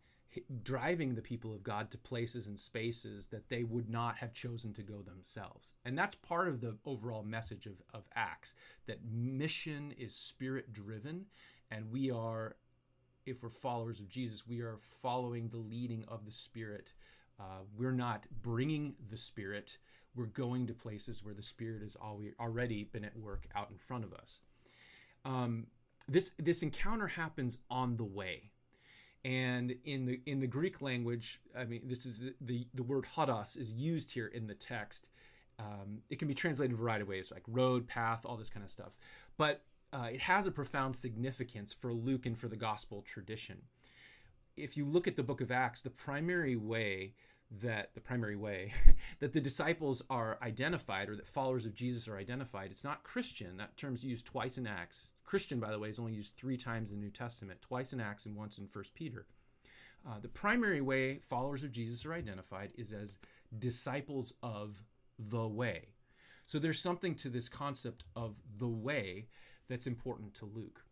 driving 0.62 1.14
the 1.14 1.22
people 1.22 1.54
of 1.54 1.62
God 1.62 1.90
to 1.90 1.98
places 1.98 2.46
and 2.46 2.58
spaces 2.58 3.26
that 3.28 3.48
they 3.48 3.64
would 3.64 3.88
not 3.88 4.16
have 4.16 4.34
chosen 4.34 4.72
to 4.74 4.82
go 4.82 5.00
themselves. 5.02 5.74
And 5.84 5.96
that's 5.96 6.14
part 6.14 6.48
of 6.48 6.60
the 6.60 6.76
overall 6.84 7.22
message 7.22 7.66
of, 7.66 7.80
of 7.94 8.04
Acts 8.14 8.54
that 8.86 9.04
mission 9.04 9.94
is 9.98 10.14
spirit 10.14 10.72
driven 10.72 11.26
and 11.70 11.90
we 11.90 12.10
are 12.10 12.56
if 13.28 13.42
we're 13.42 13.48
followers 13.50 14.00
of 14.00 14.08
Jesus, 14.08 14.46
we 14.46 14.60
are 14.60 14.78
following 15.02 15.48
the 15.48 15.58
leading 15.58 16.04
of 16.08 16.24
the 16.24 16.30
Spirit. 16.30 16.92
Uh, 17.38 17.62
we're 17.76 17.92
not 17.92 18.26
bringing 18.42 18.94
the 19.10 19.16
Spirit. 19.16 19.78
We're 20.14 20.26
going 20.26 20.66
to 20.66 20.74
places 20.74 21.24
where 21.24 21.34
the 21.34 21.42
Spirit 21.42 21.82
has 21.82 21.96
already 21.96 22.84
been 22.84 23.04
at 23.04 23.16
work 23.16 23.46
out 23.54 23.70
in 23.70 23.78
front 23.78 24.04
of 24.04 24.12
us. 24.12 24.40
Um, 25.24 25.66
this 26.08 26.32
this 26.38 26.62
encounter 26.62 27.06
happens 27.06 27.58
on 27.70 27.96
the 27.96 28.04
way, 28.04 28.50
and 29.24 29.74
in 29.84 30.06
the 30.06 30.20
in 30.26 30.40
the 30.40 30.46
Greek 30.46 30.80
language, 30.80 31.40
I 31.56 31.64
mean, 31.64 31.82
this 31.84 32.06
is 32.06 32.30
the 32.40 32.66
the 32.74 32.82
word 32.82 33.04
hodos 33.14 33.58
is 33.58 33.74
used 33.74 34.10
here 34.10 34.26
in 34.26 34.46
the 34.46 34.54
text. 34.54 35.10
Um, 35.58 35.98
it 36.08 36.18
can 36.18 36.28
be 36.28 36.34
translated 36.34 36.74
a 36.74 36.80
variety 36.80 37.02
of 37.02 37.08
ways, 37.08 37.30
like 37.32 37.42
road, 37.48 37.86
path, 37.88 38.24
all 38.24 38.36
this 38.36 38.48
kind 38.48 38.64
of 38.64 38.70
stuff. 38.70 38.96
But 39.36 39.62
uh, 39.92 40.08
it 40.12 40.20
has 40.20 40.46
a 40.46 40.50
profound 40.50 40.94
significance 40.94 41.72
for 41.72 41.92
Luke 41.92 42.26
and 42.26 42.36
for 42.36 42.48
the 42.48 42.56
gospel 42.56 43.02
tradition. 43.02 43.62
If 44.56 44.76
you 44.76 44.84
look 44.84 45.06
at 45.08 45.16
the 45.16 45.22
book 45.22 45.40
of 45.40 45.50
Acts, 45.50 45.82
the 45.82 45.90
primary 45.90 46.56
way 46.56 47.14
that 47.60 47.94
the 47.94 48.00
primary 48.00 48.36
way 48.36 48.72
that 49.20 49.32
the 49.32 49.40
disciples 49.40 50.02
are 50.10 50.38
identified 50.42 51.08
or 51.08 51.16
that 51.16 51.26
followers 51.26 51.64
of 51.64 51.74
Jesus 51.74 52.06
are 52.06 52.18
identified, 52.18 52.70
it's 52.70 52.84
not 52.84 53.04
Christian. 53.04 53.56
That 53.56 53.76
term's 53.76 54.04
used 54.04 54.26
twice 54.26 54.58
in 54.58 54.66
Acts. 54.66 55.12
Christian, 55.24 55.58
by 55.58 55.70
the 55.70 55.78
way, 55.78 55.88
is 55.88 55.98
only 55.98 56.12
used 56.12 56.34
three 56.34 56.56
times 56.56 56.90
in 56.90 56.96
the 56.96 57.04
New 57.04 57.10
Testament, 57.10 57.60
twice 57.62 57.92
in 57.92 58.00
Acts 58.00 58.26
and 58.26 58.36
once 58.36 58.58
in 58.58 58.66
First 58.66 58.94
Peter. 58.94 59.26
Uh, 60.06 60.18
the 60.20 60.28
primary 60.28 60.80
way 60.80 61.18
followers 61.18 61.64
of 61.64 61.72
Jesus 61.72 62.04
are 62.04 62.12
identified 62.12 62.70
is 62.76 62.92
as 62.92 63.18
disciples 63.58 64.34
of 64.42 64.82
the 65.18 65.46
way. 65.46 65.88
So 66.46 66.58
there's 66.58 66.80
something 66.80 67.14
to 67.16 67.28
this 67.28 67.48
concept 67.48 68.04
of 68.16 68.34
the 68.58 68.68
way 68.68 69.26
that's 69.68 69.86
important 69.86 70.34
to 70.34 70.46
Luke. 70.46 70.84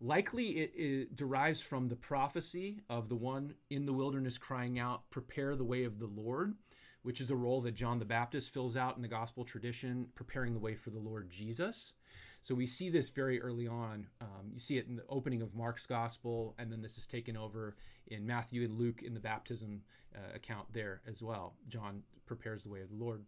Likely 0.00 0.48
it, 0.58 0.72
it, 0.74 1.16
derives 1.16 1.60
from 1.60 1.88
the 1.88 1.96
prophecy 1.96 2.80
of 2.90 3.08
the 3.08 3.16
one 3.16 3.54
in 3.70 3.86
the 3.86 3.92
wilderness 3.92 4.38
crying 4.38 4.78
out, 4.78 5.08
Prepare 5.10 5.56
the 5.56 5.64
way 5.64 5.84
of 5.84 5.98
the 5.98 6.06
Lord, 6.06 6.54
which 7.02 7.20
is 7.20 7.30
a 7.30 7.36
role 7.36 7.60
that 7.62 7.74
John 7.74 7.98
the 7.98 8.04
Baptist 8.04 8.52
fills 8.52 8.76
out 8.76 8.96
in 8.96 9.02
the 9.02 9.08
gospel 9.08 9.44
tradition, 9.44 10.08
preparing 10.14 10.52
the 10.52 10.58
way 10.58 10.74
for 10.74 10.90
the 10.90 10.98
Lord 10.98 11.30
Jesus. 11.30 11.94
So 12.42 12.54
we 12.54 12.66
see 12.66 12.90
this 12.90 13.08
very 13.08 13.40
early 13.40 13.66
on. 13.66 14.06
Um, 14.20 14.50
you 14.52 14.60
see 14.60 14.76
it 14.76 14.86
in 14.86 14.96
the 14.96 15.04
opening 15.08 15.40
of 15.40 15.54
Mark's 15.54 15.86
gospel, 15.86 16.54
and 16.58 16.70
then 16.70 16.82
this 16.82 16.98
is 16.98 17.06
taken 17.06 17.36
over 17.36 17.76
in 18.08 18.26
Matthew 18.26 18.64
and 18.64 18.78
Luke 18.78 19.02
in 19.02 19.14
the 19.14 19.20
baptism 19.20 19.80
uh, 20.14 20.34
account 20.34 20.66
there 20.72 21.00
as 21.08 21.22
well. 21.22 21.54
John 21.68 22.02
prepares 22.26 22.64
the 22.64 22.68
way 22.68 22.82
of 22.82 22.90
the 22.90 23.02
Lord. 23.02 23.24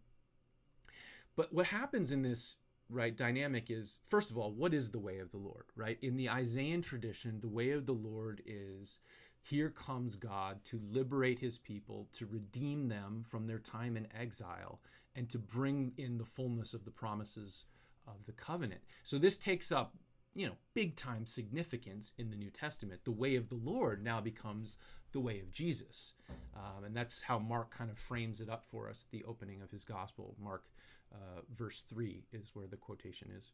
But 1.36 1.52
what 1.52 1.66
happens 1.66 2.12
in 2.12 2.20
this 2.22 2.58
right 2.88 3.16
dynamic 3.16 3.70
is 3.70 3.98
first 4.06 4.30
of 4.30 4.38
all 4.38 4.52
what 4.52 4.72
is 4.72 4.90
the 4.90 4.98
way 4.98 5.18
of 5.18 5.30
the 5.30 5.36
lord 5.36 5.64
right? 5.74 5.98
In 6.02 6.16
the 6.16 6.30
isaiah 6.30 6.80
tradition 6.80 7.40
the 7.40 7.48
way 7.48 7.70
of 7.70 7.86
the 7.86 7.92
lord 7.92 8.42
is 8.46 9.00
here 9.42 9.70
comes 9.70 10.16
god 10.16 10.64
to 10.64 10.80
liberate 10.90 11.38
his 11.38 11.58
people 11.58 12.08
to 12.12 12.26
redeem 12.26 12.88
them 12.88 13.24
from 13.26 13.46
their 13.46 13.58
time 13.58 13.96
in 13.96 14.06
exile 14.18 14.80
and 15.16 15.28
to 15.30 15.38
bring 15.38 15.92
in 15.96 16.18
the 16.18 16.24
fullness 16.24 16.74
of 16.74 16.84
the 16.84 16.90
promises 16.90 17.64
of 18.06 18.24
the 18.26 18.32
covenant. 18.32 18.82
So 19.02 19.18
this 19.18 19.36
takes 19.36 19.72
up 19.72 19.94
you 20.34 20.46
know 20.46 20.52
big 20.74 20.96
time 20.96 21.24
significance 21.24 22.12
in 22.18 22.30
the 22.30 22.36
new 22.36 22.50
testament. 22.50 23.00
The 23.04 23.10
way 23.10 23.36
of 23.36 23.48
the 23.48 23.56
lord 23.56 24.04
now 24.04 24.20
becomes 24.20 24.76
the 25.12 25.20
way 25.20 25.40
of 25.40 25.50
jesus. 25.50 26.14
Um, 26.54 26.84
and 26.84 26.94
that's 26.94 27.22
how 27.22 27.38
mark 27.38 27.70
kind 27.70 27.90
of 27.90 27.98
frames 27.98 28.40
it 28.40 28.50
up 28.50 28.64
for 28.64 28.88
us 28.90 29.04
at 29.06 29.10
the 29.10 29.24
opening 29.24 29.62
of 29.62 29.70
his 29.70 29.84
gospel 29.84 30.36
mark 30.38 30.64
uh, 31.12 31.40
verse 31.54 31.82
3 31.82 32.24
is 32.32 32.50
where 32.54 32.66
the 32.66 32.76
quotation 32.76 33.30
is. 33.36 33.52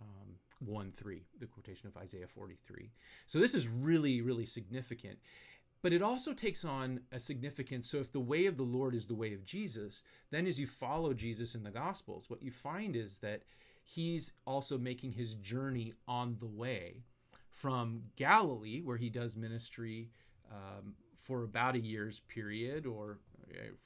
Um, 0.00 0.34
1 0.58 0.92
3, 0.92 1.22
the 1.38 1.46
quotation 1.46 1.86
of 1.86 1.96
Isaiah 1.96 2.26
43. 2.26 2.90
So 3.26 3.38
this 3.38 3.54
is 3.54 3.68
really, 3.68 4.20
really 4.20 4.46
significant. 4.46 5.18
But 5.82 5.92
it 5.92 6.02
also 6.02 6.32
takes 6.32 6.64
on 6.64 7.00
a 7.10 7.18
significance. 7.18 7.88
So, 7.88 7.98
if 7.98 8.12
the 8.12 8.20
way 8.20 8.46
of 8.46 8.56
the 8.56 8.62
Lord 8.62 8.94
is 8.94 9.06
the 9.06 9.16
way 9.16 9.34
of 9.34 9.44
Jesus, 9.44 10.02
then 10.30 10.46
as 10.46 10.58
you 10.58 10.66
follow 10.66 11.12
Jesus 11.12 11.56
in 11.56 11.64
the 11.64 11.72
Gospels, 11.72 12.30
what 12.30 12.42
you 12.42 12.52
find 12.52 12.94
is 12.94 13.18
that 13.18 13.42
he's 13.82 14.32
also 14.46 14.78
making 14.78 15.12
his 15.12 15.34
journey 15.34 15.92
on 16.06 16.36
the 16.38 16.46
way 16.46 17.02
from 17.50 18.02
Galilee, 18.16 18.80
where 18.80 18.96
he 18.96 19.10
does 19.10 19.36
ministry 19.36 20.08
um, 20.50 20.94
for 21.14 21.42
about 21.42 21.74
a 21.74 21.80
year's 21.80 22.20
period 22.20 22.86
or 22.86 23.18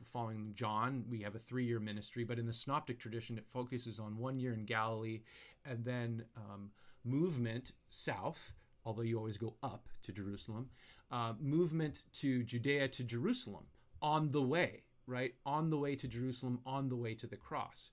following 0.04 0.52
John, 0.54 1.04
we 1.08 1.20
have 1.22 1.34
a 1.34 1.38
three 1.38 1.64
year 1.64 1.80
ministry, 1.80 2.24
but 2.24 2.38
in 2.38 2.46
the 2.46 2.52
Synoptic 2.52 2.98
tradition, 2.98 3.38
it 3.38 3.46
focuses 3.46 3.98
on 3.98 4.18
one 4.18 4.38
year 4.38 4.52
in 4.52 4.64
Galilee 4.64 5.22
and 5.64 5.84
then 5.84 6.24
um, 6.36 6.70
movement 7.04 7.72
south, 7.88 8.54
although 8.84 9.02
you 9.02 9.18
always 9.18 9.36
go 9.36 9.54
up 9.62 9.88
to 10.02 10.12
Jerusalem, 10.12 10.68
uh, 11.10 11.34
movement 11.40 12.04
to 12.14 12.42
Judea 12.42 12.88
to 12.88 13.04
Jerusalem 13.04 13.64
on 14.02 14.30
the 14.30 14.42
way, 14.42 14.82
right? 15.06 15.34
On 15.44 15.70
the 15.70 15.78
way 15.78 15.94
to 15.96 16.08
Jerusalem, 16.08 16.60
on 16.66 16.88
the 16.88 16.96
way 16.96 17.14
to 17.14 17.26
the 17.26 17.36
cross. 17.36 17.90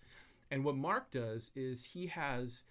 And 0.51 0.63
what 0.63 0.75
Mark 0.75 1.11
does 1.11 1.51
is 1.55 1.83
he 1.83 2.07
has 2.07 2.63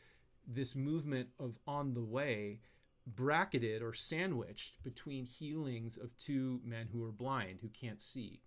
this 0.46 0.74
movement 0.74 1.28
of 1.38 1.58
on 1.66 1.94
the 1.94 2.02
way 2.02 2.60
bracketed 3.06 3.82
or 3.82 3.92
sandwiched 3.92 4.82
between 4.84 5.26
healings 5.26 5.96
of 5.96 6.16
two 6.16 6.60
men 6.64 6.88
who 6.92 7.04
are 7.04 7.12
blind, 7.12 7.58
who 7.60 7.68
can't 7.68 8.00
see 8.00 8.40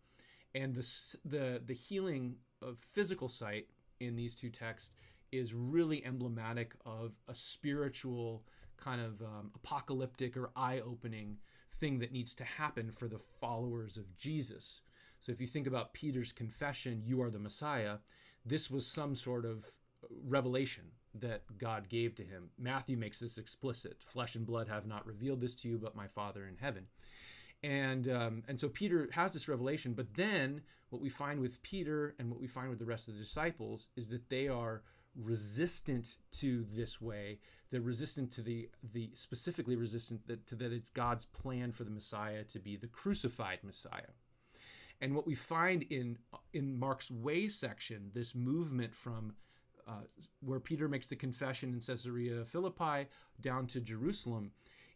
and 0.56 0.74
the 0.74 1.18
the 1.26 1.62
the 1.64 1.74
healing 1.74 2.38
of 2.62 2.80
physical 2.80 3.28
sight 3.28 3.68
in 4.00 4.16
these 4.16 4.36
two 4.36 4.50
texts 4.50 4.96
is 5.32 5.54
really 5.54 6.04
emblematic 6.06 6.74
of 6.86 7.12
a 7.28 7.36
spiritual 7.36 8.46
kind 8.78 9.02
of 9.02 9.22
um, 9.22 9.52
apocalyptic 9.56 10.38
or 10.38 10.52
eye-opening 10.56 11.38
thing 11.74 12.00
that 12.00 12.12
needs 12.12 12.34
to 12.36 12.44
happen 12.44 12.90
for 12.90 13.08
the 13.08 13.20
followers 13.20 13.98
of 13.98 14.16
Jesus. 14.18 14.82
So 15.20 15.32
if 15.32 15.42
you 15.42 15.48
think 15.48 15.68
about 15.68 15.94
Peter's 15.94 16.32
confession, 16.32 17.04
"You 17.06 17.22
are 17.22 17.30
the 17.30 17.40
Messiah," 17.40 17.98
this 18.46 18.72
was 18.72 18.88
some 18.88 19.16
sort 19.16 19.46
of 19.46 19.66
revelation 20.24 20.92
that 21.16 21.42
God 21.58 21.90
gave 21.90 22.16
to 22.16 22.24
him. 22.24 22.50
Matthew 22.58 22.98
makes 22.98 23.20
this 23.20 23.38
explicit: 23.38 24.02
"Flesh 24.04 24.36
and 24.36 24.46
blood 24.46 24.68
have 24.68 24.86
not 24.86 25.06
revealed 25.06 25.42
this 25.42 25.56
to 25.56 25.68
you, 25.68 25.78
but 25.78 25.96
my 25.96 26.08
Father 26.08 26.48
in 26.48 26.58
heaven." 26.58 26.88
And 27.66 28.08
um, 28.10 28.44
and 28.48 28.60
so 28.60 28.70
Peter 28.70 29.10
has 29.12 29.34
this 29.34 29.48
revelation. 29.48 29.94
But 29.94 30.14
then 30.14 30.62
what 30.90 31.02
we 31.02 31.10
find 31.10 31.40
with 31.40 31.62
Peter 31.64 32.16
and 32.20 32.30
what 32.30 32.40
we 32.40 32.48
find 32.48 32.70
with 32.70 32.78
the 32.78 32.86
rest 32.86 33.08
of 33.08 33.16
the 33.16 33.20
disciples 33.20 33.90
is 33.96 34.08
that 34.10 34.30
they 34.30 34.48
are 34.48 34.84
resistant 35.24 36.18
to 36.34 36.66
this 36.72 37.02
way. 37.02 37.40
They're 37.72 37.82
resistant 37.82 38.32
to 38.34 38.44
the 38.44 38.70
the 38.94 39.10
specifically 39.14 39.76
resistant 39.76 40.28
that 40.28 40.46
to 40.48 40.56
that 40.58 40.72
it's 40.72 40.90
God's 40.90 41.26
plan 41.26 41.72
for 41.72 41.84
the 41.84 41.90
Messiah 41.90 42.44
to 42.44 42.60
be 42.60 42.78
the 42.78 42.88
crucified 42.88 43.60
Messiah. 43.64 44.14
And 45.02 45.16
what 45.16 45.26
we 45.26 45.34
find 45.34 45.84
in 45.90 46.20
in 46.54 46.78
Mark's 46.78 47.10
way 47.10 47.48
section, 47.48 48.12
this 48.14 48.36
movement 48.36 48.94
from 48.94 49.34
uh, 49.88 50.06
where 50.42 50.60
Peter 50.60 50.88
makes 50.88 51.10
the 51.10 51.16
confession 51.16 51.74
in 51.74 51.80
Caesarea 51.80 52.46
Philippi 52.46 53.08
down 53.42 53.66
to 53.68 53.82
Jerusalem, 53.82 54.52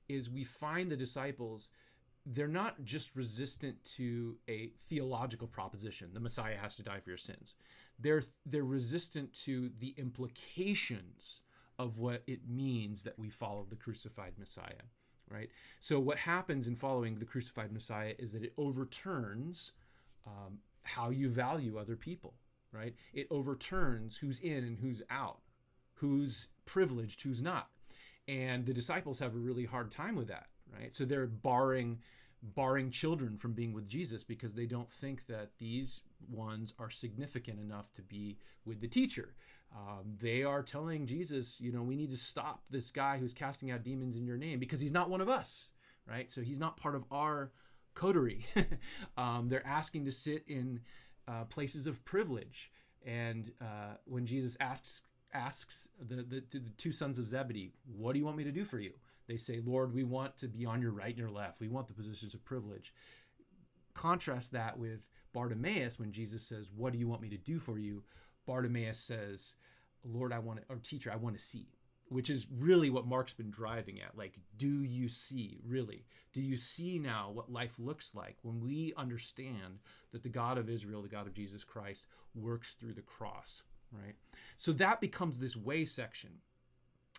is 0.07 0.29
we 0.29 0.43
find 0.43 0.91
the 0.91 0.97
disciples 0.97 1.71
they're 2.31 2.47
not 2.47 2.83
just 2.83 3.15
resistant 3.15 3.83
to 3.83 4.37
a 4.47 4.71
theological 4.87 5.47
proposition 5.47 6.09
the 6.13 6.19
messiah 6.19 6.55
has 6.55 6.75
to 6.75 6.83
die 6.83 6.99
for 6.99 7.09
your 7.09 7.17
sins. 7.17 7.55
They're 7.99 8.23
they're 8.45 8.63
resistant 8.63 9.33
to 9.45 9.71
the 9.79 9.93
implications 9.97 11.41
of 11.77 11.97
what 11.97 12.23
it 12.27 12.41
means 12.47 13.03
that 13.03 13.17
we 13.17 13.29
follow 13.29 13.65
the 13.67 13.75
crucified 13.75 14.33
messiah 14.37 14.85
right? 15.31 15.49
So 15.79 15.99
what 15.99 16.17
happens 16.17 16.67
in 16.67 16.75
following 16.75 17.19
the 17.19 17.25
crucified 17.25 17.71
messiah 17.71 18.13
is 18.17 18.31
that 18.31 18.43
it 18.43 18.53
overturns 18.57 19.73
um, 20.25 20.57
how 20.81 21.09
you 21.11 21.29
value 21.29 21.77
other 21.77 21.95
people 21.95 22.35
right? 22.71 22.93
It 23.13 23.27
overturns 23.31 24.17
who's 24.17 24.39
in 24.39 24.63
and 24.63 24.77
who's 24.77 25.01
out 25.09 25.39
who's 25.93 26.47
privileged 26.65 27.23
who's 27.23 27.41
not. 27.41 27.69
And 28.27 28.65
the 28.65 28.73
disciples 28.73 29.17
have 29.19 29.33
a 29.33 29.39
really 29.39 29.65
hard 29.65 29.89
time 29.89 30.15
with 30.15 30.27
that 30.27 30.47
right? 30.77 30.93
So 30.95 31.05
they're 31.05 31.27
barring 31.27 31.99
barring 32.41 32.89
children 32.89 33.37
from 33.37 33.53
being 33.53 33.73
with 33.73 33.87
Jesus 33.87 34.23
because 34.23 34.53
they 34.53 34.65
don't 34.65 34.89
think 34.89 35.25
that 35.27 35.57
these 35.57 36.01
ones 36.29 36.73
are 36.79 36.89
significant 36.89 37.59
enough 37.59 37.91
to 37.93 38.01
be 38.01 38.37
with 38.65 38.79
the 38.81 38.87
teacher. 38.87 39.33
Um, 39.75 40.15
they 40.19 40.43
are 40.43 40.63
telling 40.63 41.05
Jesus, 41.05 41.59
you 41.61 41.71
know, 41.71 41.83
we 41.83 41.95
need 41.95 42.09
to 42.11 42.17
stop 42.17 42.63
this 42.69 42.89
guy 42.89 43.17
who's 43.17 43.33
casting 43.33 43.71
out 43.71 43.83
demons 43.83 44.15
in 44.15 44.25
your 44.25 44.37
name 44.37 44.59
because 44.59 44.79
he's 44.79 44.91
not 44.91 45.09
one 45.09 45.21
of 45.21 45.29
us, 45.29 45.71
right? 46.07 46.31
So 46.31 46.41
he's 46.41 46.59
not 46.59 46.77
part 46.77 46.95
of 46.95 47.03
our 47.11 47.51
coterie. 47.93 48.45
um, 49.17 49.49
they're 49.49 49.65
asking 49.67 50.05
to 50.05 50.11
sit 50.11 50.43
in 50.47 50.79
uh, 51.27 51.43
places 51.45 51.85
of 51.85 52.03
privilege. 52.05 52.71
And 53.05 53.51
uh, 53.61 53.95
when 54.05 54.25
Jesus 54.25 54.57
asks 54.59 55.03
asks 55.31 55.87
the, 55.99 56.15
the, 56.15 56.43
the 56.51 56.71
two 56.77 56.91
sons 56.91 57.19
of 57.19 57.29
Zebedee, 57.29 57.71
"What 57.85 58.13
do 58.13 58.19
you 58.19 58.25
want 58.25 58.37
me 58.37 58.43
to 58.45 58.51
do 58.51 58.65
for 58.65 58.79
you?" 58.79 58.93
They 59.29 59.37
say, 59.37 59.61
Lord, 59.65 59.93
we 59.93 60.03
want 60.03 60.35
to 60.37 60.49
be 60.49 60.65
on 60.65 60.81
your 60.81 60.91
right 60.91 61.11
and 61.11 61.17
your 61.17 61.29
left. 61.29 61.61
We 61.61 61.69
want 61.69 61.87
the 61.87 61.93
positions 61.93 62.33
of 62.33 62.43
privilege. 62.43 62.93
Contrast 63.93 64.51
that 64.51 64.77
with 64.77 65.07
Bartimaeus 65.33 65.99
when 65.99 66.11
Jesus 66.11 66.43
says, 66.43 66.71
What 66.75 66.91
do 66.91 66.99
you 66.99 67.07
want 67.07 67.21
me 67.21 67.29
to 67.29 67.37
do 67.37 67.59
for 67.59 67.79
you? 67.79 68.03
Bartimaeus 68.45 68.99
says, 68.99 69.55
Lord, 70.03 70.33
I 70.33 70.39
want 70.39 70.59
to, 70.59 70.65
or 70.69 70.77
teacher, 70.77 71.11
I 71.13 71.17
want 71.17 71.37
to 71.37 71.43
see. 71.43 71.67
which 72.09 72.29
is 72.29 72.47
really 72.59 72.89
what 72.89 73.07
Mark's 73.07 73.33
been 73.35 73.51
driving 73.51 74.01
at. 74.01 74.17
Like, 74.17 74.39
do 74.57 74.67
you 74.83 75.07
see, 75.07 75.59
really? 75.65 76.05
Do 76.33 76.41
you 76.41 76.57
see 76.57 76.97
now 76.99 77.29
what 77.31 77.51
life 77.51 77.75
looks 77.79 78.13
like 78.15 78.37
when 78.41 78.59
we 78.59 78.93
understand 78.97 79.79
that 80.11 80.23
the 80.23 80.29
God 80.29 80.57
of 80.57 80.69
Israel, 80.69 81.01
the 81.03 81.07
God 81.07 81.27
of 81.27 81.33
Jesus 81.35 81.63
Christ, 81.63 82.07
works 82.35 82.73
through 82.73 82.93
the 82.93 83.01
cross, 83.01 83.63
right? 83.91 84.15
So 84.57 84.71
that 84.73 85.01
becomes 85.01 85.37
this 85.37 85.55
way 85.55 85.85
section. 85.85 86.31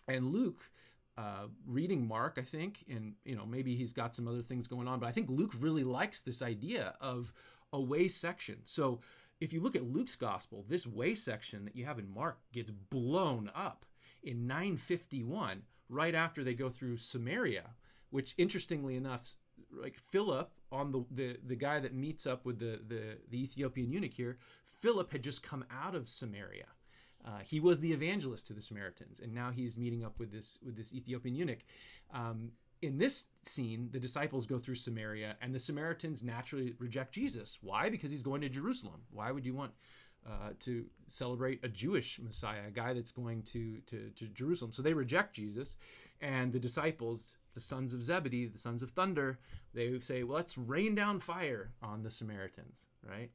And 0.09 0.33
Luke, 0.33 0.71
uh, 1.19 1.47
reading 1.67 2.07
Mark, 2.07 2.37
I 2.39 2.43
think, 2.43 2.85
and 2.89 3.15
you 3.25 3.37
know 3.37 3.47
maybe 3.47 3.75
he's 3.75 3.93
got 3.93 4.15
some 4.15 4.29
other 4.29 4.43
things 4.43 4.67
going 4.67 4.89
on, 4.89 5.01
but 5.01 5.07
I 5.07 5.13
think 5.13 5.29
Luke 5.31 5.53
really 5.59 5.85
likes 5.85 6.21
this 6.21 6.43
idea 6.43 6.95
of 7.01 7.33
a 7.73 7.81
way 7.81 8.09
section. 8.09 8.59
So 8.65 9.01
if 9.41 9.53
you 9.53 9.61
look 9.61 9.77
at 9.77 9.85
Luke's 9.85 10.17
gospel, 10.17 10.65
this 10.69 10.87
way 10.87 11.15
section 11.15 11.65
that 11.65 11.77
you 11.77 11.85
have 11.85 11.99
in 11.99 12.13
Mark 12.13 12.39
gets 12.53 12.71
blown 12.71 13.51
up 13.55 13.87
in 14.23 14.47
951, 14.47 15.63
right 15.89 16.15
after 16.15 16.45
they 16.45 16.55
go 16.55 16.69
through 16.69 16.99
Samaria, 16.99 17.71
which 18.11 18.35
interestingly 18.39 18.97
enough, 18.97 19.37
like 19.73 19.99
Philip 19.99 20.51
on 20.73 20.93
the, 20.93 21.05
the 21.11 21.37
the 21.45 21.57
guy 21.57 21.81
that 21.81 21.95
meets 21.95 22.27
up 22.27 22.45
with 22.45 22.59
the 22.59 22.81
the, 22.87 23.19
the 23.31 23.43
Ethiopian 23.43 23.91
eunuch 23.91 24.13
here, 24.13 24.39
Philip 24.65 25.13
had 25.13 25.23
just 25.23 25.43
come 25.43 25.65
out 25.71 25.95
of 25.95 26.09
Samaria. 26.09 26.67
Uh, 27.25 27.41
he 27.45 27.61
was 27.61 27.81
the 27.81 27.93
evangelist 27.93 28.47
to 28.47 28.55
the 28.55 28.63
Samaritans, 28.63 29.21
and 29.21 29.35
now 29.35 29.51
he's 29.51 29.77
meeting 29.77 30.05
up 30.05 30.19
with 30.19 30.33
this 30.33 30.59
with 30.65 30.77
this 30.77 30.95
Ethiopian 30.95 31.35
eunuch. 31.35 31.61
Um, 32.13 32.53
in 32.83 32.97
this 32.97 33.27
scene, 33.43 33.91
the 33.93 34.01
disciples 34.01 34.47
go 34.47 34.57
through 34.57 34.77
Samaria, 34.77 35.37
and 35.43 35.55
the 35.55 35.59
Samaritans 35.59 36.23
naturally 36.23 36.75
reject 36.79 37.13
Jesus. 37.13 37.59
Why? 37.61 37.91
Because 37.91 38.11
he's 38.11 38.23
going 38.23 38.41
to 38.41 38.49
Jerusalem. 38.49 39.03
Why 39.11 39.31
would 39.33 39.45
you 39.45 39.55
want 39.55 39.73
uh, 40.27 40.51
to 40.61 40.85
celebrate 41.09 41.65
a 41.65 41.69
Jewish 41.69 42.21
Messiah, 42.21 42.67
a 42.69 42.71
guy 42.71 42.93
that's 42.93 43.11
going 43.11 43.43
to, 43.45 43.79
to, 43.87 44.11
to 44.11 44.27
Jerusalem. 44.29 44.73
So 44.73 44.83
they 44.83 44.93
reject 44.93 45.35
Jesus. 45.35 45.77
And 46.21 46.53
the 46.53 46.59
disciples, 46.59 47.37
the 47.55 47.61
sons 47.61 47.95
of 47.95 48.03
Zebedee, 48.03 48.47
the 48.47 48.59
sons 48.59 48.83
of 48.83 48.91
thunder, 48.91 49.39
they 49.73 49.99
say, 50.01 50.23
well, 50.23 50.37
let's 50.37 50.59
rain 50.59 50.95
down 50.95 51.21
fire 51.21 51.71
on 51.83 52.03
the 52.03 52.11
Samaritans, 52.11 52.87
right? 53.03 53.31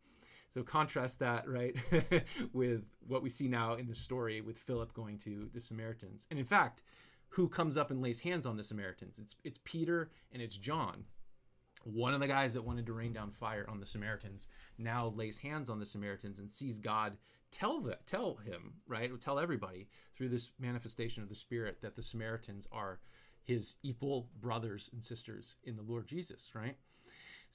So 0.55 0.63
contrast 0.63 1.19
that, 1.19 1.49
right, 1.49 1.75
with 2.53 2.85
what 3.05 3.21
we 3.21 3.29
see 3.29 3.49
now 3.49 3.73
in 3.73 3.89
the 3.89 3.93
story 3.93 4.39
with 4.39 4.57
Philip 4.57 4.93
going 4.93 5.17
to 5.17 5.49
the 5.53 5.59
Samaritans. 5.59 6.27
And 6.31 6.39
in 6.39 6.45
fact, 6.45 6.81
who 7.27 7.49
comes 7.49 7.75
up 7.75 7.91
and 7.91 8.01
lays 8.01 8.21
hands 8.21 8.45
on 8.45 8.55
the 8.55 8.63
Samaritans? 8.63 9.19
It's, 9.19 9.35
it's 9.43 9.59
Peter 9.65 10.11
and 10.31 10.41
it's 10.41 10.55
John 10.55 11.03
one 11.83 12.15
of 12.15 12.19
the 12.19 12.27
guys 12.27 12.53
that 12.53 12.63
wanted 12.63 12.85
to 12.85 12.93
rain 12.93 13.13
down 13.13 13.29
fire 13.29 13.67
on 13.69 13.79
the 13.79 13.85
Samaritans 13.85 14.47
now 14.79 15.13
lays 15.15 15.37
hands 15.37 15.69
on 15.69 15.77
the 15.77 15.85
Samaritans 15.85 16.39
and 16.39 16.51
sees 16.51 16.79
God 16.79 17.15
tell 17.51 17.79
that 17.81 18.07
tell 18.07 18.37
him 18.37 18.73
right 18.87 19.11
tell 19.21 19.37
everybody 19.37 19.87
through 20.15 20.29
this 20.29 20.49
manifestation 20.57 21.21
of 21.21 21.29
the 21.29 21.35
Spirit 21.35 21.79
that 21.83 21.95
the 21.95 22.01
Samaritans 22.01 22.67
are 22.71 23.01
his 23.43 23.75
equal 23.83 24.29
brothers 24.41 24.89
and 24.93 25.03
sisters 25.03 25.57
in 25.65 25.75
the 25.75 25.83
Lord 25.83 26.07
Jesus 26.07 26.53
right 26.55 26.77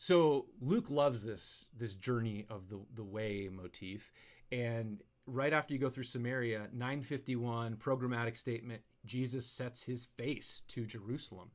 so 0.00 0.46
Luke 0.62 0.88
loves 0.88 1.22
this 1.22 1.66
this 1.76 1.92
journey 1.92 2.46
of 2.48 2.70
the 2.70 2.80
the 2.94 3.04
way 3.04 3.50
motif 3.52 4.10
and 4.50 5.02
right 5.26 5.52
after 5.52 5.74
you 5.74 5.78
go 5.78 5.90
through 5.90 6.04
Samaria 6.04 6.68
951 6.72 7.76
programmatic 7.76 8.38
statement 8.38 8.80
Jesus 9.04 9.46
sets 9.46 9.82
his 9.82 10.06
face 10.06 10.62
to 10.68 10.86
Jerusalem 10.86 11.50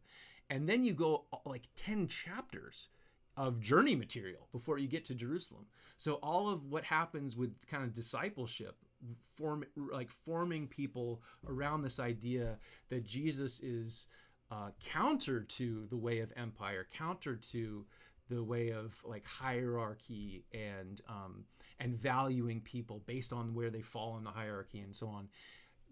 and 0.52 0.70
then 0.70 0.84
you 0.84 0.94
go 0.94 1.26
uh, 1.34 1.38
like 1.48 1.70
10 1.76 2.08
chapters 2.08 2.90
of 3.36 3.60
journey 3.60 3.96
material 3.96 4.48
before 4.52 4.78
you 4.78 4.88
get 4.88 5.04
to 5.06 5.16
Jerusalem. 5.16 5.66
So 5.98 6.14
all 6.22 6.48
of 6.48 6.68
what 6.68 6.84
happens 6.84 7.36
with 7.36 7.56
kind 7.68 7.84
of 7.84 7.94
discipleship 7.94 8.76
form 9.24 9.66
like 9.92 10.12
forming 10.12 10.68
people 10.68 11.24
around 11.48 11.82
this 11.82 12.00
idea 12.00 12.60
that 12.90 13.04
Jesus 13.06 13.60
is 13.60 14.06
uh, 14.52 14.70
counter 14.80 15.42
to 15.42 15.88
the 15.90 15.98
way 15.98 16.20
of 16.20 16.32
empire, 16.38 16.88
counter 16.92 17.36
to 17.36 17.86
the 18.30 18.44
way 18.44 18.72
of 18.72 19.00
like 19.06 19.26
hierarchy 19.26 20.44
and 20.54 21.02
um, 21.08 21.46
and 21.80 21.96
valuing 21.96 22.62
people 22.62 23.02
based 23.06 23.32
on 23.34 23.54
where 23.54 23.70
they 23.70 23.82
fall 23.82 24.18
in 24.18 24.24
the 24.24 24.32
hierarchy 24.32 24.80
and 24.80 24.96
so 24.96 25.08
on. 25.08 25.30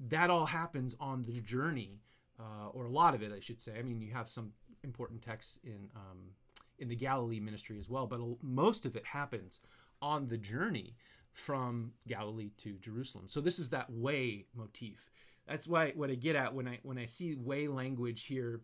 That 0.10 0.30
all 0.30 0.46
happens 0.46 0.96
on 1.00 1.22
the 1.22 1.40
journey 1.42 2.00
uh, 2.40 2.70
or 2.74 2.86
a 2.86 2.90
lot 2.90 3.14
of 3.14 3.22
it, 3.22 3.32
I 3.36 3.40
should 3.40 3.62
say. 3.62 3.74
I 3.78 3.84
mean, 3.84 4.02
you 4.02 4.12
have 4.14 4.30
some 4.30 4.52
important 4.84 5.22
texts 5.22 5.60
in 5.64 5.90
um, 5.96 6.32
in 6.80 6.88
the 6.88 6.96
Galilee 6.96 7.40
ministry 7.40 7.78
as 7.80 7.90
well, 7.90 8.08
but 8.08 8.20
most 8.42 8.86
of 8.86 8.96
it 8.96 9.06
happens 9.06 9.60
on 10.02 10.28
the 10.28 10.38
journey 10.38 10.96
from 11.32 11.92
Galilee 12.08 12.52
to 12.58 12.74
Jerusalem. 12.80 13.28
So 13.28 13.42
this 13.42 13.60
is 13.60 13.70
that 13.70 13.92
way 13.92 14.46
motif. 14.56 15.10
That's 15.48 15.68
why 15.68 15.92
what 15.96 16.10
I 16.10 16.16
get 16.16 16.36
at 16.36 16.54
when 16.54 16.68
I 16.68 16.80
when 16.84 16.98
I 16.98 17.06
see 17.06 17.36
way 17.36 17.68
language 17.68 18.26
here 18.26 18.62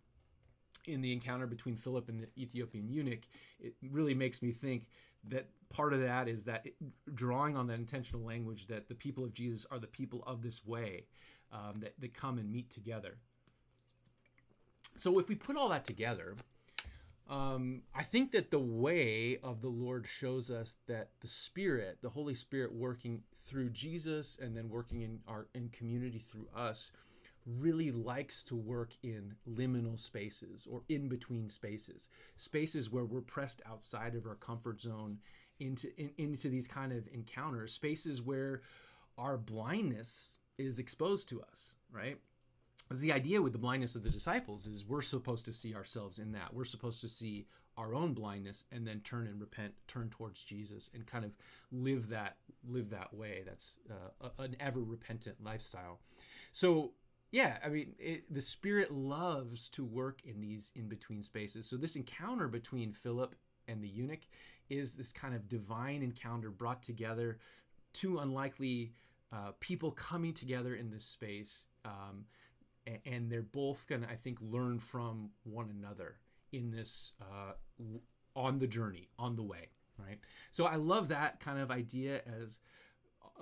in 0.94 1.02
the 1.02 1.12
encounter 1.12 1.48
between 1.48 1.76
Philip 1.76 2.10
and 2.10 2.22
the 2.22 2.28
Ethiopian 2.42 2.88
eunuch, 2.90 3.28
it 3.60 3.74
really 3.92 4.14
makes 4.14 4.42
me 4.42 4.52
think 4.52 4.88
that 5.30 5.50
part 5.70 5.94
of 5.94 6.02
that 6.02 6.28
is 6.28 6.46
that 6.46 6.66
it, 6.66 6.76
drawing 7.14 7.56
on 7.56 7.68
that 7.68 7.80
intentional 7.80 8.24
language 8.24 8.68
that 8.68 8.88
the 8.88 8.96
people 8.96 9.24
of 9.24 9.34
Jesus 9.34 9.66
are 9.72 9.80
the 9.80 9.88
people 9.88 10.24
of 10.26 10.42
this 10.42 10.66
way 10.66 11.06
um, 11.52 11.80
that, 11.80 11.94
that 12.00 12.14
come 12.14 12.38
and 12.38 12.52
meet 12.52 12.70
together. 12.70 13.18
So 14.96 15.20
if 15.20 15.30
we 15.30 15.36
put 15.36 15.56
all 15.56 15.70
that 15.70 15.86
together, 15.86 16.36
um, 17.30 17.84
I 17.94 18.04
think 18.04 18.32
that 18.32 18.50
the 18.50 18.60
way 18.60 19.38
of 19.44 19.62
the 19.62 19.70
Lord 19.70 20.08
shows 20.08 20.50
us 20.50 20.78
that 20.88 21.10
the 21.22 21.28
Spirit, 21.28 22.00
the 22.02 22.10
Holy 22.10 22.34
Spirit, 22.34 22.74
working 22.74 23.22
through 23.36 23.70
Jesus 23.70 24.38
and 24.42 24.58
then 24.58 24.70
working 24.70 25.02
in 25.02 25.20
our 25.28 25.48
in 25.54 25.70
community 25.70 26.18
through 26.18 26.48
us, 26.56 26.92
really 27.46 27.92
likes 27.92 28.44
to 28.44 28.56
work 28.56 28.94
in 29.04 29.36
liminal 29.50 29.98
spaces 29.98 30.68
or 30.70 30.84
in 30.90 31.08
between 31.08 31.50
spaces, 31.50 32.10
spaces 32.38 32.92
where 32.92 33.06
we're 33.06 33.22
pressed 33.22 33.62
outside 33.66 34.16
of 34.16 34.26
our 34.26 34.36
comfort 34.36 34.80
zone 34.80 35.18
into 35.60 35.90
in, 36.00 36.12
into 36.18 36.50
these 36.50 36.68
kind 36.68 36.92
of 36.92 37.08
encounters, 37.14 37.74
spaces 37.74 38.22
where 38.22 38.62
our 39.18 39.38
blindness 39.38 40.34
is 40.58 40.80
exposed 40.80 41.30
to 41.30 41.42
us, 41.42 41.74
right? 41.92 42.18
the 42.92 43.12
idea 43.12 43.42
with 43.42 43.54
the 43.54 43.60
blindness 43.60 43.96
of 43.96 44.04
the 44.04 44.10
disciples 44.10 44.66
is 44.66 44.86
we're 44.86 45.02
supposed 45.02 45.46
to 45.46 45.54
see 45.54 45.76
ourselves 45.76 46.18
in 46.18 46.32
that. 46.32 46.54
We're 46.54 46.66
supposed 46.66 47.02
to 47.02 47.10
see 47.10 47.46
our 47.78 47.94
own 47.94 48.14
blindness 48.14 48.66
and 48.72 48.86
then 48.86 49.00
turn 49.02 49.28
and 49.28 49.40
repent, 49.40 49.74
turn 49.88 50.10
towards 50.10 50.44
Jesus, 50.44 50.90
and 50.94 51.06
kind 51.06 51.24
of 51.24 51.32
live 51.72 52.10
that 52.10 52.38
live 52.68 52.90
that 52.90 53.14
way. 53.14 53.44
That's 53.46 53.78
uh, 53.90 54.30
an 54.40 54.56
ever 54.60 54.82
repentant 54.82 55.38
lifestyle. 55.44 56.00
So 56.52 56.94
yeah, 57.32 57.58
I 57.64 57.70
mean, 57.70 57.94
it, 58.00 58.34
the 58.34 58.42
Spirit 58.42 58.92
loves 58.92 59.70
to 59.70 59.84
work 59.84 60.22
in 60.26 60.42
these 60.42 60.72
in 60.76 60.88
between 60.88 61.24
spaces. 61.24 61.68
So 61.68 61.78
this 61.78 61.96
encounter 61.96 62.48
between 62.48 62.92
Philip 62.92 63.36
and 63.68 63.84
the 63.84 63.88
eunuch 63.88 64.28
is 64.70 64.96
this 64.96 65.12
kind 65.12 65.36
of 65.36 65.48
divine 65.48 66.02
encounter 66.02 66.50
brought 66.50 66.82
together, 66.82 67.40
two 67.94 68.20
unlikely 68.20 68.94
uh, 69.32 69.52
people 69.60 69.92
coming 69.92 70.34
together 70.34 70.76
in 70.76 70.90
this 70.90 71.06
space. 71.06 71.68
Um, 71.86 72.26
and 73.06 73.30
they're 73.30 73.44
both 73.44 73.86
going 73.88 74.02
to, 74.02 74.10
I 74.10 74.16
think, 74.16 74.40
learn 74.42 74.80
from 74.80 75.30
one 75.44 75.70
another 75.70 76.16
in 76.52 76.72
this 76.72 77.14
uh, 77.22 77.54
on 78.36 78.58
the 78.58 78.68
journey, 78.68 79.10
on 79.20 79.36
the 79.36 79.44
way, 79.44 79.70
right? 80.00 80.18
So 80.50 80.66
I 80.66 80.76
love 80.76 81.10
that 81.10 81.40
kind 81.40 81.60
of 81.60 81.70
idea 81.70 82.22
as 82.42 82.60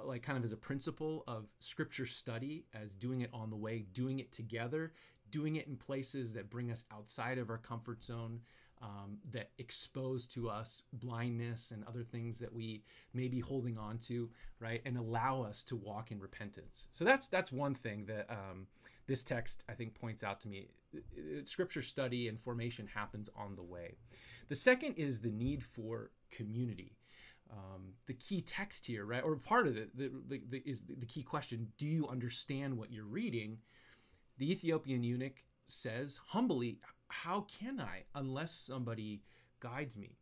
like 0.04 0.22
kind 0.22 0.38
of 0.38 0.44
as 0.44 0.52
a 0.52 0.58
principle 0.58 1.24
of 1.28 1.48
scripture 1.60 2.06
study 2.06 2.66
as 2.74 2.96
doing 2.96 3.22
it 3.22 3.30
on 3.34 3.50
the 3.50 3.56
way 3.56 3.86
doing 3.94 4.20
it 4.20 4.32
together 4.32 4.94
doing 5.32 5.56
it 5.56 5.68
in 5.68 5.76
places 5.76 6.34
that 6.34 6.50
bring 6.50 6.72
us 6.72 6.86
outside 6.92 7.38
of 7.38 7.50
our 7.50 7.58
comfort 7.58 8.04
zone 8.04 8.40
um, 8.82 9.18
that 9.32 9.50
expose 9.58 10.28
to 10.28 10.50
us 10.50 10.84
blindness 10.94 11.72
and 11.72 11.84
other 11.86 12.04
things 12.04 12.40
that 12.40 12.54
we 12.54 12.84
may 13.14 13.28
be 13.28 13.40
holding 13.40 13.78
on 13.78 13.98
to, 13.98 14.30
right? 14.60 14.82
And 14.86 14.98
allow 14.98 15.42
us 15.42 15.64
to 15.64 15.76
walk 15.76 16.12
in 16.12 16.20
repentance. 16.20 16.88
So 16.92 17.04
that's 17.04 17.28
that's 17.28 17.52
one 17.52 17.74
thing 17.74 18.06
that 18.06 18.30
um, 18.30 18.68
this 19.08 19.24
text 19.24 19.66
I 19.68 19.74
think 19.74 19.96
points 19.96 20.24
out 20.24 20.40
to 20.42 20.48
me. 20.48 20.68
Scripture 21.44 21.82
study 21.82 22.28
and 22.28 22.40
formation 22.40 22.88
happens 22.88 23.30
on 23.36 23.56
the 23.56 23.64
way. 23.64 23.96
The 24.48 24.56
second 24.56 24.94
is 24.96 25.22
the 25.22 25.32
need 25.32 25.64
for 25.64 26.12
community. 26.32 26.97
Um, 27.52 27.94
the 28.06 28.14
key 28.14 28.42
text 28.42 28.86
here, 28.86 29.06
right, 29.06 29.24
or 29.24 29.36
part 29.36 29.68
of 29.68 29.78
it, 29.78 29.98
the, 29.98 30.12
the, 30.28 30.42
the, 30.50 30.62
is 30.66 30.82
the 30.82 31.06
key 31.06 31.24
question: 31.24 31.68
Do 31.78 31.86
you 31.86 32.08
understand 32.08 32.78
what 32.78 32.92
you're 32.92 33.06
reading? 33.06 33.58
The 34.38 34.52
Ethiopian 34.52 35.04
eunuch 35.04 35.44
says 35.68 36.20
humbly, 36.28 36.80
how 37.08 37.42
can 37.42 37.80
I 37.80 38.04
unless 38.16 38.52
somebody 38.52 39.22
guides 39.60 39.98
me? 39.98 40.18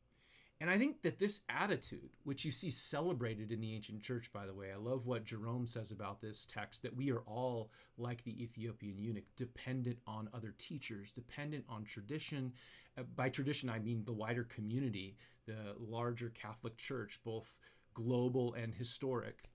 And 0.62 0.70
I 0.70 0.78
think 0.78 1.02
that 1.02 1.18
this 1.18 1.42
attitude, 1.50 2.10
which 2.24 2.46
you 2.46 2.52
see 2.52 2.70
celebrated 2.70 3.52
in 3.52 3.60
the 3.60 3.74
ancient 3.76 4.02
church, 4.02 4.32
by 4.32 4.46
the 4.46 4.54
way, 4.54 4.72
I 4.72 4.78
love 4.78 5.06
what 5.06 5.26
Jerome 5.26 5.68
says 5.68 5.92
about 5.92 6.22
this 6.22 6.46
text 6.46 6.82
that 6.84 6.96
we 6.96 7.12
are 7.12 7.24
all 7.28 7.72
like 7.98 8.24
the 8.24 8.42
Ethiopian 8.42 8.98
eunuch, 8.98 9.26
dependent 9.36 10.00
on 10.08 10.30
other 10.34 10.54
teachers, 10.58 11.12
dependent 11.12 11.66
on 11.68 11.84
tradition. 11.84 12.54
Uh, 12.98 13.04
by 13.16 13.28
tradition, 13.28 13.70
I 13.70 13.80
mean 13.80 14.04
the 14.06 14.14
wider 14.14 14.46
community, 14.46 15.18
the 15.46 15.76
larger 15.78 16.30
Catholic 16.30 16.78
Church, 16.78 17.20
both 17.26 17.60
global 17.94 18.54
and 18.54 18.74
historic. 18.74 19.50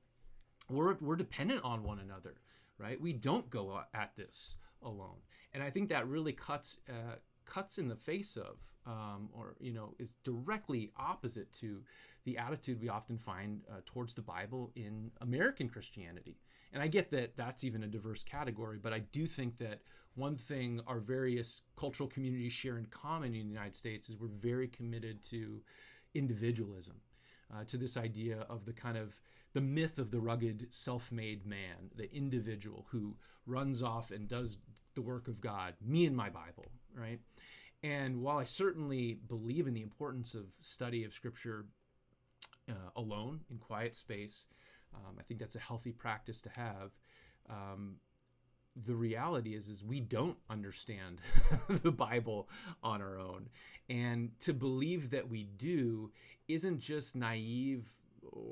We're, 0.68 0.96
we're 1.00 1.16
dependent 1.16 1.64
on 1.64 1.82
one 1.82 1.98
another 1.98 2.36
right? 2.80 3.00
We 3.00 3.12
don't 3.12 3.48
go 3.50 3.80
at 3.94 4.16
this 4.16 4.56
alone, 4.82 5.18
and 5.52 5.62
I 5.62 5.70
think 5.70 5.90
that 5.90 6.08
really 6.08 6.32
cuts 6.32 6.78
uh, 6.88 7.16
cuts 7.50 7.78
in 7.78 7.88
the 7.88 7.96
face 7.96 8.36
of, 8.36 8.56
um, 8.86 9.28
or 9.36 9.56
you 9.60 9.74
know, 9.74 9.94
is 9.98 10.14
directly 10.24 10.90
opposite 10.96 11.52
to 11.52 11.82
the 12.24 12.38
attitude 12.38 12.80
we 12.80 12.88
often 12.88 13.18
find 13.18 13.62
uh, 13.70 13.80
towards 13.84 14.14
the 14.14 14.22
Bible 14.22 14.70
in 14.76 15.10
American 15.20 15.68
Christianity. 15.68 16.36
And 16.72 16.82
I 16.82 16.86
get 16.86 17.10
that 17.10 17.36
that's 17.36 17.64
even 17.64 17.82
a 17.82 17.88
diverse 17.88 18.22
category, 18.22 18.78
but 18.80 18.92
I 18.92 19.00
do 19.00 19.26
think 19.26 19.58
that 19.58 19.80
one 20.14 20.36
thing 20.36 20.80
our 20.86 21.00
various 21.00 21.62
cultural 21.76 22.08
communities 22.08 22.52
share 22.52 22.78
in 22.78 22.86
common 22.86 23.34
in 23.34 23.48
the 23.48 23.54
United 23.54 23.74
States 23.74 24.08
is 24.08 24.16
we're 24.16 24.28
very 24.28 24.68
committed 24.68 25.22
to 25.24 25.60
individualism, 26.14 26.96
uh, 27.52 27.64
to 27.64 27.76
this 27.76 27.96
idea 27.96 28.46
of 28.48 28.64
the 28.64 28.72
kind 28.72 28.96
of 28.96 29.20
the 29.52 29.60
myth 29.60 29.98
of 29.98 30.10
the 30.10 30.20
rugged 30.20 30.66
self-made 30.70 31.44
man, 31.44 31.90
the 31.96 32.12
individual 32.14 32.86
who 32.90 33.16
runs 33.46 33.82
off 33.82 34.12
and 34.12 34.28
does 34.28 34.58
the 34.94 35.02
work 35.02 35.26
of 35.26 35.40
God, 35.40 35.74
me 35.84 36.06
and 36.06 36.16
my 36.16 36.30
Bible, 36.30 36.70
right? 36.94 37.20
And 37.82 38.20
while 38.20 38.38
I 38.38 38.44
certainly 38.44 39.18
believe 39.26 39.66
in 39.66 39.74
the 39.74 39.82
importance 39.82 40.34
of 40.34 40.46
study 40.60 41.04
of 41.04 41.14
Scripture 41.14 41.66
uh, 42.68 42.90
alone 42.96 43.40
in 43.50 43.58
quiet 43.58 43.94
space, 43.94 44.46
um, 44.94 45.16
I 45.18 45.22
think 45.22 45.40
that's 45.40 45.56
a 45.56 45.60
healthy 45.60 45.92
practice 45.92 46.40
to 46.42 46.50
have. 46.50 46.90
Um, 47.48 47.96
the 48.76 48.94
reality 48.94 49.54
is, 49.54 49.68
is 49.68 49.82
we 49.82 50.00
don't 50.00 50.36
understand 50.48 51.20
the 51.68 51.92
Bible 51.92 52.48
on 52.82 53.02
our 53.02 53.18
own, 53.18 53.48
and 53.88 54.30
to 54.40 54.52
believe 54.52 55.10
that 55.10 55.28
we 55.28 55.44
do 55.44 56.10
isn't 56.48 56.80
just 56.80 57.16
naive 57.16 57.88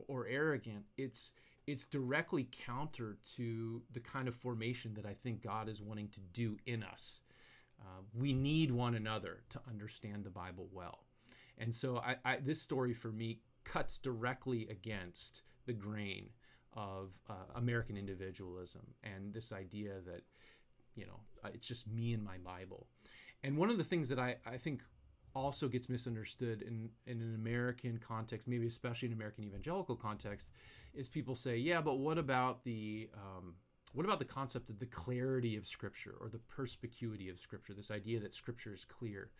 or 0.08 0.26
arrogant. 0.28 0.84
It's 0.96 1.32
it's 1.66 1.84
directly 1.84 2.48
counter 2.50 3.18
to 3.36 3.82
the 3.92 4.00
kind 4.00 4.26
of 4.26 4.34
formation 4.34 4.94
that 4.94 5.04
I 5.04 5.12
think 5.12 5.42
God 5.42 5.68
is 5.68 5.82
wanting 5.82 6.08
to 6.08 6.20
do 6.32 6.56
in 6.64 6.82
us. 6.82 7.20
Uh, 7.80 8.02
we 8.12 8.32
need 8.32 8.70
one 8.70 8.94
another 8.94 9.42
to 9.50 9.60
understand 9.68 10.24
the 10.24 10.30
Bible 10.30 10.68
well. 10.72 11.06
And 11.58 11.74
so 11.74 11.98
I, 11.98 12.16
I, 12.24 12.36
this 12.36 12.60
story 12.60 12.92
for 12.94 13.12
me 13.12 13.40
cuts 13.64 13.98
directly 13.98 14.66
against 14.70 15.42
the 15.66 15.72
grain 15.72 16.30
of 16.72 17.18
uh, 17.28 17.34
American 17.56 17.96
individualism 17.96 18.82
and 19.02 19.32
this 19.32 19.52
idea 19.52 20.00
that, 20.06 20.22
you 20.94 21.06
know, 21.06 21.20
uh, 21.44 21.48
it's 21.52 21.66
just 21.66 21.86
me 21.88 22.14
and 22.14 22.22
my 22.22 22.38
Bible. 22.38 22.86
And 23.42 23.56
one 23.56 23.70
of 23.70 23.78
the 23.78 23.84
things 23.84 24.08
that 24.08 24.18
I, 24.18 24.36
I 24.46 24.56
think 24.56 24.82
also 25.34 25.68
gets 25.68 25.88
misunderstood 25.88 26.62
in, 26.62 26.88
in 27.06 27.20
an 27.20 27.34
American 27.34 27.98
context, 27.98 28.48
maybe 28.48 28.66
especially 28.66 29.06
in 29.06 29.12
American 29.12 29.44
evangelical 29.44 29.96
context, 29.96 30.50
is 30.94 31.08
people 31.08 31.34
say, 31.34 31.56
yeah, 31.56 31.80
but 31.80 31.98
what 31.98 32.18
about 32.18 32.64
the 32.64 33.08
um, 33.14 33.54
what 33.92 34.04
about 34.04 34.18
the 34.18 34.24
concept 34.24 34.70
of 34.70 34.78
the 34.78 34.86
clarity 34.86 35.56
of 35.56 35.66
Scripture 35.66 36.14
or 36.20 36.28
the 36.28 36.38
perspicuity 36.38 37.28
of 37.28 37.40
Scripture? 37.40 37.74
This 37.74 37.90
idea 37.90 38.20
that 38.20 38.34
Scripture 38.34 38.72
is 38.74 38.84
clear. 38.84 39.30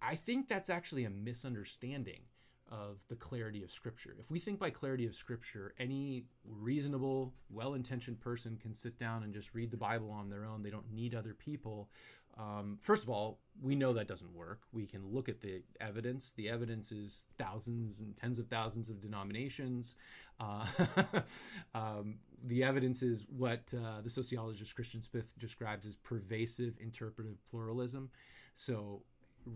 I 0.00 0.14
think 0.14 0.48
that's 0.48 0.70
actually 0.70 1.04
a 1.04 1.10
misunderstanding 1.10 2.22
of 2.70 3.04
the 3.08 3.16
clarity 3.16 3.62
of 3.62 3.70
Scripture. 3.70 4.14
If 4.18 4.30
we 4.30 4.38
think 4.38 4.58
by 4.58 4.70
clarity 4.70 5.06
of 5.06 5.14
Scripture, 5.14 5.74
any 5.78 6.24
reasonable, 6.44 7.34
well 7.50 7.74
intentioned 7.74 8.20
person 8.20 8.56
can 8.56 8.74
sit 8.74 8.98
down 8.98 9.22
and 9.22 9.32
just 9.32 9.54
read 9.54 9.70
the 9.70 9.76
Bible 9.76 10.10
on 10.10 10.28
their 10.28 10.44
own. 10.44 10.62
They 10.62 10.70
don't 10.70 10.92
need 10.92 11.14
other 11.14 11.34
people. 11.34 11.88
Um, 12.38 12.78
first 12.80 13.02
of 13.02 13.10
all, 13.10 13.40
we 13.60 13.74
know 13.74 13.92
that 13.94 14.06
doesn't 14.06 14.32
work. 14.32 14.60
We 14.72 14.86
can 14.86 15.04
look 15.06 15.28
at 15.28 15.40
the 15.40 15.62
evidence. 15.80 16.30
The 16.36 16.48
evidence 16.48 16.92
is 16.92 17.24
thousands 17.36 18.00
and 18.00 18.16
tens 18.16 18.38
of 18.38 18.46
thousands 18.46 18.90
of 18.90 19.00
denominations. 19.00 19.96
Uh, 20.38 20.66
um, 21.74 22.18
the 22.44 22.62
evidence 22.64 23.02
is 23.02 23.26
what 23.28 23.72
uh, 23.74 24.00
the 24.02 24.10
sociologist 24.10 24.74
Christian 24.74 25.02
Smith 25.02 25.32
describes 25.38 25.86
as 25.86 25.96
pervasive 25.96 26.74
interpretive 26.80 27.36
pluralism. 27.44 28.10
So, 28.54 29.02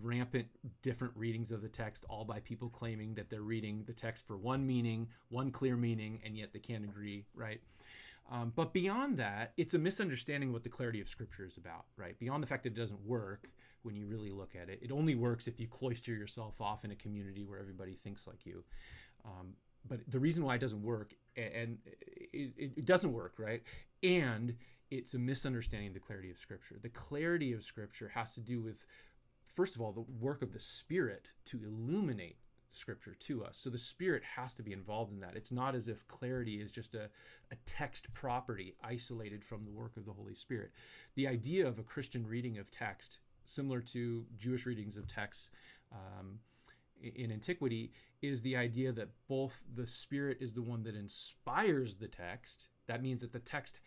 rampant 0.00 0.46
different 0.80 1.12
readings 1.16 1.52
of 1.52 1.60
the 1.60 1.68
text, 1.68 2.06
all 2.08 2.24
by 2.24 2.40
people 2.40 2.68
claiming 2.68 3.14
that 3.14 3.28
they're 3.28 3.42
reading 3.42 3.84
the 3.86 3.92
text 3.92 4.26
for 4.26 4.38
one 4.38 4.66
meaning, 4.66 5.08
one 5.28 5.50
clear 5.50 5.76
meaning, 5.76 6.20
and 6.24 6.36
yet 6.36 6.52
they 6.52 6.58
can't 6.58 6.84
agree, 6.84 7.26
right? 7.34 7.60
Um, 8.30 8.52
but 8.54 8.72
beyond 8.72 9.16
that, 9.18 9.52
it's 9.56 9.74
a 9.74 9.78
misunderstanding 9.78 10.52
what 10.52 10.62
the 10.62 10.68
clarity 10.68 11.00
of 11.00 11.08
Scripture 11.08 11.44
is 11.44 11.56
about, 11.56 11.84
right? 11.96 12.18
Beyond 12.18 12.42
the 12.42 12.46
fact 12.46 12.62
that 12.62 12.72
it 12.72 12.80
doesn't 12.80 13.04
work 13.04 13.50
when 13.82 13.96
you 13.96 14.06
really 14.06 14.30
look 14.30 14.54
at 14.54 14.68
it, 14.68 14.78
it 14.80 14.92
only 14.92 15.14
works 15.14 15.48
if 15.48 15.60
you 15.60 15.66
cloister 15.66 16.12
yourself 16.12 16.60
off 16.60 16.84
in 16.84 16.92
a 16.92 16.96
community 16.96 17.44
where 17.44 17.58
everybody 17.58 17.94
thinks 17.94 18.26
like 18.26 18.46
you. 18.46 18.64
Um, 19.24 19.54
but 19.88 20.00
the 20.08 20.18
reason 20.18 20.44
why 20.44 20.54
it 20.54 20.60
doesn't 20.60 20.82
work, 20.82 21.14
and 21.36 21.78
it, 22.32 22.52
it 22.76 22.84
doesn't 22.84 23.12
work, 23.12 23.34
right? 23.38 23.62
And 24.02 24.54
it's 24.90 25.14
a 25.14 25.18
misunderstanding 25.18 25.88
of 25.88 25.94
the 25.94 26.00
clarity 26.00 26.30
of 26.30 26.38
Scripture. 26.38 26.76
The 26.80 26.88
clarity 26.88 27.52
of 27.52 27.62
Scripture 27.62 28.10
has 28.14 28.34
to 28.34 28.40
do 28.40 28.60
with, 28.60 28.86
first 29.46 29.74
of 29.74 29.82
all, 29.82 29.92
the 29.92 30.04
work 30.20 30.42
of 30.42 30.52
the 30.52 30.58
Spirit 30.58 31.32
to 31.46 31.60
illuminate 31.64 32.36
scripture 32.72 33.14
to 33.14 33.44
us. 33.44 33.58
So 33.58 33.70
the 33.70 33.78
Spirit 33.78 34.22
has 34.24 34.54
to 34.54 34.62
be 34.62 34.72
involved 34.72 35.12
in 35.12 35.20
that. 35.20 35.36
It's 35.36 35.52
not 35.52 35.74
as 35.74 35.88
if 35.88 36.06
clarity 36.08 36.60
is 36.60 36.72
just 36.72 36.94
a, 36.94 37.08
a 37.50 37.56
text 37.64 38.12
property 38.14 38.74
isolated 38.82 39.44
from 39.44 39.64
the 39.64 39.70
work 39.70 39.96
of 39.96 40.06
the 40.06 40.12
Holy 40.12 40.34
Spirit. 40.34 40.72
The 41.14 41.28
idea 41.28 41.66
of 41.66 41.78
a 41.78 41.82
Christian 41.82 42.26
reading 42.26 42.58
of 42.58 42.70
text, 42.70 43.18
similar 43.44 43.80
to 43.80 44.24
Jewish 44.36 44.66
readings 44.66 44.96
of 44.96 45.06
text 45.06 45.50
um, 45.92 46.38
in 47.02 47.32
antiquity, 47.32 47.92
is 48.20 48.40
the 48.40 48.56
idea 48.56 48.92
that 48.92 49.10
both 49.28 49.62
the 49.74 49.86
Spirit 49.86 50.38
is 50.40 50.52
the 50.52 50.62
one 50.62 50.82
that 50.84 50.94
inspires 50.94 51.94
the 51.94 52.08
text. 52.08 52.68
That 52.86 53.02
means 53.02 53.20
that 53.20 53.32
the 53.32 53.38
text, 53.38 53.80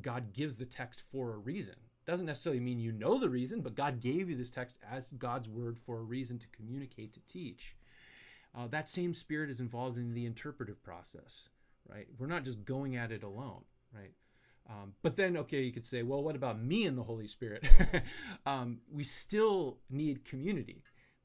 God 0.00 0.32
gives 0.32 0.56
the 0.56 0.66
text 0.66 1.02
for 1.10 1.34
a 1.34 1.38
reason 1.38 1.76
doesn't 2.06 2.26
necessarily 2.26 2.60
mean 2.60 2.78
you 2.78 2.92
know 2.92 3.18
the 3.18 3.30
reason, 3.30 3.62
but 3.62 3.74
God 3.74 3.98
gave 3.98 4.28
you 4.28 4.36
this 4.36 4.50
text 4.50 4.78
as 4.92 5.10
God's 5.12 5.48
word 5.48 5.78
for 5.78 6.00
a 6.00 6.02
reason 6.02 6.38
to 6.38 6.46
communicate, 6.48 7.14
to 7.14 7.20
teach 7.20 7.76
uh, 8.56 8.68
that 8.68 8.88
same 8.88 9.14
spirit 9.14 9.50
is 9.50 9.60
involved 9.60 9.98
in 9.98 10.14
the 10.14 10.26
interpretive 10.26 10.82
process, 10.82 11.48
right? 11.88 12.06
We're 12.18 12.26
not 12.26 12.44
just 12.44 12.64
going 12.64 12.96
at 12.96 13.10
it 13.10 13.22
alone, 13.22 13.64
right? 13.92 14.12
Um, 14.70 14.94
but 15.02 15.16
then, 15.16 15.36
okay, 15.36 15.62
you 15.62 15.72
could 15.72 15.84
say, 15.84 16.02
well, 16.02 16.22
what 16.22 16.36
about 16.36 16.62
me 16.62 16.86
and 16.86 16.96
the 16.96 17.02
Holy 17.02 17.26
Spirit? 17.26 17.68
um, 18.46 18.78
we 18.90 19.04
still 19.04 19.78
need 19.90 20.24
community, 20.24 20.82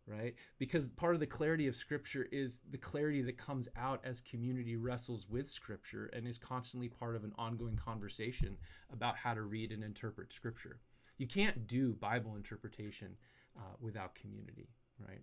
right? 0.09 0.35
Because 0.57 0.87
part 0.89 1.13
of 1.13 1.19
the 1.19 1.27
clarity 1.27 1.67
of 1.67 1.75
Scripture 1.75 2.27
is 2.31 2.61
the 2.71 2.77
clarity 2.77 3.21
that 3.21 3.37
comes 3.37 3.67
out 3.77 4.01
as 4.03 4.21
community 4.21 4.75
wrestles 4.75 5.27
with 5.29 5.47
Scripture 5.47 6.09
and 6.13 6.27
is 6.27 6.37
constantly 6.37 6.89
part 6.89 7.15
of 7.15 7.23
an 7.23 7.33
ongoing 7.37 7.75
conversation 7.75 8.57
about 8.91 9.15
how 9.15 9.33
to 9.33 9.43
read 9.43 9.71
and 9.71 9.83
interpret 9.83 10.33
Scripture. 10.33 10.79
You 11.17 11.27
can't 11.27 11.67
do 11.67 11.93
Bible 11.93 12.35
interpretation 12.35 13.15
uh, 13.57 13.75
without 13.79 14.15
community, 14.15 14.69
right? 15.07 15.21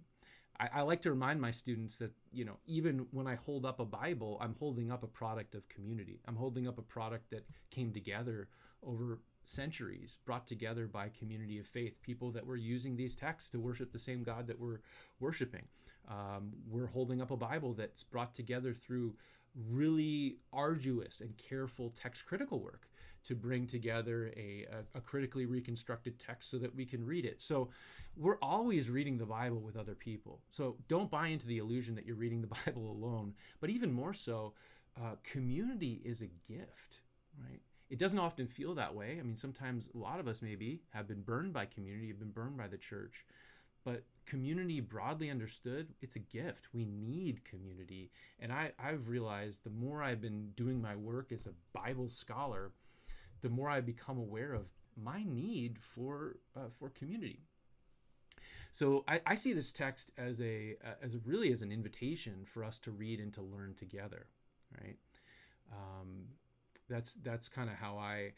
I, 0.59 0.80
I, 0.80 0.82
like 0.82 1.01
to 1.03 1.11
remind 1.11 1.41
my 1.41 1.51
students 1.51 1.99
that 1.99 2.12
you 2.32 2.45
know 2.45 2.59
even 2.66 3.07
when 3.11 3.26
I 3.26 3.34
hold 3.34 3.66
up 3.66 3.80
a 3.80 3.84
Bible, 3.84 4.39
I'm 4.41 4.55
holding 4.59 4.91
up 4.91 5.03
a 5.03 5.09
product 5.09 5.55
of 5.55 5.68
community. 5.68 6.20
I'm 6.26 6.37
holding 6.37 6.68
up 6.68 6.78
a 6.78 6.82
product 6.82 7.30
that 7.30 7.47
came 7.70 7.93
together 7.93 8.49
over 8.82 9.20
centuries, 9.47 10.18
brought 10.24 10.47
together 10.47 10.86
by 10.86 11.09
community 11.09 11.59
of 11.59 11.66
faith, 11.66 12.01
people 12.03 12.30
that 12.32 12.47
were 12.47 12.57
using 12.57 12.97
these 12.97 13.14
texts 13.14 13.51
to 13.51 13.61
worship 13.61 13.92
the 13.92 13.99
same 13.99 14.22
God 14.22 14.47
that 14.47 14.59
we're 14.59 14.80
worshiping. 15.20 15.66
Um, 16.09 16.53
we're 16.68 16.86
holding 16.86 17.20
up 17.20 17.30
a 17.30 17.36
Bible 17.36 17.74
that's 17.74 18.03
brought 18.03 18.34
together 18.34 18.72
through 18.72 19.14
really 19.70 20.36
arduous 20.53 21.20
and 21.20 21.36
careful 21.38 21.90
text 21.90 22.26
critical 22.26 22.61
work 22.61 22.90
to 23.24 23.34
bring 23.34 23.66
together 23.66 24.32
a, 24.36 24.66
a, 24.70 24.99
a, 24.99 25.01
critically 25.01 25.47
reconstructed 25.47 26.18
text 26.18 26.51
so 26.51 26.59
that 26.59 26.74
we 26.76 26.84
can 26.84 27.05
read 27.05 27.24
it. 27.24 27.42
So 27.42 27.70
we're 28.16 28.38
always 28.40 28.88
reading 28.88 29.18
the 29.18 29.26
Bible 29.26 29.61
with 29.61 29.76
other 29.76 29.94
people. 29.94 30.42
So 30.51 30.76
don't 30.86 31.11
buy 31.11 31.28
into 31.28 31.47
the 31.47 31.59
illusion 31.59 31.94
that 31.97 32.07
you're 32.07 32.16
reading 32.16 32.42
the 32.42 32.47
Bible 32.66 32.90
alone. 32.90 33.34
But 33.61 33.70
even 33.70 33.92
more 33.92 34.12
so, 34.12 34.53
uh, 34.97 35.16
community 35.24 36.03
is 36.05 36.20
a 36.20 36.28
gift, 36.47 37.01
right? 37.42 37.61
It 37.89 37.99
doesn't 37.99 38.18
often 38.18 38.47
feel 38.47 38.74
that 38.74 38.95
way. 38.95 39.18
I 39.20 39.22
mean, 39.22 39.37
sometimes 39.37 39.89
a 39.95 39.99
lot 39.99 40.18
of 40.18 40.26
us 40.26 40.43
maybe 40.43 40.80
have 40.91 41.07
been 41.07 41.22
burned 41.22 41.53
by 41.53 41.66
community, 41.66 42.09
have 42.09 42.18
been 42.18 42.30
burned 42.30 42.57
by 42.57 42.66
the 42.66 42.76
church. 42.76 43.24
But 43.84 44.03
community 44.24 44.80
broadly 44.80 45.30
understood, 45.30 45.95
it's 46.01 46.16
a 46.16 46.20
gift. 46.20 46.68
We 46.74 46.84
need 46.84 47.45
community. 47.45 48.11
And 48.41 48.53
I, 48.53 48.72
I've 48.80 49.09
realized 49.09 49.62
the 49.62 49.70
more 49.70 50.03
I've 50.03 50.20
been 50.20 50.51
doing 50.57 50.82
my 50.82 50.97
work 50.97 51.30
as 51.30 51.47
a 51.47 51.55
Bible 51.72 52.09
scholar, 52.09 52.72
the 53.43 53.49
more 53.49 53.70
I 53.70 53.80
become 53.80 54.18
aware 54.18 54.53
of 54.53 54.66
my 54.97 55.22
need 55.24 55.78
for 55.78 56.39
uh, 56.57 56.70
for 56.70 56.91
community. 56.91 57.39
So 58.72 59.05
I, 59.07 59.20
I, 59.24 59.34
see 59.37 59.53
this 59.53 59.72
text 59.72 60.11
as 60.18 60.41
a 60.41 60.76
uh, 60.84 60.95
as 61.03 61.14
a, 61.14 61.18
really 61.24 61.53
as 61.53 61.62
an 61.62 61.70
invitation 61.70 62.45
for 62.45 62.64
us 62.64 62.78
to 62.80 62.91
read 62.91 63.20
and 63.20 63.32
to 63.34 63.43
learn 63.43 63.74
together, 63.74 64.26
right? 64.82 64.97
Um, 65.72 66.24
that's 66.89 67.14
that's 67.16 67.49
kind 67.49 67.70
of 67.70 67.76
how 67.76 67.97
I 67.99 68.32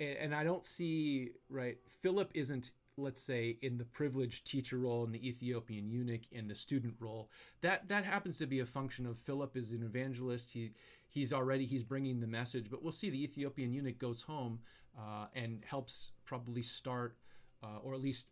and 0.00 0.34
I 0.34 0.44
don't 0.44 0.64
see 0.64 1.30
right. 1.48 1.78
Philip 2.00 2.30
isn't 2.34 2.72
let's 2.98 3.20
say 3.20 3.58
in 3.60 3.76
the 3.76 3.84
privileged 3.84 4.46
teacher 4.46 4.78
role 4.78 5.04
in 5.04 5.12
the 5.12 5.28
Ethiopian 5.28 5.90
eunuch 5.90 6.32
in 6.32 6.48
the 6.48 6.54
student 6.54 6.94
role 6.98 7.30
that 7.60 7.86
that 7.88 8.04
happens 8.04 8.38
to 8.38 8.46
be 8.46 8.60
a 8.60 8.66
function 8.66 9.06
of 9.06 9.18
Philip 9.18 9.56
is 9.56 9.72
an 9.72 9.82
evangelist 9.82 10.50
he 10.50 10.72
he's 11.08 11.32
already 11.32 11.64
he's 11.64 11.84
bringing 11.84 12.20
the 12.20 12.26
message. 12.26 12.66
But 12.70 12.82
we'll 12.82 12.92
see 12.92 13.10
the 13.10 13.22
Ethiopian 13.22 13.72
eunuch 13.72 13.98
goes 13.98 14.22
home 14.22 14.60
uh, 14.98 15.26
and 15.34 15.62
helps 15.64 16.12
probably 16.24 16.62
start 16.62 17.16
uh, 17.62 17.78
or 17.82 17.94
at 17.94 18.00
least 18.00 18.26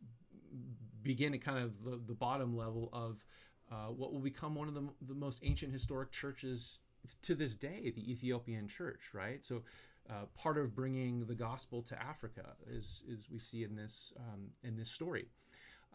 begin 1.02 1.34
at 1.34 1.40
kind 1.40 1.58
of 1.58 1.84
the, 1.84 2.00
the 2.06 2.14
bottom 2.14 2.56
level 2.56 2.88
of 2.92 3.24
uh, 3.70 3.86
what 3.86 4.12
will 4.12 4.20
become 4.20 4.54
one 4.54 4.68
of 4.68 4.74
the, 4.74 4.86
the 5.02 5.14
most 5.14 5.40
ancient 5.42 5.72
historic 5.72 6.10
churches 6.10 6.78
to 7.22 7.34
this 7.34 7.56
day, 7.56 7.92
the 7.94 8.10
Ethiopian 8.10 8.68
church, 8.68 9.10
right? 9.12 9.44
So 9.44 9.62
uh, 10.08 10.26
part 10.34 10.58
of 10.58 10.74
bringing 10.74 11.20
the 11.26 11.34
gospel 11.34 11.82
to 11.82 12.00
Africa 12.00 12.54
is, 12.68 13.02
is 13.08 13.28
we 13.30 13.38
see 13.38 13.64
in 13.64 13.76
this 13.76 14.12
um, 14.18 14.50
in 14.62 14.76
this 14.76 14.90
story. 14.90 15.26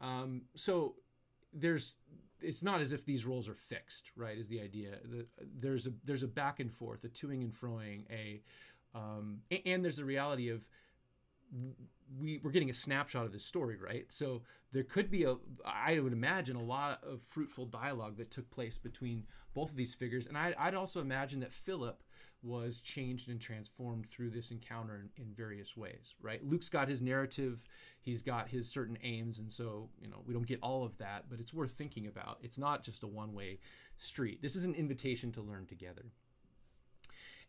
Um, 0.02 0.44
so 0.56 0.96
there's 1.54 1.96
it's 2.42 2.64
not 2.64 2.80
as 2.80 2.92
if 2.92 3.06
these 3.06 3.26
roles 3.26 3.50
are 3.50 3.56
fixed, 3.56 4.12
right? 4.16 4.38
Is 4.38 4.48
the 4.48 4.62
idea 4.62 4.92
that 5.12 5.28
there's 5.60 5.88
a 5.88 5.92
there's 6.06 6.24
a 6.24 6.28
back 6.28 6.60
and 6.60 6.72
forth, 6.72 7.04
a 7.04 7.10
toing 7.10 7.42
and 7.42 7.54
froing, 7.54 8.04
a 8.10 8.42
um, 8.96 9.42
and 9.66 9.84
there's 9.84 9.98
the 9.98 10.06
reality 10.06 10.50
of 10.50 10.68
we 12.18 12.40
we're 12.44 12.52
getting 12.52 12.70
a 12.70 12.74
snapshot 12.74 13.26
of 13.26 13.32
this 13.32 13.46
story, 13.46 13.78
right? 13.78 14.06
So 14.12 14.42
there 14.72 14.84
could 14.84 15.12
be 15.12 15.24
a 15.24 15.36
I 15.66 16.00
would 16.00 16.14
imagine 16.14 16.56
a 16.56 16.64
lot 16.64 17.04
of 17.04 17.22
fruitful 17.22 17.66
dialogue 17.66 18.18
that 18.18 18.32
took 18.32 18.50
place 18.50 18.78
between 18.78 19.26
both 19.54 19.72
of 19.72 19.78
these 19.78 19.94
figures, 19.94 20.28
and 20.28 20.38
I, 20.38 20.54
I'd 20.58 20.76
also 20.76 21.02
imagine 21.02 21.40
that 21.42 21.54
Philip 21.54 22.04
was 22.42 22.80
changed 22.80 23.30
and 23.30 23.40
transformed 23.40 24.10
through 24.10 24.30
this 24.30 24.52
encounter 24.52 24.96
in, 24.96 25.24
in, 25.24 25.34
various 25.34 25.76
ways, 25.76 26.16
right? 26.22 26.42
Luke's 26.44 26.70
got 26.70 26.88
his 26.88 27.02
narrative, 27.02 27.64
he's 28.00 28.22
got 28.22 28.48
his 28.48 28.72
certain 28.72 28.98
aims, 29.04 29.40
and 29.40 29.52
so, 29.52 29.90
you 30.02 30.08
know, 30.08 30.24
we 30.26 30.34
don't 30.34 30.48
get 30.48 30.60
all 30.62 30.86
of 30.86 30.98
that, 31.00 31.26
but 31.30 31.40
it's 31.40 31.54
worth 31.54 31.72
thinking 31.72 32.08
about. 32.08 32.38
It's 32.42 32.58
not 32.58 32.82
just 32.82 33.04
a 33.04 33.08
one 33.08 33.34
way 33.34 33.60
street. 33.98 34.42
This 34.42 34.56
is 34.56 34.64
an 34.64 34.74
invitation 34.74 35.32
to 35.34 35.42
learn 35.42 35.66
together. 35.66 36.06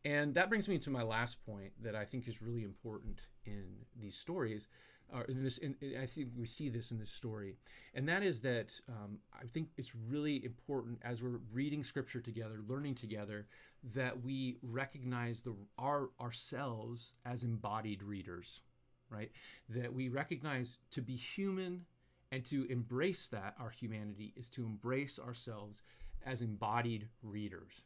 And 0.04 0.34
that 0.34 0.48
brings 0.48 0.68
me 0.68 0.78
to 0.78 0.90
my 0.90 1.02
last 1.02 1.44
point 1.44 1.72
that 1.82 1.94
I 1.94 2.04
think 2.04 2.26
is 2.26 2.40
really 2.40 2.64
important 2.64 3.20
in 3.44 3.64
these 3.98 4.16
stories. 4.16 4.68
Or 5.12 5.22
in 5.24 5.42
this, 5.42 5.58
in, 5.58 5.74
I 6.00 6.06
think 6.06 6.28
we 6.36 6.46
see 6.46 6.68
this 6.68 6.92
in 6.92 6.98
this 6.98 7.10
story, 7.10 7.56
and 7.94 8.08
that 8.08 8.22
is 8.22 8.40
that 8.42 8.80
um, 8.88 9.18
I 9.34 9.44
think 9.44 9.70
it's 9.76 9.92
really 10.08 10.44
important 10.44 11.00
as 11.02 11.20
we're 11.20 11.40
reading 11.52 11.82
scripture 11.82 12.20
together, 12.20 12.60
learning 12.68 12.94
together, 12.94 13.48
that 13.92 14.22
we 14.22 14.58
recognize 14.62 15.40
the 15.40 15.56
our 15.78 16.10
ourselves 16.20 17.14
as 17.24 17.42
embodied 17.42 18.04
readers, 18.04 18.62
right? 19.08 19.32
That 19.68 19.92
we 19.92 20.08
recognize 20.10 20.78
to 20.92 21.02
be 21.02 21.16
human 21.16 21.86
and 22.30 22.44
to 22.44 22.66
embrace 22.70 23.28
that 23.30 23.56
our 23.58 23.70
humanity 23.70 24.32
is 24.36 24.48
to 24.50 24.64
embrace 24.64 25.18
ourselves 25.18 25.82
as 26.24 26.40
embodied 26.40 27.08
readers. 27.22 27.82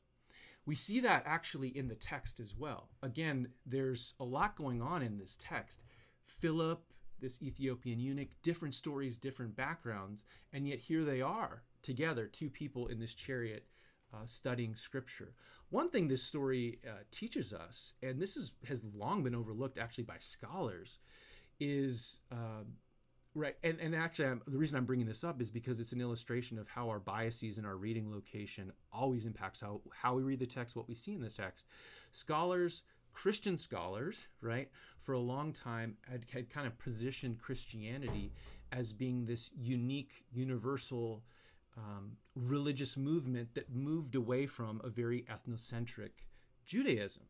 We 0.66 0.74
see 0.74 1.00
that 1.00 1.24
actually 1.26 1.68
in 1.68 1.88
the 1.88 1.94
text 1.94 2.40
as 2.40 2.54
well. 2.56 2.88
Again, 3.02 3.48
there's 3.66 4.14
a 4.18 4.24
lot 4.24 4.56
going 4.56 4.80
on 4.80 5.02
in 5.02 5.18
this 5.18 5.36
text. 5.40 5.82
Philip, 6.24 6.82
this 7.20 7.42
Ethiopian 7.42 8.00
eunuch, 8.00 8.30
different 8.42 8.74
stories, 8.74 9.18
different 9.18 9.54
backgrounds, 9.56 10.24
and 10.52 10.66
yet 10.66 10.78
here 10.78 11.04
they 11.04 11.20
are 11.20 11.62
together, 11.82 12.26
two 12.26 12.48
people 12.50 12.86
in 12.88 12.98
this 12.98 13.14
chariot 13.14 13.66
uh, 14.12 14.24
studying 14.24 14.74
scripture. 14.74 15.34
One 15.70 15.90
thing 15.90 16.08
this 16.08 16.22
story 16.22 16.78
uh, 16.86 17.02
teaches 17.10 17.52
us, 17.52 17.92
and 18.02 18.20
this 18.20 18.36
is, 18.36 18.52
has 18.66 18.84
long 18.94 19.22
been 19.22 19.34
overlooked 19.34 19.78
actually 19.78 20.04
by 20.04 20.16
scholars, 20.18 20.98
is 21.60 22.20
uh, 22.32 22.64
Right, 23.36 23.56
and 23.64 23.80
and 23.80 23.96
actually, 23.96 24.28
I'm, 24.28 24.42
the 24.46 24.58
reason 24.58 24.76
I'm 24.76 24.84
bringing 24.84 25.06
this 25.06 25.24
up 25.24 25.40
is 25.40 25.50
because 25.50 25.80
it's 25.80 25.92
an 25.92 26.00
illustration 26.00 26.56
of 26.56 26.68
how 26.68 26.88
our 26.88 27.00
biases 27.00 27.58
and 27.58 27.66
our 27.66 27.76
reading 27.76 28.08
location 28.12 28.72
always 28.92 29.26
impacts 29.26 29.60
how 29.60 29.80
how 29.90 30.14
we 30.14 30.22
read 30.22 30.38
the 30.38 30.46
text, 30.46 30.76
what 30.76 30.86
we 30.86 30.94
see 30.94 31.14
in 31.14 31.20
the 31.20 31.28
text. 31.28 31.66
Scholars, 32.12 32.84
Christian 33.12 33.58
scholars, 33.58 34.28
right, 34.40 34.68
for 34.98 35.14
a 35.14 35.18
long 35.18 35.52
time 35.52 35.96
had, 36.08 36.24
had 36.32 36.48
kind 36.48 36.66
of 36.66 36.78
positioned 36.78 37.40
Christianity 37.40 38.32
as 38.70 38.92
being 38.92 39.24
this 39.24 39.50
unique, 39.56 40.24
universal 40.32 41.24
um, 41.76 42.12
religious 42.36 42.96
movement 42.96 43.52
that 43.54 43.72
moved 43.74 44.14
away 44.14 44.46
from 44.46 44.80
a 44.84 44.88
very 44.88 45.22
ethnocentric 45.22 46.10
Judaism. 46.66 47.24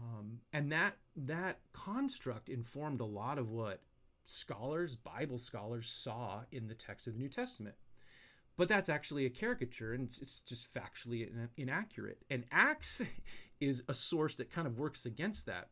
Um, 0.00 0.40
and 0.54 0.72
that 0.72 0.96
that 1.16 1.58
construct 1.74 2.48
informed 2.48 3.02
a 3.02 3.04
lot 3.04 3.38
of 3.38 3.50
what 3.50 3.80
scholars, 4.24 4.96
Bible 4.96 5.38
scholars, 5.38 5.88
saw 5.88 6.42
in 6.50 6.68
the 6.68 6.74
text 6.74 7.06
of 7.06 7.14
the 7.14 7.18
New 7.18 7.28
Testament. 7.28 7.76
But 8.56 8.68
that's 8.68 8.88
actually 8.88 9.26
a 9.26 9.30
caricature 9.30 9.94
and 9.94 10.04
it's, 10.04 10.18
it's 10.18 10.40
just 10.40 10.72
factually 10.72 11.28
inaccurate. 11.56 12.18
And 12.30 12.44
Acts 12.50 13.02
is 13.60 13.82
a 13.88 13.94
source 13.94 14.36
that 14.36 14.50
kind 14.50 14.66
of 14.66 14.78
works 14.78 15.06
against 15.06 15.46
that. 15.46 15.68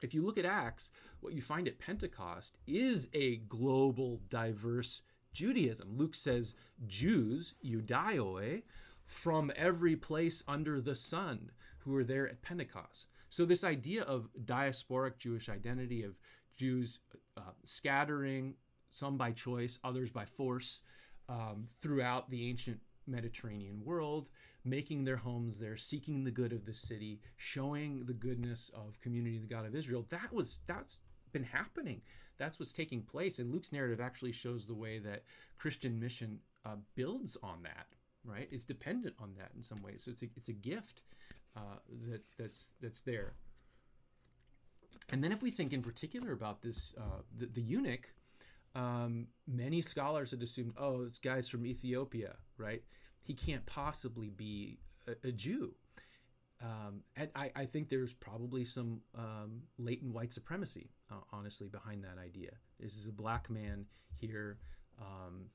If 0.00 0.14
you 0.14 0.22
look 0.22 0.38
at 0.38 0.44
Acts, 0.44 0.90
what 1.20 1.32
you 1.32 1.40
find 1.40 1.68
at 1.68 1.78
Pentecost 1.78 2.56
is 2.66 3.08
a 3.12 3.36
global, 3.36 4.20
diverse 4.28 5.02
Judaism. 5.32 5.96
Luke 5.96 6.14
says 6.14 6.54
Jews, 6.86 7.54
Judaioi, 7.64 8.62
from 9.06 9.52
every 9.56 9.96
place 9.96 10.42
under 10.48 10.80
the 10.80 10.94
sun 10.94 11.50
who 11.78 11.92
were 11.92 12.04
there 12.04 12.28
at 12.28 12.42
Pentecost. 12.42 13.06
So, 13.28 13.44
this 13.44 13.64
idea 13.64 14.02
of 14.02 14.28
diasporic 14.44 15.18
Jewish 15.18 15.48
identity, 15.48 16.02
of 16.02 16.18
Jews 16.56 16.98
uh, 17.36 17.52
scattering, 17.64 18.54
some 18.90 19.16
by 19.16 19.32
choice, 19.32 19.78
others 19.84 20.10
by 20.10 20.24
force, 20.24 20.82
um, 21.28 21.66
throughout 21.80 22.30
the 22.30 22.48
ancient 22.48 22.80
Mediterranean 23.06 23.82
world, 23.84 24.30
making 24.64 25.04
their 25.04 25.16
homes 25.16 25.58
there, 25.58 25.76
seeking 25.76 26.24
the 26.24 26.30
good 26.30 26.52
of 26.52 26.64
the 26.64 26.74
city, 26.74 27.20
showing 27.36 28.04
the 28.04 28.12
goodness 28.12 28.70
of 28.74 29.00
community 29.00 29.38
the 29.38 29.46
God 29.46 29.66
of 29.66 29.74
Israel. 29.74 30.06
That 30.10 30.32
was 30.32 30.60
that's 30.66 31.00
been 31.32 31.44
happening. 31.44 32.02
That's 32.38 32.58
what's 32.58 32.72
taking 32.72 33.02
place. 33.02 33.38
And 33.38 33.52
Luke's 33.52 33.72
narrative 33.72 34.00
actually 34.00 34.32
shows 34.32 34.66
the 34.66 34.74
way 34.74 34.98
that 35.00 35.24
Christian 35.58 35.98
mission 35.98 36.38
uh, 36.64 36.76
builds 36.94 37.36
on 37.42 37.62
that. 37.62 37.86
Right, 38.24 38.46
it's 38.52 38.64
dependent 38.64 39.16
on 39.18 39.34
that 39.36 39.50
in 39.56 39.62
some 39.64 39.82
ways. 39.82 40.04
So 40.04 40.12
it's 40.12 40.22
a, 40.22 40.26
it's 40.36 40.48
a 40.48 40.52
gift 40.52 41.02
uh, 41.56 41.78
that's 42.08 42.32
that's 42.38 42.70
that's 42.80 43.00
there. 43.00 43.34
And 45.10 45.22
then 45.22 45.32
if 45.32 45.42
we 45.42 45.50
think 45.50 45.72
in 45.72 45.82
particular 45.82 46.32
about 46.32 46.62
this, 46.62 46.94
uh, 46.98 47.22
the, 47.36 47.46
the, 47.46 47.60
eunuch, 47.60 48.12
um, 48.74 49.26
many 49.46 49.82
scholars 49.82 50.30
had 50.30 50.42
assumed, 50.42 50.72
oh, 50.78 51.04
this 51.04 51.18
guy's 51.18 51.48
from 51.48 51.66
Ethiopia, 51.66 52.36
right? 52.56 52.82
He 53.22 53.34
can't 53.34 53.64
possibly 53.66 54.30
be 54.30 54.78
a, 55.06 55.28
a 55.28 55.32
Jew. 55.32 55.74
Um, 56.62 57.02
and 57.16 57.28
I, 57.34 57.50
I, 57.56 57.64
think 57.66 57.88
there's 57.88 58.12
probably 58.12 58.64
some 58.64 59.00
um, 59.18 59.62
latent 59.78 60.14
white 60.14 60.32
supremacy, 60.32 60.90
uh, 61.10 61.16
honestly, 61.32 61.66
behind 61.66 62.04
that 62.04 62.18
idea. 62.22 62.52
This 62.78 62.96
is 62.96 63.08
a 63.08 63.12
black 63.12 63.50
man 63.50 63.84
here, 64.20 64.58
um, 65.00 65.46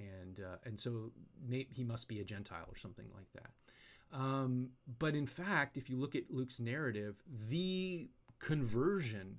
and 0.00 0.40
uh, 0.40 0.56
and 0.64 0.78
so 0.78 1.12
may, 1.48 1.68
he 1.72 1.84
must 1.84 2.08
be 2.08 2.18
a 2.18 2.24
Gentile 2.24 2.66
or 2.68 2.76
something 2.76 3.06
like 3.14 3.30
that. 3.34 3.50
Um, 4.12 4.70
but 4.98 5.14
in 5.14 5.26
fact, 5.26 5.76
if 5.76 5.88
you 5.88 5.96
look 5.96 6.16
at 6.16 6.24
Luke's 6.28 6.58
narrative, 6.58 7.22
the 7.48 8.08
conversion 8.38 9.38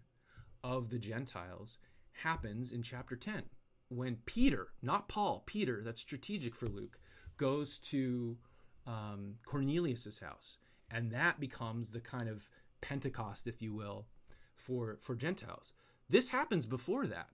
of 0.64 0.90
the 0.90 1.00
Gentiles 1.00 1.78
happens 2.14 2.72
in 2.72 2.84
chapter 2.84 3.16
10 3.16 3.44
when 3.90 4.18
Peter, 4.26 4.68
not 4.82 5.10
Paul, 5.10 5.44
Peter, 5.46 5.82
that's 5.84 6.02
strategic 6.02 6.56
for 6.56 6.68
Luke, 6.68 7.00
goes 7.38 7.78
to 7.78 8.38
um, 8.86 9.36
Cornelius's 9.46 10.20
house. 10.20 10.58
And 10.92 11.12
that 11.12 11.40
becomes 11.40 11.92
the 11.92 12.00
kind 12.00 12.30
of 12.30 12.50
Pentecost, 12.82 13.48
if 13.48 13.62
you 13.62 13.74
will, 13.74 14.06
for, 14.56 14.98
for 15.02 15.16
Gentiles. 15.16 15.74
This 16.08 16.30
happens 16.30 16.66
before 16.66 17.06
that. 17.08 17.30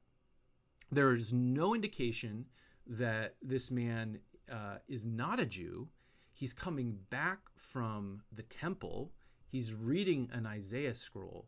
There 0.92 1.14
is 1.14 1.34
no 1.34 1.74
indication 1.74 2.46
that 2.88 3.36
this 3.42 3.72
man 3.72 4.20
uh, 4.52 4.78
is 4.88 5.06
not 5.06 5.40
a 5.40 5.46
Jew. 5.46 5.88
He's 6.34 6.54
coming 6.54 6.98
back 7.10 7.40
from 7.56 8.22
the 8.32 8.44
temple. 8.44 9.12
He's 9.56 9.74
reading 9.74 10.30
an 10.34 10.46
Isaiah 10.46 10.94
scroll. 10.94 11.48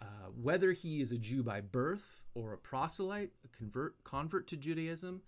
Uh, 0.00 0.30
whether 0.34 0.72
he 0.72 1.02
is 1.02 1.12
a 1.12 1.18
Jew 1.18 1.42
by 1.42 1.60
birth 1.60 2.24
or 2.34 2.54
a 2.54 2.56
proselyte, 2.56 3.32
a 3.44 3.48
convert, 3.54 4.02
convert 4.02 4.46
to 4.46 4.56
Judaism, 4.56 5.20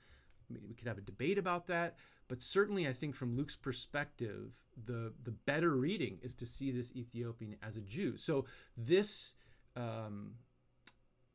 I 0.49 0.55
mean, 0.55 0.63
we 0.67 0.75
could 0.75 0.89
have 0.89 0.97
a 0.97 1.03
debate 1.03 1.37
about 1.37 1.67
that. 1.67 1.99
But 2.29 2.41
certainly, 2.41 2.89
I 2.89 2.95
think 2.95 3.15
from 3.15 3.37
Luke's 3.37 3.55
perspective, 3.55 4.55
the 4.87 5.13
the 5.25 5.31
better 5.31 5.77
reading 5.77 6.19
is 6.23 6.33
to 6.37 6.47
see 6.47 6.71
this 6.71 6.91
Ethiopian 6.97 7.57
as 7.63 7.77
a 7.77 7.83
Jew. 7.83 8.17
So 8.17 8.47
this 8.79 9.35
um, 9.77 10.37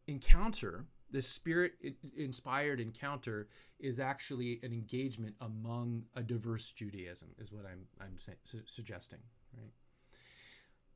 encounter, 0.07 0.87
this 1.11 1.27
spirit-inspired 1.27 2.79
encounter, 2.79 3.49
is 3.79 3.99
actually 3.99 4.59
an 4.63 4.73
engagement 4.73 5.35
among 5.41 6.05
a 6.15 6.23
diverse 6.23 6.71
Judaism, 6.71 7.29
is 7.37 7.51
what 7.51 7.67
I'm 7.67 7.85
I'm 7.99 8.17
su- 8.17 8.65
suggesting, 8.65 9.19
right? 9.55 9.73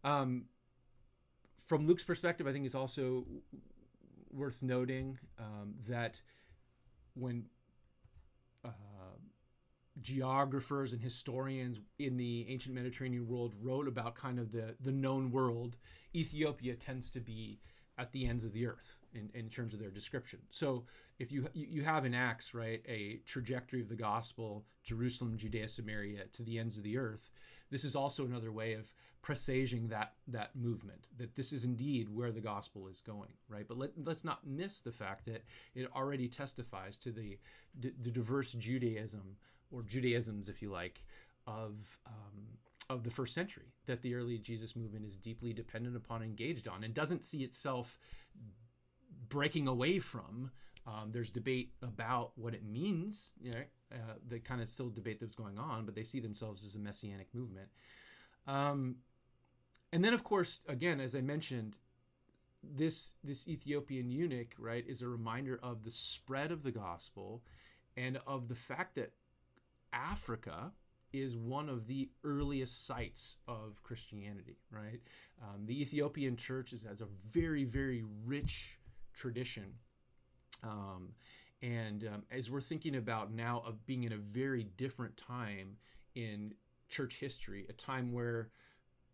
Um, 0.05 0.45
from 1.65 1.87
Luke's 1.87 2.03
perspective, 2.03 2.47
I 2.47 2.53
think 2.53 2.65
it's 2.65 2.75
also 2.75 3.25
worth 4.31 4.61
noting 4.61 5.17
um, 5.39 5.73
that 5.87 6.21
when 7.15 7.45
uh, 8.63 8.69
geographers 10.01 10.93
and 10.93 11.01
historians 11.01 11.79
in 11.97 12.17
the 12.17 12.45
ancient 12.49 12.75
Mediterranean 12.75 13.27
world 13.27 13.55
wrote 13.61 13.87
about 13.87 14.15
kind 14.15 14.39
of 14.39 14.51
the 14.51 14.75
the 14.81 14.91
known 14.91 15.31
world, 15.31 15.77
Ethiopia 16.13 16.75
tends 16.75 17.09
to 17.11 17.19
be 17.19 17.59
at 17.97 18.11
the 18.11 18.27
ends 18.27 18.43
of 18.43 18.51
the 18.51 18.67
earth 18.67 18.97
in, 19.13 19.29
in 19.33 19.49
terms 19.49 19.73
of 19.73 19.79
their 19.79 19.89
description. 19.89 20.39
So 20.49 20.85
if 21.17 21.31
you 21.31 21.47
you 21.53 21.81
have 21.81 22.05
in 22.05 22.13
Acts 22.13 22.53
right 22.53 22.83
a 22.87 23.21
trajectory 23.25 23.81
of 23.81 23.89
the 23.89 23.95
gospel, 23.95 24.65
Jerusalem, 24.83 25.37
Judea, 25.37 25.67
Samaria 25.67 26.25
to 26.33 26.43
the 26.43 26.59
ends 26.59 26.77
of 26.77 26.83
the 26.83 26.97
earth, 26.97 27.31
this 27.71 27.83
is 27.83 27.95
also 27.95 28.25
another 28.25 28.51
way 28.51 28.73
of 28.73 28.93
presaging 29.25 29.87
that 29.87 30.13
that 30.27 30.55
movement 30.55 31.07
that 31.17 31.33
this 31.33 31.51
is 31.51 31.63
indeed 31.63 32.07
where 32.13 32.31
the 32.31 32.39
gospel 32.39 32.87
is 32.87 33.01
going 33.01 33.33
right? 33.49 33.67
But 33.67 33.79
let, 33.79 33.89
let's 34.03 34.23
not 34.23 34.45
miss 34.45 34.81
the 34.81 34.91
fact 34.91 35.25
that 35.25 35.43
it 35.73 35.89
already 35.95 36.27
testifies 36.27 36.95
to 36.97 37.11
the, 37.11 37.39
the 37.79 38.11
diverse 38.11 38.53
judaism 38.53 39.37
or 39.71 39.81
judaisms 39.81 40.47
if 40.47 40.61
you 40.61 40.69
like 40.69 41.07
of 41.47 41.97
um, 42.05 42.45
of 42.91 43.01
the 43.01 43.09
first 43.09 43.33
century 43.33 43.73
that 43.87 44.03
the 44.03 44.13
early 44.13 44.37
jesus 44.37 44.75
movement 44.75 45.03
is 45.03 45.17
deeply 45.17 45.53
dependent 45.53 45.95
upon 45.95 46.21
engaged 46.21 46.67
on 46.67 46.83
and 46.83 46.93
doesn't 46.93 47.25
see 47.25 47.39
itself 47.39 47.97
breaking 49.27 49.67
away 49.67 49.97
from. 49.97 50.51
Um, 50.85 51.09
there's 51.11 51.31
debate 51.31 51.71
about 51.81 52.33
what 52.35 52.53
it 52.53 52.63
means 52.63 53.33
you 53.41 53.53
know 53.53 53.63
uh, 53.91 54.17
the 54.27 54.37
kind 54.37 54.61
of 54.61 54.69
still 54.69 54.89
debate 54.89 55.17
that's 55.19 55.33
going 55.33 55.57
on 55.57 55.83
but 55.83 55.95
they 55.95 56.03
see 56.03 56.19
themselves 56.19 56.63
as 56.63 56.75
a 56.75 56.79
messianic 56.79 57.33
movement. 57.33 57.69
Um, 58.45 58.97
and 59.95 60.03
then, 60.03 60.13
of 60.13 60.25
course, 60.25 60.59
again, 60.67 60.99
as 60.99 61.15
I 61.15 61.21
mentioned, 61.21 61.77
this 62.61 63.13
this 63.23 63.47
Ethiopian 63.47 64.09
eunuch, 64.09 64.53
right, 64.59 64.83
is 64.85 65.01
a 65.01 65.07
reminder 65.07 65.57
of 65.63 65.85
the 65.85 65.89
spread 65.89 66.51
of 66.51 66.63
the 66.63 66.71
gospel 66.71 67.41
and 67.95 68.19
of 68.27 68.49
the 68.49 68.55
fact 68.55 68.95
that 68.95 69.13
Africa 69.93 70.73
is 71.13 71.37
one 71.37 71.69
of 71.69 71.87
the 71.87 72.09
earliest 72.25 72.85
sites 72.85 73.37
of 73.47 73.81
Christianity, 73.83 74.57
right? 74.69 74.99
Um, 75.41 75.65
the 75.65 75.81
Ethiopian 75.81 76.35
church 76.35 76.73
is, 76.73 76.83
has 76.83 76.99
a 76.99 77.07
very, 77.31 77.63
very 77.63 78.03
rich 78.25 78.77
tradition. 79.13 79.75
Um, 80.61 81.13
and 81.61 82.03
um, 82.13 82.23
as 82.31 82.51
we're 82.51 82.59
thinking 82.59 82.97
about 82.97 83.31
now 83.31 83.63
of 83.65 83.85
being 83.85 84.03
in 84.03 84.11
a 84.11 84.17
very 84.17 84.65
different 84.75 85.15
time 85.15 85.77
in 86.15 86.53
church 86.89 87.17
history, 87.17 87.65
a 87.69 87.73
time 87.73 88.11
where 88.11 88.49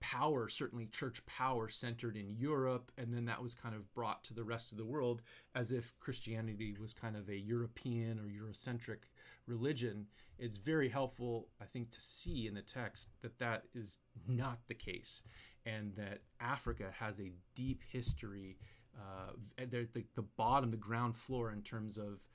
power, 0.01 0.49
certainly 0.49 0.87
church 0.87 1.25
power, 1.25 1.69
centered 1.69 2.17
in 2.17 2.35
Europe, 2.35 2.91
and 2.97 3.13
then 3.13 3.25
that 3.25 3.41
was 3.41 3.53
kind 3.53 3.73
of 3.73 3.91
brought 3.93 4.23
to 4.25 4.33
the 4.33 4.43
rest 4.43 4.71
of 4.71 4.77
the 4.77 4.85
world 4.85 5.21
as 5.55 5.71
if 5.71 5.97
Christianity 5.99 6.75
was 6.79 6.93
kind 6.93 7.15
of 7.15 7.29
a 7.29 7.37
European 7.37 8.19
or 8.19 8.23
Eurocentric 8.23 9.03
religion. 9.47 10.05
It's 10.37 10.57
very 10.57 10.89
helpful, 10.89 11.47
I 11.61 11.65
think, 11.65 11.91
to 11.91 12.01
see 12.01 12.47
in 12.47 12.55
the 12.55 12.61
text 12.61 13.09
that 13.21 13.37
that 13.39 13.63
is 13.73 13.99
not 14.27 14.59
the 14.67 14.73
case, 14.73 15.23
and 15.65 15.95
that 15.95 16.19
Africa 16.39 16.91
has 16.91 17.21
a 17.21 17.31
deep 17.55 17.81
history. 17.89 18.57
Uh, 18.97 19.31
the, 19.57 19.87
the, 19.93 20.03
the 20.15 20.21
bottom, 20.35 20.69
the 20.69 20.77
ground 20.77 21.15
floor 21.15 21.51
in 21.51 21.61
terms 21.61 21.97
of 21.97 22.27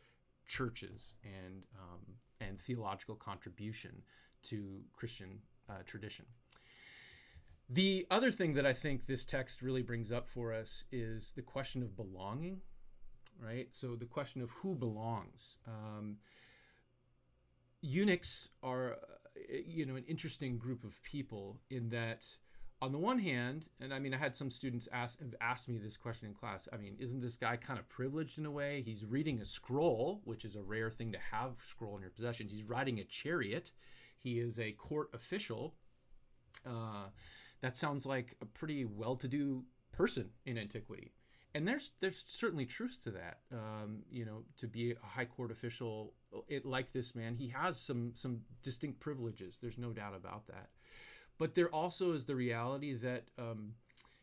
churches 0.46 1.16
and 1.24 1.64
um, 1.78 2.00
and 2.40 2.58
theological 2.58 3.14
contribution 3.14 4.02
to 4.42 4.80
Christian 4.92 5.40
uh, 5.68 5.82
tradition. 5.84 6.24
The 7.68 8.06
other 8.10 8.30
thing 8.30 8.54
that 8.54 8.66
I 8.66 8.72
think 8.72 9.06
this 9.06 9.24
text 9.24 9.60
really 9.60 9.82
brings 9.82 10.12
up 10.12 10.28
for 10.28 10.52
us 10.52 10.84
is 10.92 11.32
the 11.32 11.42
question 11.42 11.82
of 11.82 11.96
belonging, 11.96 12.60
right? 13.42 13.66
So 13.72 13.96
the 13.96 14.06
question 14.06 14.40
of 14.40 14.50
who 14.50 14.76
belongs. 14.76 15.58
Um, 15.66 16.18
eunuchs 17.80 18.50
are, 18.62 18.92
uh, 18.92 19.56
you 19.66 19.84
know, 19.84 19.96
an 19.96 20.04
interesting 20.06 20.58
group 20.58 20.84
of 20.84 21.02
people 21.02 21.58
in 21.68 21.88
that, 21.88 22.24
on 22.80 22.92
the 22.92 22.98
one 22.98 23.18
hand, 23.18 23.66
and 23.80 23.92
I 23.92 23.98
mean, 23.98 24.14
I 24.14 24.18
had 24.18 24.36
some 24.36 24.48
students 24.48 24.88
ask 24.92 25.18
have 25.18 25.34
asked 25.40 25.68
me 25.68 25.78
this 25.78 25.96
question 25.96 26.28
in 26.28 26.34
class. 26.34 26.68
I 26.72 26.76
mean, 26.76 26.94
isn't 27.00 27.20
this 27.20 27.36
guy 27.36 27.56
kind 27.56 27.80
of 27.80 27.88
privileged 27.88 28.38
in 28.38 28.46
a 28.46 28.50
way? 28.50 28.80
He's 28.84 29.04
reading 29.04 29.40
a 29.40 29.44
scroll, 29.44 30.20
which 30.22 30.44
is 30.44 30.54
a 30.54 30.62
rare 30.62 30.90
thing 30.90 31.10
to 31.12 31.18
have 31.18 31.56
scroll 31.64 31.96
in 31.96 32.02
your 32.02 32.10
possession. 32.10 32.46
He's 32.46 32.62
riding 32.62 33.00
a 33.00 33.04
chariot. 33.04 33.72
He 34.18 34.38
is 34.38 34.60
a 34.60 34.70
court 34.72 35.10
official. 35.14 35.74
Uh, 36.64 37.06
that 37.60 37.76
sounds 37.76 38.06
like 38.06 38.34
a 38.40 38.46
pretty 38.46 38.84
well-to-do 38.84 39.64
person 39.92 40.30
in 40.44 40.58
antiquity. 40.58 41.12
And 41.54 41.66
there's 41.66 41.92
there's 42.00 42.22
certainly 42.26 42.66
truth 42.66 42.98
to 43.04 43.10
that. 43.12 43.38
Um, 43.50 44.02
you 44.10 44.26
know 44.26 44.42
to 44.58 44.66
be 44.66 44.92
a 44.92 45.06
high 45.06 45.24
court 45.24 45.50
official 45.50 46.12
it, 46.48 46.66
like 46.66 46.92
this 46.92 47.14
man 47.14 47.34
he 47.34 47.48
has 47.48 47.80
some 47.80 48.12
some 48.14 48.40
distinct 48.62 49.00
privileges. 49.00 49.58
There's 49.60 49.78
no 49.78 49.92
doubt 49.92 50.14
about 50.14 50.46
that. 50.48 50.68
But 51.38 51.54
there 51.54 51.68
also 51.68 52.12
is 52.12 52.24
the 52.24 52.34
reality 52.34 52.94
that 52.94 53.24
um, 53.38 53.72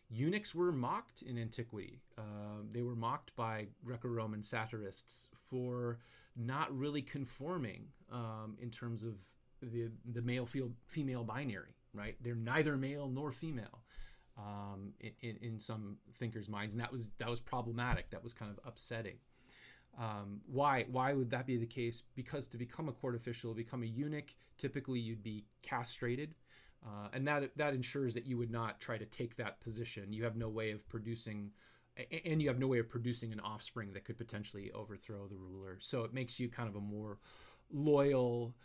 eunuchs 0.09 0.53
were 0.53 0.71
mocked 0.71 1.23
in 1.23 1.37
antiquity. 1.37 2.01
Uh, 2.17 2.61
they 2.71 2.81
were 2.81 2.95
mocked 2.95 3.35
by 3.35 3.67
greco-roman 3.83 4.43
satirists 4.43 5.29
for 5.49 5.99
not 6.35 6.75
really 6.75 7.01
conforming 7.01 7.85
um, 8.11 8.57
in 8.59 8.69
terms 8.69 9.03
of 9.03 9.15
the 9.61 9.89
the 10.11 10.21
male 10.21 10.47
female 10.85 11.23
binary 11.23 11.75
right? 11.93 12.15
They're 12.21 12.35
neither 12.35 12.77
male 12.77 13.07
nor 13.07 13.31
female 13.31 13.83
um, 14.37 14.93
in, 14.99 15.37
in 15.41 15.59
some 15.59 15.97
thinkers' 16.15 16.49
minds, 16.49 16.73
and 16.73 16.81
that 16.81 16.91
was 16.91 17.09
that 17.19 17.29
was 17.29 17.39
problematic. 17.39 18.09
That 18.09 18.23
was 18.23 18.33
kind 18.33 18.51
of 18.51 18.59
upsetting. 18.65 19.17
Um, 19.99 20.41
why 20.47 20.85
why 20.89 21.13
would 21.13 21.29
that 21.31 21.45
be 21.45 21.57
the 21.57 21.67
case? 21.67 22.03
Because 22.15 22.47
to 22.47 22.57
become 22.57 22.89
a 22.89 22.93
court 22.93 23.15
official, 23.15 23.53
become 23.53 23.83
a 23.83 23.87
eunuch, 23.87 24.35
typically 24.57 24.99
you'd 24.99 25.23
be 25.23 25.45
castrated, 25.61 26.35
uh, 26.83 27.09
and 27.13 27.27
that 27.27 27.55
that 27.57 27.73
ensures 27.73 28.13
that 28.15 28.25
you 28.25 28.37
would 28.37 28.51
not 28.51 28.79
try 28.79 28.97
to 28.97 29.05
take 29.05 29.35
that 29.35 29.59
position. 29.61 30.11
You 30.11 30.23
have 30.23 30.35
no 30.35 30.49
way 30.49 30.71
of 30.71 30.87
producing, 30.89 31.51
and 32.25 32.41
you 32.41 32.47
have 32.47 32.59
no 32.59 32.67
way 32.67 32.79
of 32.79 32.89
producing 32.89 33.33
an 33.33 33.39
offspring 33.39 33.93
that 33.93 34.03
could 34.03 34.17
potentially 34.17 34.71
overthrow 34.71 35.27
the 35.27 35.37
ruler. 35.37 35.77
So 35.79 36.03
it 36.05 36.13
makes 36.13 36.39
you 36.39 36.49
kind 36.49 36.67
of 36.67 36.75
a 36.75 36.81
more 36.81 37.19
loyal 37.71 38.55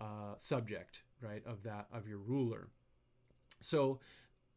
uh, 0.00 0.36
subject, 0.36 1.02
right, 1.20 1.42
of 1.44 1.64
that 1.64 1.86
of 1.92 2.08
your 2.08 2.18
ruler. 2.18 2.68
So 3.60 4.00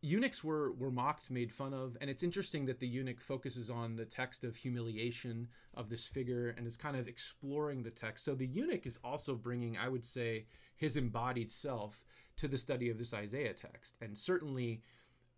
eunuchs 0.02 0.44
were 0.44 0.74
were 0.74 0.92
mocked, 0.92 1.30
made 1.30 1.54
fun 1.54 1.74
of, 1.74 1.96
and 2.02 2.10
it's 2.10 2.24
interesting 2.24 2.66
that 2.66 2.80
the 2.80 2.88
eunuch 2.88 3.22
focuses 3.22 3.70
on 3.70 3.96
the 3.96 4.06
text 4.06 4.44
of 4.44 4.56
humiliation 4.56 5.48
of 5.76 5.90
this 5.90 6.06
figure 6.06 6.56
and 6.58 6.66
is 6.66 6.78
kind 6.78 6.96
of 6.96 7.08
exploring 7.08 7.84
the 7.84 7.92
text. 7.92 8.26
So 8.26 8.36
the 8.36 8.48
eunuch 8.48 8.86
is 8.86 9.00
also 9.04 9.36
bringing, 9.36 9.78
I 9.78 9.90
would 9.90 10.06
say, 10.06 10.46
his 10.76 10.98
embodied 10.98 11.52
self 11.52 12.04
to 12.38 12.48
the 12.48 12.58
study 12.58 12.90
of 12.90 12.98
this 12.98 13.14
Isaiah 13.14 13.54
text, 13.54 13.96
and 14.02 14.18
certainly. 14.18 14.82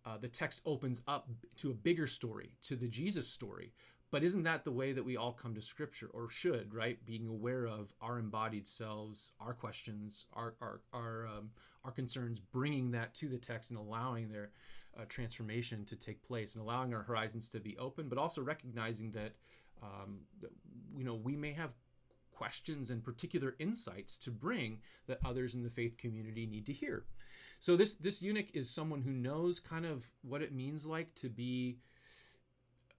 Uh, 0.06 0.18
the 0.18 0.28
text 0.28 0.60
opens 0.66 1.00
up 1.08 1.30
to 1.56 1.70
a 1.70 1.74
bigger 1.74 2.06
story, 2.06 2.50
to 2.60 2.76
the 2.76 2.86
Jesus 2.86 3.26
story, 3.26 3.72
but 4.14 4.22
isn't 4.22 4.44
that 4.44 4.62
the 4.62 4.70
way 4.70 4.92
that 4.92 5.04
we 5.04 5.16
all 5.16 5.32
come 5.32 5.56
to 5.56 5.60
scripture 5.60 6.08
or 6.14 6.30
should, 6.30 6.72
right? 6.72 7.04
Being 7.04 7.26
aware 7.26 7.66
of 7.66 7.92
our 8.00 8.20
embodied 8.20 8.68
selves, 8.68 9.32
our 9.40 9.52
questions, 9.52 10.26
our, 10.34 10.54
our, 10.60 10.82
our, 10.92 11.26
um, 11.26 11.50
our 11.84 11.90
concerns, 11.90 12.38
bringing 12.38 12.92
that 12.92 13.12
to 13.14 13.28
the 13.28 13.38
text 13.38 13.70
and 13.70 13.78
allowing 13.80 14.28
their 14.28 14.52
uh, 14.96 15.02
transformation 15.08 15.84
to 15.86 15.96
take 15.96 16.22
place 16.22 16.54
and 16.54 16.62
allowing 16.62 16.94
our 16.94 17.02
horizons 17.02 17.48
to 17.48 17.58
be 17.58 17.76
open, 17.76 18.08
but 18.08 18.16
also 18.16 18.40
recognizing 18.40 19.10
that, 19.10 19.32
um, 19.82 20.20
that, 20.40 20.52
you 20.96 21.02
know, 21.02 21.16
we 21.16 21.34
may 21.34 21.52
have 21.52 21.74
questions 22.30 22.90
and 22.90 23.02
particular 23.02 23.56
insights 23.58 24.16
to 24.18 24.30
bring 24.30 24.78
that 25.08 25.18
others 25.24 25.56
in 25.56 25.64
the 25.64 25.70
faith 25.70 25.96
community 25.96 26.46
need 26.46 26.66
to 26.66 26.72
hear. 26.72 27.04
So 27.58 27.76
this 27.76 27.96
this 27.96 28.22
eunuch 28.22 28.54
is 28.54 28.70
someone 28.70 29.02
who 29.02 29.10
knows 29.10 29.58
kind 29.58 29.84
of 29.84 30.08
what 30.22 30.40
it 30.40 30.52
means 30.52 30.86
like 30.86 31.12
to 31.16 31.28
be 31.28 31.78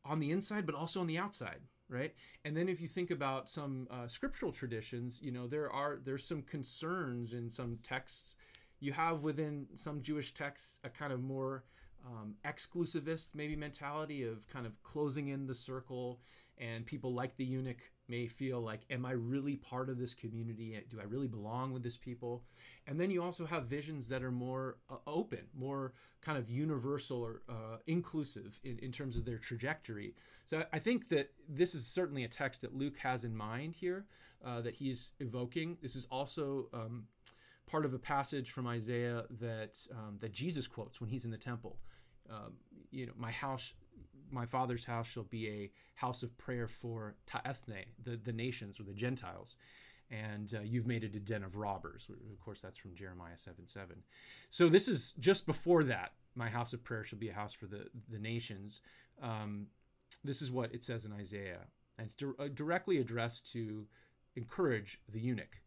on 0.05 0.19
the 0.19 0.31
inside, 0.31 0.65
but 0.65 0.75
also 0.75 0.99
on 0.99 1.07
the 1.07 1.17
outside, 1.17 1.59
right? 1.89 2.13
And 2.43 2.55
then 2.55 2.69
if 2.69 2.79
you 2.79 2.87
think 2.87 3.11
about 3.11 3.49
some 3.49 3.87
uh, 3.89 4.07
scriptural 4.07 4.51
traditions, 4.51 5.21
you 5.21 5.31
know, 5.31 5.47
there 5.47 5.71
are 5.71 5.99
there's 6.03 6.25
some 6.25 6.41
concerns 6.43 7.33
in 7.33 7.49
some 7.49 7.79
texts. 7.83 8.35
You 8.79 8.93
have 8.93 9.23
within 9.23 9.67
some 9.75 10.01
Jewish 10.01 10.33
texts 10.33 10.79
a 10.83 10.89
kind 10.89 11.11
of 11.11 11.21
more 11.21 11.63
um, 12.05 12.35
exclusivist 12.45 13.29
maybe 13.33 13.55
mentality 13.55 14.23
of 14.23 14.47
kind 14.47 14.65
of 14.65 14.81
closing 14.83 15.29
in 15.29 15.47
the 15.47 15.53
circle, 15.53 16.19
and 16.57 16.85
people 16.85 17.13
like 17.13 17.35
the 17.35 17.45
eunuch 17.45 17.91
may 18.07 18.27
feel 18.27 18.61
like, 18.61 18.81
am 18.89 19.05
I 19.05 19.13
really 19.13 19.55
part 19.55 19.89
of 19.89 19.97
this 19.97 20.13
community? 20.13 20.79
Do 20.89 20.99
I 21.01 21.03
really 21.03 21.27
belong 21.27 21.73
with 21.73 21.83
this 21.83 21.97
people? 21.97 22.43
And 22.87 22.99
then 22.99 23.09
you 23.09 23.23
also 23.23 23.45
have 23.45 23.65
visions 23.65 24.07
that 24.09 24.23
are 24.23 24.31
more 24.31 24.77
uh, 24.89 24.97
open, 25.07 25.47
more 25.57 25.93
kind 26.21 26.37
of 26.37 26.49
universal 26.49 27.21
or 27.21 27.41
uh, 27.49 27.77
inclusive 27.87 28.59
in, 28.63 28.77
in 28.79 28.91
terms 28.91 29.15
of 29.17 29.25
their 29.25 29.37
trajectory. 29.37 30.13
So 30.45 30.63
I 30.71 30.79
think 30.79 31.09
that 31.09 31.31
this 31.49 31.73
is 31.73 31.87
certainly 31.87 32.23
a 32.23 32.27
text 32.27 32.61
that 32.61 32.75
Luke 32.75 32.97
has 32.99 33.25
in 33.25 33.35
mind 33.35 33.75
here 33.75 34.05
uh, 34.45 34.61
that 34.61 34.75
he's 34.75 35.11
evoking. 35.19 35.77
This 35.81 35.95
is 35.95 36.05
also 36.11 36.67
um, 36.73 37.07
part 37.65 37.85
of 37.85 37.93
a 37.93 37.99
passage 37.99 38.51
from 38.51 38.67
Isaiah 38.67 39.23
that 39.39 39.79
um, 39.91 40.17
that 40.19 40.31
Jesus 40.31 40.67
quotes 40.67 41.01
when 41.01 41.09
he's 41.09 41.25
in 41.25 41.31
the 41.31 41.37
temple. 41.37 41.79
Um, 42.29 42.53
you 42.91 43.05
know, 43.05 43.13
my 43.17 43.31
house 43.31 43.73
my 44.31 44.45
father's 44.45 44.85
house 44.85 45.07
shall 45.07 45.23
be 45.23 45.47
a 45.49 45.71
house 45.93 46.23
of 46.23 46.37
prayer 46.37 46.67
for 46.67 47.15
ta'ethne, 47.25 47.85
the, 48.03 48.17
the 48.17 48.33
nations 48.33 48.79
or 48.79 48.83
the 48.83 48.93
Gentiles. 48.93 49.55
and 50.11 50.53
uh, 50.55 50.61
you've 50.61 50.87
made 50.87 51.03
it 51.03 51.15
a 51.15 51.19
den 51.19 51.43
of 51.43 51.55
robbers. 51.55 52.09
Of 52.31 52.39
course, 52.39 52.61
that's 52.61 52.77
from 52.77 52.95
Jeremiah 52.95 53.37
7 53.37 53.67
7. 53.67 53.95
So 54.49 54.69
this 54.69 54.87
is 54.87 55.13
just 55.19 55.45
before 55.45 55.83
that. 55.85 56.13
My 56.35 56.49
house 56.49 56.73
of 56.73 56.83
prayer 56.83 57.03
shall 57.03 57.19
be 57.19 57.29
a 57.29 57.33
house 57.33 57.53
for 57.53 57.65
the, 57.65 57.87
the 58.09 58.19
nations. 58.19 58.81
Um, 59.21 59.67
this 60.23 60.41
is 60.41 60.51
what 60.51 60.73
it 60.73 60.83
says 60.83 61.05
in 61.05 61.13
Isaiah. 61.13 61.61
And 61.97 62.05
it's 62.05 62.15
di- 62.15 62.27
uh, 62.37 62.49
directly 62.53 62.99
addressed 62.99 63.51
to 63.53 63.87
encourage 64.35 64.99
the 65.11 65.19
eunuch. 65.19 65.61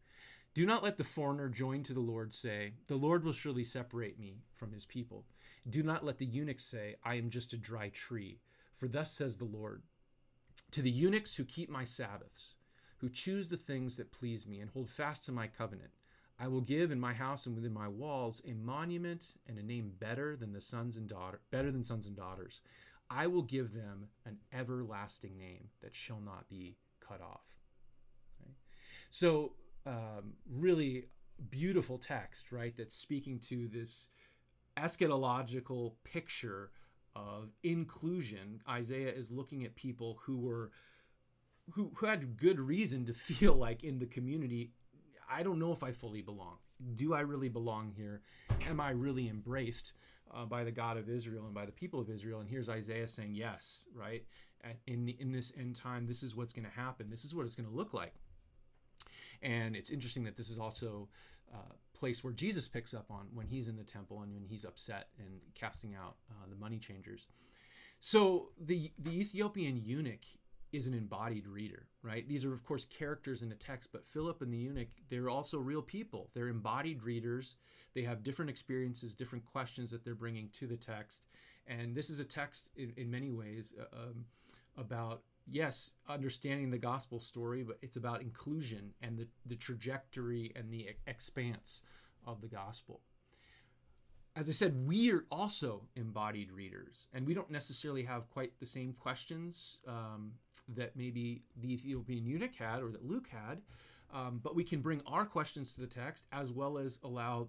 Do 0.58 0.66
not 0.66 0.82
let 0.82 0.96
the 0.96 1.04
foreigner 1.04 1.48
join 1.48 1.84
to 1.84 1.94
the 1.94 2.00
Lord 2.00 2.34
say, 2.34 2.72
The 2.88 2.96
Lord 2.96 3.22
will 3.22 3.32
surely 3.32 3.62
separate 3.62 4.18
me 4.18 4.42
from 4.56 4.72
his 4.72 4.84
people. 4.84 5.24
Do 5.70 5.84
not 5.84 6.04
let 6.04 6.18
the 6.18 6.26
eunuch 6.26 6.58
say, 6.58 6.96
I 7.04 7.14
am 7.14 7.30
just 7.30 7.52
a 7.52 7.56
dry 7.56 7.90
tree. 7.90 8.40
For 8.74 8.88
thus 8.88 9.12
says 9.12 9.36
the 9.36 9.44
Lord 9.44 9.84
To 10.72 10.82
the 10.82 10.90
eunuchs 10.90 11.36
who 11.36 11.44
keep 11.44 11.70
my 11.70 11.84
Sabbaths, 11.84 12.56
who 12.96 13.08
choose 13.08 13.48
the 13.48 13.56
things 13.56 13.96
that 13.98 14.10
please 14.10 14.48
me 14.48 14.58
and 14.58 14.68
hold 14.68 14.90
fast 14.90 15.24
to 15.26 15.32
my 15.32 15.46
covenant, 15.46 15.92
I 16.40 16.48
will 16.48 16.62
give 16.62 16.90
in 16.90 16.98
my 16.98 17.14
house 17.14 17.46
and 17.46 17.54
within 17.54 17.72
my 17.72 17.86
walls 17.86 18.42
a 18.44 18.52
monument 18.52 19.36
and 19.46 19.60
a 19.60 19.62
name 19.62 19.92
better 20.00 20.34
than 20.34 20.52
the 20.52 20.60
sons 20.60 20.96
and 20.96 21.08
daughter 21.08 21.40
better 21.52 21.70
than 21.70 21.84
sons 21.84 22.06
and 22.06 22.16
daughters. 22.16 22.62
I 23.08 23.28
will 23.28 23.42
give 23.42 23.74
them 23.74 24.08
an 24.26 24.38
everlasting 24.52 25.38
name 25.38 25.68
that 25.82 25.94
shall 25.94 26.20
not 26.20 26.48
be 26.48 26.78
cut 26.98 27.20
off. 27.20 27.46
Right? 28.44 28.56
So 29.10 29.52
um, 29.86 30.34
really 30.50 31.06
beautiful 31.50 31.98
text, 31.98 32.52
right? 32.52 32.74
That's 32.76 32.94
speaking 32.94 33.38
to 33.40 33.68
this 33.68 34.08
eschatological 34.76 35.94
picture 36.04 36.70
of 37.14 37.50
inclusion. 37.62 38.60
Isaiah 38.68 39.12
is 39.12 39.30
looking 39.30 39.64
at 39.64 39.74
people 39.74 40.18
who 40.22 40.38
were 40.38 40.70
who, 41.72 41.90
who 41.96 42.06
had 42.06 42.36
good 42.36 42.58
reason 42.58 43.04
to 43.06 43.14
feel 43.14 43.54
like 43.54 43.84
in 43.84 43.98
the 43.98 44.06
community, 44.06 44.72
I 45.30 45.42
don't 45.42 45.58
know 45.58 45.72
if 45.72 45.82
I 45.82 45.92
fully 45.92 46.22
belong. 46.22 46.56
Do 46.94 47.12
I 47.12 47.20
really 47.20 47.48
belong 47.48 47.92
here? 47.94 48.22
Am 48.68 48.80
I 48.80 48.90
really 48.90 49.28
embraced 49.28 49.92
uh, 50.32 50.46
by 50.46 50.64
the 50.64 50.70
God 50.70 50.96
of 50.96 51.08
Israel 51.08 51.44
and 51.44 51.54
by 51.54 51.66
the 51.66 51.72
people 51.72 52.00
of 52.00 52.08
Israel? 52.08 52.40
And 52.40 52.48
here's 52.48 52.68
Isaiah 52.68 53.08
saying, 53.08 53.34
yes, 53.34 53.86
right? 53.94 54.24
In 54.86 55.04
the, 55.04 55.16
in 55.20 55.32
this 55.32 55.52
end 55.58 55.76
time, 55.76 56.06
this 56.06 56.22
is 56.22 56.34
what's 56.34 56.52
going 56.52 56.64
to 56.64 56.70
happen. 56.70 57.10
This 57.10 57.24
is 57.24 57.34
what 57.34 57.46
it's 57.46 57.54
going 57.54 57.68
to 57.68 57.74
look 57.74 57.94
like. 57.94 58.14
And 59.42 59.76
it's 59.76 59.90
interesting 59.90 60.24
that 60.24 60.36
this 60.36 60.50
is 60.50 60.58
also 60.58 61.08
a 61.52 61.98
place 61.98 62.22
where 62.22 62.32
Jesus 62.32 62.68
picks 62.68 62.94
up 62.94 63.10
on 63.10 63.26
when 63.32 63.46
he's 63.46 63.68
in 63.68 63.76
the 63.76 63.84
temple 63.84 64.22
and 64.22 64.32
when 64.34 64.44
he's 64.44 64.64
upset 64.64 65.08
and 65.18 65.40
casting 65.54 65.94
out 65.94 66.16
uh, 66.30 66.46
the 66.48 66.56
money 66.56 66.78
changers. 66.78 67.26
So 68.00 68.50
the 68.60 68.92
the 68.98 69.18
Ethiopian 69.20 69.82
eunuch 69.84 70.24
is 70.70 70.86
an 70.86 70.94
embodied 70.94 71.46
reader, 71.46 71.86
right? 72.02 72.28
These 72.28 72.44
are 72.44 72.52
of 72.52 72.64
course 72.64 72.84
characters 72.84 73.42
in 73.42 73.50
a 73.50 73.56
text, 73.56 73.90
but 73.92 74.06
Philip 74.06 74.42
and 74.42 74.52
the 74.52 74.58
eunuch, 74.58 74.88
they're 75.08 75.30
also 75.30 75.58
real 75.58 75.82
people. 75.82 76.30
They're 76.34 76.48
embodied 76.48 77.02
readers. 77.02 77.56
They 77.94 78.02
have 78.02 78.22
different 78.22 78.50
experiences, 78.50 79.14
different 79.14 79.44
questions 79.44 79.90
that 79.90 80.04
they're 80.04 80.14
bringing 80.14 80.50
to 80.50 80.66
the 80.66 80.76
text. 80.76 81.26
And 81.66 81.94
this 81.94 82.10
is 82.10 82.18
a 82.18 82.24
text 82.24 82.70
in, 82.76 82.92
in 82.96 83.10
many 83.10 83.30
ways 83.30 83.74
uh, 83.78 83.96
um, 83.96 84.24
about 84.76 85.22
yes, 85.50 85.94
understanding 86.08 86.70
the 86.70 86.78
gospel 86.78 87.20
story, 87.20 87.62
but 87.62 87.78
it's 87.82 87.96
about 87.96 88.20
inclusion 88.20 88.92
and 89.02 89.18
the, 89.18 89.28
the 89.46 89.56
trajectory 89.56 90.52
and 90.54 90.72
the 90.72 90.88
expanse 91.06 91.82
of 92.26 92.40
the 92.40 92.48
gospel. 92.48 93.00
As 94.36 94.48
I 94.48 94.52
said, 94.52 94.86
we 94.86 95.10
are 95.10 95.24
also 95.30 95.88
embodied 95.96 96.52
readers, 96.52 97.08
and 97.12 97.26
we 97.26 97.34
don't 97.34 97.50
necessarily 97.50 98.04
have 98.04 98.30
quite 98.30 98.52
the 98.60 98.66
same 98.66 98.92
questions 98.92 99.80
um, 99.88 100.32
that 100.68 100.94
maybe 100.94 101.42
the 101.56 101.72
Ethiopian 101.72 102.24
eunuch 102.24 102.54
had 102.54 102.82
or 102.82 102.90
that 102.92 103.04
Luke 103.04 103.28
had, 103.28 103.62
um, 104.14 104.40
but 104.42 104.54
we 104.54 104.62
can 104.62 104.80
bring 104.80 105.02
our 105.06 105.24
questions 105.24 105.72
to 105.72 105.80
the 105.80 105.86
text 105.86 106.26
as 106.30 106.52
well 106.52 106.78
as 106.78 106.98
allow 107.02 107.48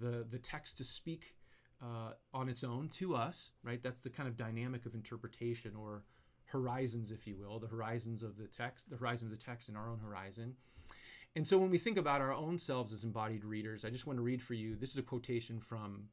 the, 0.00 0.24
the 0.30 0.38
text 0.38 0.76
to 0.78 0.84
speak 0.84 1.34
uh, 1.82 2.12
on 2.32 2.48
its 2.48 2.64
own 2.64 2.88
to 2.88 3.14
us, 3.14 3.50
right? 3.62 3.82
That's 3.82 4.00
the 4.00 4.10
kind 4.10 4.28
of 4.28 4.36
dynamic 4.36 4.86
of 4.86 4.94
interpretation 4.94 5.74
or 5.76 6.04
horizons, 6.46 7.10
if 7.10 7.26
you 7.26 7.36
will, 7.36 7.58
the 7.58 7.66
horizons 7.66 8.22
of 8.22 8.36
the 8.36 8.46
text, 8.46 8.90
the 8.90 8.96
horizon 8.96 9.28
of 9.28 9.38
the 9.38 9.44
text 9.44 9.68
and 9.68 9.76
our 9.76 9.88
own 9.88 9.98
horizon. 9.98 10.54
And 11.34 11.46
so 11.46 11.58
when 11.58 11.70
we 11.70 11.78
think 11.78 11.96
about 11.96 12.20
our 12.20 12.32
own 12.32 12.58
selves 12.58 12.92
as 12.92 13.04
embodied 13.04 13.44
readers, 13.44 13.84
I 13.84 13.90
just 13.90 14.06
want 14.06 14.18
to 14.18 14.22
read 14.22 14.42
for 14.42 14.54
you. 14.54 14.76
This 14.76 14.90
is 14.90 14.98
a 14.98 15.02
quotation 15.02 15.60
from 15.60 16.04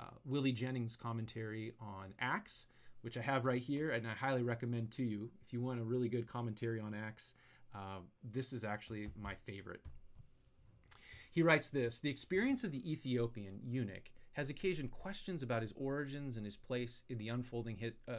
uh, 0.00 0.14
Willie 0.24 0.52
Jennings' 0.52 0.96
commentary 0.96 1.72
on 1.80 2.14
Acts, 2.18 2.66
which 3.02 3.18
I 3.18 3.20
have 3.20 3.44
right 3.44 3.60
here, 3.60 3.90
and 3.90 4.06
I 4.06 4.12
highly 4.12 4.42
recommend 4.42 4.90
to 4.92 5.02
you. 5.02 5.30
If 5.44 5.52
you 5.52 5.60
want 5.60 5.80
a 5.80 5.84
really 5.84 6.08
good 6.08 6.26
commentary 6.26 6.80
on 6.80 6.94
Acts, 6.94 7.34
uh, 7.74 7.98
this 8.24 8.52
is 8.52 8.64
actually 8.64 9.08
my 9.20 9.34
favorite. 9.34 9.82
He 11.30 11.42
writes 11.42 11.68
this 11.68 12.00
The 12.00 12.10
experience 12.10 12.64
of 12.64 12.72
the 12.72 12.90
Ethiopian 12.90 13.60
eunuch 13.64 14.10
has 14.32 14.48
occasioned 14.48 14.90
questions 14.90 15.42
about 15.42 15.62
his 15.62 15.72
origins 15.76 16.36
and 16.36 16.44
his 16.44 16.56
place 16.56 17.02
in 17.08 17.18
the 17.18 17.28
unfolding 17.28 17.78
uh, 18.08 18.12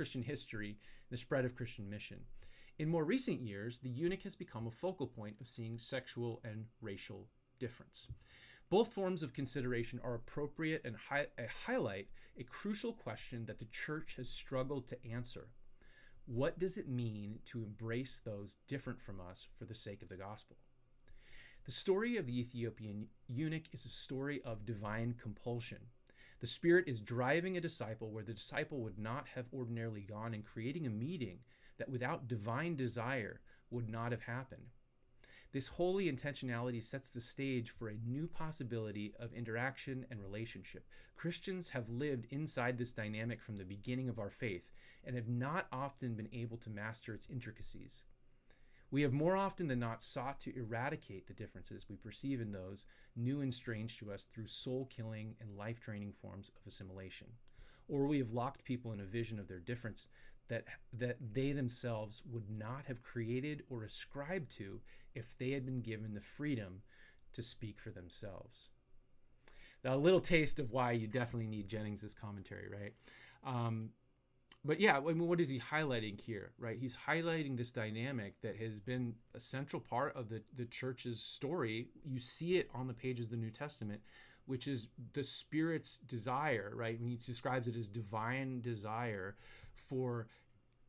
Christian 0.00 0.22
history 0.22 0.78
the 1.10 1.16
spread 1.18 1.44
of 1.44 1.54
Christian 1.54 1.90
mission. 1.90 2.20
In 2.78 2.88
more 2.88 3.04
recent 3.04 3.42
years, 3.42 3.76
the 3.76 3.90
eunuch 3.90 4.22
has 4.22 4.34
become 4.34 4.66
a 4.66 4.70
focal 4.70 5.06
point 5.06 5.36
of 5.42 5.46
seeing 5.46 5.76
sexual 5.76 6.40
and 6.42 6.64
racial 6.80 7.28
difference. 7.58 8.08
Both 8.70 8.94
forms 8.94 9.22
of 9.22 9.34
consideration 9.34 10.00
are 10.02 10.14
appropriate 10.14 10.80
and 10.86 10.96
hi- 10.96 11.26
uh, 11.38 11.42
highlight 11.66 12.08
a 12.38 12.44
crucial 12.44 12.94
question 12.94 13.44
that 13.44 13.58
the 13.58 13.66
church 13.66 14.14
has 14.16 14.30
struggled 14.30 14.86
to 14.86 15.06
answer. 15.06 15.48
What 16.24 16.58
does 16.58 16.78
it 16.78 16.88
mean 16.88 17.40
to 17.44 17.62
embrace 17.62 18.22
those 18.24 18.56
different 18.68 19.02
from 19.02 19.20
us 19.20 19.48
for 19.58 19.66
the 19.66 19.74
sake 19.74 20.00
of 20.00 20.08
the 20.08 20.16
gospel? 20.16 20.56
The 21.66 21.72
story 21.72 22.16
of 22.16 22.24
the 22.24 22.40
Ethiopian 22.40 23.08
eunuch 23.26 23.64
is 23.74 23.84
a 23.84 23.90
story 23.90 24.40
of 24.46 24.64
divine 24.64 25.14
compulsion. 25.20 25.80
The 26.40 26.46
Spirit 26.46 26.88
is 26.88 27.00
driving 27.00 27.56
a 27.58 27.60
disciple 27.60 28.10
where 28.10 28.24
the 28.24 28.32
disciple 28.32 28.80
would 28.80 28.98
not 28.98 29.28
have 29.34 29.46
ordinarily 29.52 30.00
gone 30.00 30.32
and 30.32 30.42
creating 30.42 30.86
a 30.86 30.90
meeting 30.90 31.40
that 31.76 31.90
without 31.90 32.28
divine 32.28 32.76
desire 32.76 33.40
would 33.70 33.90
not 33.90 34.10
have 34.10 34.22
happened. 34.22 34.70
This 35.52 35.68
holy 35.68 36.10
intentionality 36.10 36.82
sets 36.82 37.10
the 37.10 37.20
stage 37.20 37.70
for 37.70 37.88
a 37.88 37.98
new 38.06 38.26
possibility 38.26 39.12
of 39.18 39.34
interaction 39.34 40.06
and 40.10 40.22
relationship. 40.22 40.86
Christians 41.14 41.68
have 41.70 41.90
lived 41.90 42.26
inside 42.30 42.78
this 42.78 42.92
dynamic 42.92 43.42
from 43.42 43.56
the 43.56 43.64
beginning 43.64 44.08
of 44.08 44.18
our 44.18 44.30
faith 44.30 44.70
and 45.04 45.16
have 45.16 45.28
not 45.28 45.66
often 45.72 46.14
been 46.14 46.28
able 46.32 46.56
to 46.58 46.70
master 46.70 47.12
its 47.12 47.28
intricacies. 47.28 48.02
We 48.90 49.02
have 49.02 49.12
more 49.12 49.36
often 49.36 49.68
than 49.68 49.78
not 49.78 50.02
sought 50.02 50.40
to 50.40 50.56
eradicate 50.56 51.26
the 51.26 51.34
differences 51.34 51.86
we 51.88 51.96
perceive 51.96 52.40
in 52.40 52.50
those 52.50 52.86
new 53.14 53.40
and 53.40 53.54
strange 53.54 53.98
to 53.98 54.12
us 54.12 54.24
through 54.24 54.48
soul 54.48 54.86
killing 54.90 55.36
and 55.40 55.56
life 55.56 55.80
draining 55.80 56.12
forms 56.12 56.48
of 56.48 56.66
assimilation. 56.66 57.28
Or 57.88 58.06
we 58.06 58.18
have 58.18 58.32
locked 58.32 58.64
people 58.64 58.92
in 58.92 59.00
a 59.00 59.04
vision 59.04 59.38
of 59.38 59.48
their 59.48 59.60
difference 59.60 60.08
that, 60.48 60.64
that 60.92 61.16
they 61.32 61.52
themselves 61.52 62.22
would 62.30 62.50
not 62.50 62.84
have 62.86 63.02
created 63.02 63.62
or 63.70 63.84
ascribed 63.84 64.50
to 64.56 64.80
if 65.14 65.38
they 65.38 65.52
had 65.52 65.64
been 65.64 65.80
given 65.80 66.14
the 66.14 66.20
freedom 66.20 66.82
to 67.32 67.42
speak 67.42 67.78
for 67.78 67.90
themselves. 67.90 68.70
Now, 69.84 69.94
a 69.94 69.96
little 69.96 70.20
taste 70.20 70.58
of 70.58 70.72
why 70.72 70.92
you 70.92 71.06
definitely 71.06 71.46
need 71.46 71.68
Jennings's 71.68 72.12
commentary, 72.12 72.68
right? 72.68 72.92
Um, 73.44 73.90
but 74.64 74.78
yeah, 74.78 74.98
I 74.98 75.00
mean, 75.00 75.26
what 75.26 75.40
is 75.40 75.48
he 75.48 75.58
highlighting 75.58 76.20
here, 76.20 76.52
right? 76.58 76.76
He's 76.78 76.96
highlighting 76.96 77.56
this 77.56 77.72
dynamic 77.72 78.34
that 78.42 78.56
has 78.56 78.80
been 78.80 79.14
a 79.34 79.40
central 79.40 79.80
part 79.80 80.14
of 80.14 80.28
the, 80.28 80.42
the 80.54 80.66
church's 80.66 81.22
story. 81.22 81.88
You 82.04 82.18
see 82.18 82.56
it 82.56 82.68
on 82.74 82.86
the 82.86 82.94
pages 82.94 83.26
of 83.26 83.30
the 83.30 83.36
New 83.38 83.50
Testament, 83.50 84.02
which 84.44 84.68
is 84.68 84.88
the 85.14 85.24
Spirit's 85.24 85.96
desire, 85.98 86.72
right? 86.74 87.00
When 87.00 87.08
he 87.08 87.16
describes 87.16 87.68
it 87.68 87.76
as 87.76 87.88
divine 87.88 88.60
desire 88.60 89.36
for 89.74 90.28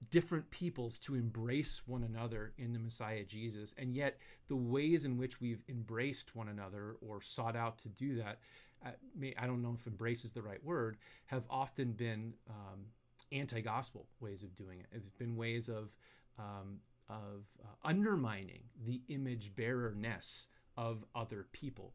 different 0.09 0.49
peoples 0.49 0.99
to 0.99 1.15
embrace 1.15 1.84
one 1.86 2.03
another 2.03 2.51
in 2.57 2.74
the 2.74 2.80
Messiah 2.80 3.24
Jesus. 3.24 3.74
And 3.78 3.95
yet, 3.95 4.17
the 4.49 4.55
ways 4.55 5.05
in 5.05 5.17
which 5.17 5.39
we've 5.39 5.63
embraced 5.69 6.36
one 6.36 6.49
another 6.49 6.97
or 7.01 7.22
sought 7.22 7.55
out 7.55 7.78
to 7.80 7.89
do 7.89 8.15
that, 8.15 8.39
uh, 8.86 8.89
I 9.38 9.45
don't 9.45 9.61
know 9.61 9.76
if 9.80 9.88
embrace 9.88 10.26
is 10.26 10.34
the 10.34 10.41
right 10.41 10.61
word, 10.61 10.97
have 11.28 11.45
often 11.49 11.93
been. 11.93 12.34
Um, 12.49 12.88
anti-gospel 13.32 14.07
ways 14.19 14.43
of 14.43 14.55
doing 14.55 14.79
it. 14.79 14.88
It's 14.91 15.09
been 15.17 15.36
ways 15.36 15.69
of 15.69 15.95
um, 16.38 16.79
of 17.09 17.45
uh, 17.61 17.67
undermining 17.84 18.63
the 18.86 19.01
image 19.09 19.55
bearerness 19.55 20.47
of 20.77 21.03
other 21.13 21.47
people. 21.51 21.93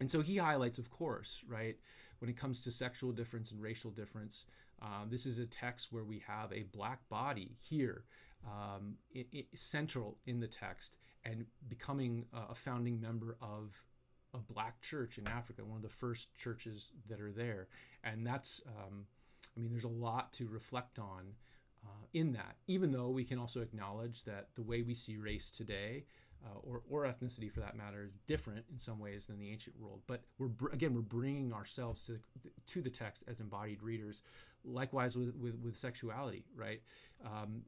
And 0.00 0.10
so 0.10 0.20
he 0.20 0.36
highlights, 0.36 0.78
of 0.78 0.90
course, 0.90 1.44
right, 1.48 1.76
when 2.18 2.30
it 2.30 2.36
comes 2.36 2.62
to 2.64 2.70
sexual 2.70 3.12
difference 3.12 3.50
and 3.50 3.60
racial 3.60 3.90
difference, 3.90 4.46
uh, 4.82 5.04
this 5.08 5.26
is 5.26 5.38
a 5.38 5.46
text 5.46 5.92
where 5.92 6.04
we 6.04 6.22
have 6.26 6.52
a 6.52 6.64
black 6.64 7.06
body 7.08 7.54
here, 7.58 8.04
um, 8.46 8.96
it, 9.10 9.26
it, 9.32 9.46
central 9.54 10.18
in 10.26 10.40
the 10.40 10.46
text, 10.46 10.98
and 11.24 11.46
becoming 11.68 12.24
a 12.32 12.54
founding 12.54 13.00
member 13.00 13.36
of 13.40 13.82
a 14.34 14.38
black 14.38 14.80
church 14.80 15.18
in 15.18 15.26
Africa, 15.26 15.64
one 15.64 15.76
of 15.76 15.82
the 15.82 15.88
first 15.88 16.34
churches 16.34 16.92
that 17.08 17.20
are 17.20 17.32
there. 17.32 17.68
And 18.04 18.26
that's 18.26 18.60
um, 18.66 19.06
I 19.56 19.60
mean, 19.60 19.70
there's 19.70 19.84
a 19.84 19.88
lot 19.88 20.32
to 20.34 20.46
reflect 20.48 20.98
on 20.98 21.34
uh, 21.84 22.06
in 22.12 22.32
that, 22.32 22.56
even 22.66 22.92
though 22.92 23.08
we 23.08 23.24
can 23.24 23.38
also 23.38 23.60
acknowledge 23.60 24.24
that 24.24 24.48
the 24.54 24.62
way 24.62 24.82
we 24.82 24.94
see 24.94 25.16
race 25.16 25.50
today 25.50 26.04
uh, 26.44 26.58
or, 26.62 26.82
or 26.88 27.04
ethnicity 27.04 27.50
for 27.50 27.60
that 27.60 27.76
matter, 27.76 28.04
is 28.04 28.12
different 28.26 28.64
in 28.70 28.78
some 28.78 28.98
ways 28.98 29.26
than 29.26 29.38
the 29.38 29.50
ancient 29.50 29.78
world. 29.80 30.00
But 30.06 30.22
we're 30.38 30.50
again 30.72 30.94
we're 30.94 31.00
bringing 31.00 31.52
ourselves 31.52 32.04
to 32.06 32.12
the, 32.12 32.50
to 32.66 32.82
the 32.82 32.90
text 32.90 33.24
as 33.26 33.40
embodied 33.40 33.82
readers. 33.82 34.22
Likewise 34.64 35.16
with 35.16 35.34
with, 35.36 35.58
with 35.58 35.76
sexuality, 35.76 36.44
right? 36.54 36.82
Um, 37.24 37.62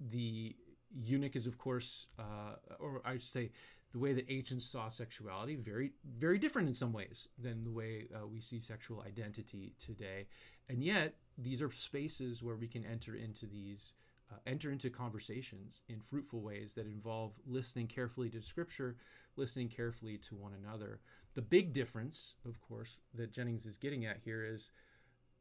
the 0.00 0.56
eunuch 0.96 1.36
is 1.36 1.46
of 1.46 1.58
course, 1.58 2.06
uh, 2.18 2.56
or 2.78 3.02
I 3.04 3.12
should 3.12 3.22
say, 3.22 3.50
the 3.92 3.98
way 3.98 4.12
that 4.12 4.30
ancients 4.30 4.64
saw 4.64 4.88
sexuality 4.88 5.56
very 5.56 5.92
very 6.16 6.38
different 6.38 6.68
in 6.68 6.74
some 6.74 6.92
ways 6.92 7.28
than 7.38 7.64
the 7.64 7.70
way 7.70 8.06
uh, 8.14 8.26
we 8.26 8.40
see 8.40 8.58
sexual 8.58 9.04
identity 9.06 9.74
today, 9.78 10.26
and 10.68 10.82
yet 10.82 11.14
these 11.38 11.62
are 11.62 11.70
spaces 11.70 12.42
where 12.42 12.56
we 12.56 12.68
can 12.68 12.84
enter 12.84 13.14
into 13.14 13.46
these 13.46 13.94
uh, 14.32 14.36
enter 14.46 14.70
into 14.70 14.88
conversations 14.88 15.82
in 15.88 16.00
fruitful 16.00 16.40
ways 16.40 16.74
that 16.74 16.86
involve 16.86 17.32
listening 17.46 17.86
carefully 17.86 18.30
to 18.30 18.40
scripture, 18.40 18.96
listening 19.36 19.68
carefully 19.68 20.16
to 20.16 20.34
one 20.34 20.52
another. 20.54 21.00
The 21.34 21.42
big 21.42 21.72
difference, 21.72 22.34
of 22.46 22.60
course, 22.60 22.98
that 23.14 23.32
Jennings 23.32 23.66
is 23.66 23.76
getting 23.76 24.06
at 24.06 24.18
here 24.24 24.44
is 24.44 24.70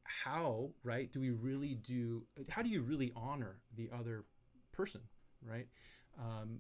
how, 0.04 0.72
right, 0.84 1.12
do 1.12 1.22
we 1.22 1.30
really 1.30 1.76
do, 1.76 2.24
how 2.50 2.62
do 2.62 2.70
you 2.70 2.82
really 2.82 3.14
honor 3.16 3.60
the 3.76 3.90
other 3.98 4.26
person, 4.74 5.02
right? 5.48 5.68
Um, 6.20 6.60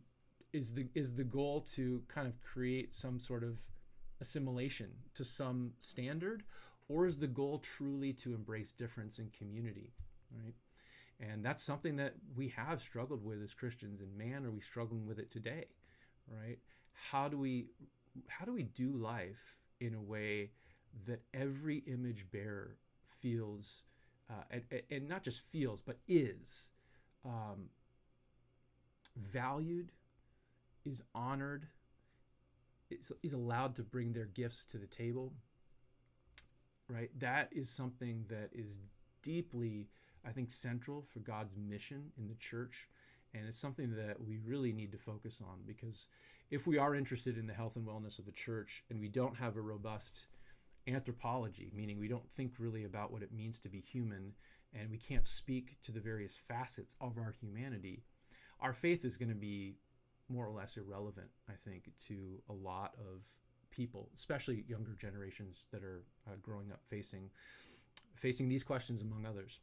is 0.53 0.71
the 0.71 0.87
is 0.93 1.13
the 1.13 1.23
goal 1.23 1.61
to 1.61 2.03
kind 2.07 2.27
of 2.27 2.39
create 2.41 2.93
some 2.93 3.19
sort 3.19 3.43
of 3.43 3.59
assimilation 4.21 4.91
to 5.15 5.25
some 5.25 5.73
standard 5.79 6.43
or 6.89 7.05
is 7.05 7.17
the 7.17 7.27
goal 7.27 7.59
truly 7.59 8.13
to 8.13 8.33
embrace 8.33 8.71
difference 8.71 9.19
in 9.19 9.29
community 9.29 9.93
right 10.43 10.53
and 11.19 11.43
that's 11.43 11.63
something 11.63 11.95
that 11.97 12.13
we 12.35 12.49
have 12.49 12.81
struggled 12.81 13.23
with 13.23 13.41
as 13.41 13.53
Christians. 13.53 14.01
And 14.01 14.17
man, 14.17 14.45
are 14.45 14.51
we 14.51 14.59
struggling 14.59 15.05
with 15.05 15.19
it 15.19 15.29
today, 15.29 15.65
right? 16.27 16.57
How 17.11 17.27
do 17.27 17.37
we 17.37 17.67
how 18.27 18.45
do 18.45 18.53
we 18.53 18.63
do 18.63 18.91
life 18.91 19.57
in 19.79 19.95
a 19.95 20.01
way 20.01 20.51
that 21.07 21.21
every 21.33 21.77
image 21.87 22.29
bearer 22.31 22.77
feels, 23.19 23.83
uh, 24.29 24.43
and, 24.51 24.63
and, 24.91 25.09
not 25.09 25.23
just 25.23 25.41
feels, 25.41 25.81
but 25.81 25.97
is 26.07 26.69
um, 27.25 27.69
valued, 29.17 29.91
is 30.85 31.01
honored, 31.15 31.65
is, 32.91 33.11
is 33.23 33.33
allowed 33.33 33.75
to 33.75 33.81
bring 33.81 34.13
their 34.13 34.27
gifts 34.27 34.63
to 34.65 34.77
the 34.77 34.85
table, 34.85 35.33
right? 36.89 37.09
That 37.19 37.49
is 37.51 37.69
something 37.69 38.25
that 38.29 38.49
is 38.53 38.79
deeply 39.21 39.87
I 40.25 40.31
think, 40.31 40.51
central 40.51 41.05
for 41.11 41.19
God's 41.19 41.57
mission 41.57 42.11
in 42.17 42.27
the 42.27 42.35
church. 42.35 42.87
And 43.33 43.47
it's 43.47 43.57
something 43.57 43.95
that 43.95 44.21
we 44.21 44.37
really 44.37 44.71
need 44.71 44.91
to 44.91 44.97
focus 44.97 45.41
on 45.43 45.59
because 45.65 46.07
if 46.51 46.67
we 46.67 46.77
are 46.77 46.95
interested 46.95 47.37
in 47.37 47.47
the 47.47 47.53
health 47.53 47.75
and 47.75 47.85
wellness 47.85 48.19
of 48.19 48.25
the 48.25 48.31
church 48.31 48.83
and 48.89 48.99
we 48.99 49.07
don't 49.07 49.35
have 49.35 49.57
a 49.57 49.61
robust 49.61 50.27
anthropology, 50.87 51.71
meaning 51.73 51.99
we 51.99 52.07
don't 52.07 52.29
think 52.29 52.53
really 52.59 52.83
about 52.83 53.11
what 53.11 53.23
it 53.23 53.33
means 53.33 53.57
to 53.59 53.69
be 53.69 53.79
human 53.79 54.33
and 54.73 54.89
we 54.91 54.97
can't 54.97 55.25
speak 55.25 55.77
to 55.81 55.91
the 55.91 55.99
various 55.99 56.37
facets 56.37 56.95
of 57.01 57.17
our 57.17 57.33
humanity, 57.41 58.03
our 58.59 58.73
faith 58.73 59.03
is 59.03 59.17
going 59.17 59.29
to 59.29 59.35
be 59.35 59.77
more 60.29 60.45
or 60.45 60.51
less 60.51 60.77
irrelevant, 60.77 61.29
I 61.49 61.53
think, 61.53 61.89
to 62.07 62.41
a 62.49 62.53
lot 62.53 62.93
of 62.99 63.23
people, 63.73 64.09
especially 64.15 64.63
younger 64.67 64.95
generations 64.99 65.67
that 65.71 65.83
are 65.83 66.03
uh, 66.27 66.35
growing 66.41 66.71
up 66.71 66.79
facing 66.85 67.29
facing 68.15 68.47
these 68.47 68.63
questions 68.63 69.01
among 69.01 69.25
others. 69.25 69.59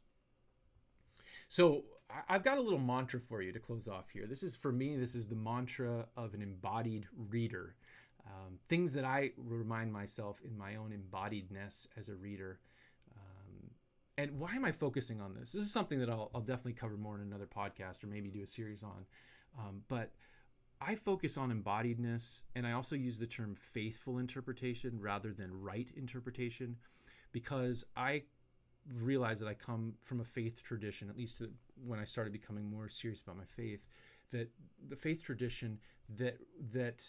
So 1.47 1.83
I've 2.29 2.43
got 2.43 2.57
a 2.57 2.61
little 2.61 2.79
mantra 2.79 3.19
for 3.19 3.41
you 3.41 3.51
to 3.53 3.59
close 3.59 3.87
off 3.87 4.09
here. 4.09 4.25
This 4.27 4.43
is 4.43 4.55
for 4.55 4.71
me, 4.71 4.95
this 4.97 5.15
is 5.15 5.27
the 5.27 5.35
mantra 5.35 6.05
of 6.17 6.33
an 6.33 6.41
embodied 6.41 7.07
reader. 7.29 7.75
Um, 8.25 8.59
things 8.69 8.93
that 8.93 9.05
I 9.05 9.31
remind 9.37 9.91
myself 9.91 10.41
in 10.45 10.57
my 10.57 10.75
own 10.75 10.91
embodiedness 10.91 11.87
as 11.97 12.09
a 12.09 12.15
reader. 12.15 12.59
Um, 13.15 13.71
and 14.17 14.39
why 14.39 14.55
am 14.55 14.63
I 14.63 14.71
focusing 14.71 15.19
on 15.21 15.33
this? 15.33 15.53
This 15.53 15.63
is 15.63 15.71
something 15.71 15.99
that 15.99 16.09
I'll, 16.09 16.29
I'll, 16.35 16.41
definitely 16.41 16.73
cover 16.73 16.97
more 16.97 17.15
in 17.15 17.21
another 17.21 17.47
podcast 17.47 18.03
or 18.03 18.07
maybe 18.07 18.29
do 18.29 18.43
a 18.43 18.47
series 18.47 18.83
on. 18.83 19.05
Um, 19.57 19.81
but 19.87 20.11
I 20.81 20.95
focus 20.95 21.37
on 21.37 21.51
embodiedness 21.51 22.43
and 22.55 22.65
I 22.65 22.71
also 22.71 22.95
use 22.95 23.19
the 23.19 23.27
term 23.27 23.55
faithful 23.55 24.17
interpretation 24.17 24.99
rather 24.99 25.31
than 25.31 25.61
right 25.61 25.89
interpretation 25.95 26.75
because 27.31 27.85
I 27.95 28.23
realize 28.99 29.39
that 29.39 29.47
I 29.47 29.53
come 29.53 29.93
from 30.01 30.21
a 30.21 30.25
faith 30.25 30.63
tradition, 30.63 31.09
at 31.09 31.15
least 31.15 31.43
when 31.85 31.99
I 31.99 32.03
started 32.03 32.33
becoming 32.33 32.69
more 32.69 32.89
serious 32.89 33.21
about 33.21 33.37
my 33.37 33.45
faith, 33.45 33.87
that 34.31 34.49
the 34.89 34.95
faith 34.95 35.23
tradition 35.23 35.79
that 36.17 36.37
that 36.73 37.03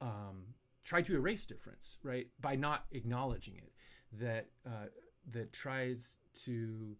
um, 0.00 0.44
to 0.84 1.14
erase 1.14 1.46
difference, 1.46 1.98
right, 2.02 2.28
by 2.40 2.56
not 2.56 2.84
acknowledging 2.92 3.56
it, 3.56 3.72
that 4.12 4.48
uh, 4.66 4.86
that 5.32 5.52
tries 5.52 6.18
to 6.34 6.96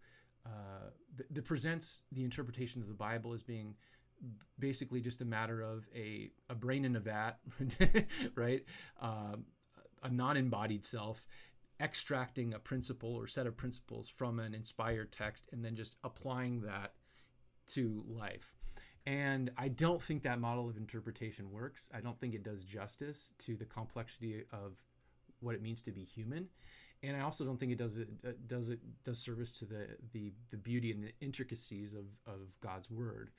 uh, 0.47 0.91
that 1.31 1.45
presents 1.45 2.03
the 2.13 2.25
interpretation 2.25 2.83
of 2.83 2.89
the 2.89 2.95
Bible 2.95 3.33
as 3.33 3.43
being 3.43 3.75
basically 4.59 5.01
just 5.01 5.23
a 5.23 5.25
matter 5.25 5.61
of 5.63 5.87
a, 5.95 6.31
a 6.49 6.55
brain 6.55 6.85
in 6.85 6.97
a 6.97 7.01
vat, 7.01 7.39
right? 8.35 8.65
Um, 9.01 9.47
a 10.03 10.11
non 10.11 10.37
embodied 10.37 10.85
self, 10.85 11.27
extracting 11.81 12.55
a 12.55 12.59
principle 12.59 13.15
or 13.15 13.27
set 13.27 13.47
of 13.47 13.57
principles 13.57 14.09
from 14.09 14.39
an 14.39 14.55
inspired 14.55 15.13
text 15.13 15.49
and 15.53 15.65
then 15.65 15.75
just 15.75 15.97
applying 16.05 16.61
that 16.63 16.93
to 17.69 18.05
life. 18.07 18.55
And 19.07 19.51
I 19.57 19.69
don't 19.69 20.01
think 20.01 20.23
that 20.23 20.41
model 20.41 20.69
of 20.69 20.77
interpretation 20.77 21.51
works. 21.51 21.89
I 21.95 22.01
don't 22.01 22.19
think 22.21 22.35
it 22.35 22.43
does 22.43 22.65
justice 22.65 23.33
to 23.39 23.57
the 23.57 23.65
complexity 23.65 24.45
of 24.53 24.77
what 25.41 25.55
it 25.55 25.63
means 25.63 25.81
to 25.83 25.93
be 25.93 26.05
human. 26.05 26.49
And 27.03 27.17
I 27.17 27.21
also 27.21 27.45
don't 27.45 27.59
think 27.59 27.73
it 27.73 27.79
does 27.79 27.97
it 27.97 28.09
uh, 28.27 28.33
does 28.47 28.69
it 28.69 28.81
does 29.05 29.19
service 29.19 29.59
to 29.59 29.65
the 29.65 29.89
the 30.13 30.33
the 30.51 30.59
beauty 30.59 30.93
and 30.93 31.03
the 31.03 31.13
intricacies 31.23 31.95
of 31.95 32.05
of 32.27 32.61
God's 32.61 32.91
word. 32.91 33.31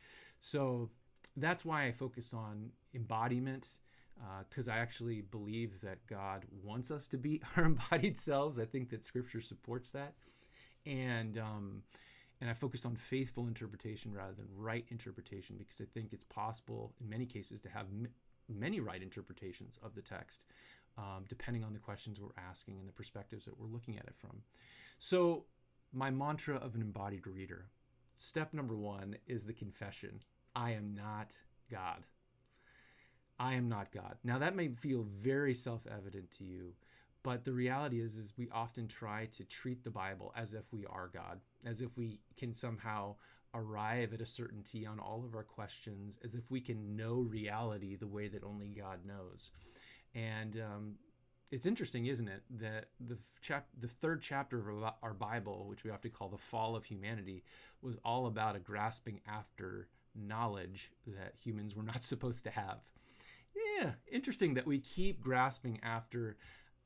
So 0.42 0.90
that's 1.38 1.64
why 1.64 1.86
I 1.86 1.92
focus 1.94 2.34
on 2.34 2.72
embodiment 2.94 3.78
because 4.50 4.68
uh, 4.68 4.74
I 4.74 4.78
actually 4.78 5.22
believe 5.22 5.80
that 5.82 6.06
God 6.08 6.46
wants 6.64 6.92
us 6.92 7.08
to 7.10 7.18
be 7.18 7.42
our 7.58 7.66
embodied 7.66 8.18
selves. 8.18 8.60
I 8.60 8.66
think 8.66 8.90
that 8.90 9.04
Scripture 9.04 9.40
supports 9.40 9.92
that, 9.92 10.16
and 10.86 11.38
um, 11.38 11.84
and 12.42 12.50
I 12.50 12.54
focus 12.54 12.86
on 12.86 12.96
faithful 12.96 13.48
interpretation 13.48 14.14
rather 14.14 14.34
than 14.34 14.48
right 14.56 14.86
interpretation 14.90 15.56
because 15.58 15.80
I 15.80 15.86
think 15.94 16.12
it's 16.12 16.24
possible 16.24 16.94
in 17.00 17.10
many 17.10 17.26
cases 17.26 17.62
to 17.62 17.70
have 17.70 17.86
m- 17.86 18.10
many 18.50 18.80
right 18.80 19.02
interpretations 19.02 19.78
of 19.84 19.96
the 19.96 20.02
text, 20.02 20.46
um, 20.98 21.26
depending 21.28 21.64
on 21.64 21.74
the 21.74 21.80
questions 21.80 22.20
we're 22.20 22.30
asking 22.50 22.80
and 22.80 22.88
the 22.88 22.94
perspectives 22.94 23.46
that 23.46 23.60
we're 23.60 23.68
looking 23.68 23.98
at 23.98 24.06
it 24.06 24.16
from. 24.18 24.42
So, 25.00 25.46
my 25.94 26.10
mantra 26.10 26.56
of 26.56 26.76
an 26.76 26.82
embodied 26.82 27.28
reader. 27.28 27.68
Step 28.16 28.54
number 28.54 28.76
one 28.76 29.16
is 29.26 29.46
the 29.46 29.54
confession 29.54 30.22
I 30.56 30.72
am 30.72 30.94
not 30.96 31.34
God. 31.70 32.06
I 33.40 33.56
am 33.56 33.70
not 33.70 33.92
God. 33.92 34.18
Now 34.24 34.38
that 34.40 34.56
may 34.56 34.68
feel 34.68 35.04
very 35.04 35.54
self-evident 35.54 36.32
to 36.32 36.44
you, 36.44 36.74
but 37.24 37.44
the 37.46 37.54
reality 37.54 38.00
is 38.00 38.18
is 38.18 38.34
we 38.38 38.50
often 38.52 38.88
try 38.88 39.28
to 39.32 39.44
treat 39.46 39.84
the 39.84 39.90
Bible 39.90 40.34
as 40.36 40.54
if 40.54 40.72
we 40.72 40.86
are 40.86 41.10
God, 41.14 41.40
as 41.66 41.82
if 41.82 41.98
we 41.98 42.20
can 42.38 42.54
somehow 42.54 43.16
arrive 43.54 44.14
at 44.14 44.22
a 44.22 44.26
certainty 44.26 44.86
on 44.86 45.00
all 45.00 45.24
of 45.26 45.36
our 45.36 45.44
questions, 45.44 46.18
as 46.24 46.36
if 46.36 46.50
we 46.52 46.62
can 46.62 46.96
know 46.96 47.16
reality 47.16 47.96
the 47.96 48.08
way 48.08 48.28
that 48.28 48.44
only 48.44 48.70
God 48.70 49.00
knows. 49.06 49.52
And 50.16 50.58
um, 50.58 50.96
it's 51.52 51.66
interesting, 51.66 52.06
isn't 52.06 52.28
it, 52.28 52.44
that 52.60 52.86
the 53.00 53.18
chap- 53.42 53.68
the 53.78 53.88
third 53.88 54.22
chapter 54.22 54.60
of 54.60 54.94
our 55.04 55.14
Bible, 55.14 55.66
which 55.68 55.84
we 55.84 55.92
have 55.92 56.02
to 56.02 56.10
call 56.10 56.30
the 56.30 56.38
fall 56.38 56.76
of 56.76 56.86
humanity, 56.86 57.44
was 57.82 57.98
all 58.06 58.28
about 58.28 58.56
a 58.56 58.60
grasping 58.60 59.20
after 59.28 59.88
knowledge 60.16 60.92
that 61.08 61.34
humans 61.40 61.76
were 61.76 61.84
not 61.84 62.04
supposed 62.04 62.44
to 62.44 62.50
have 62.52 62.88
yeah, 63.80 63.92
interesting 64.12 64.54
that 64.56 64.68
we 64.68 64.80
keep 64.80 65.22
grasping 65.22 65.80
after 65.84 66.38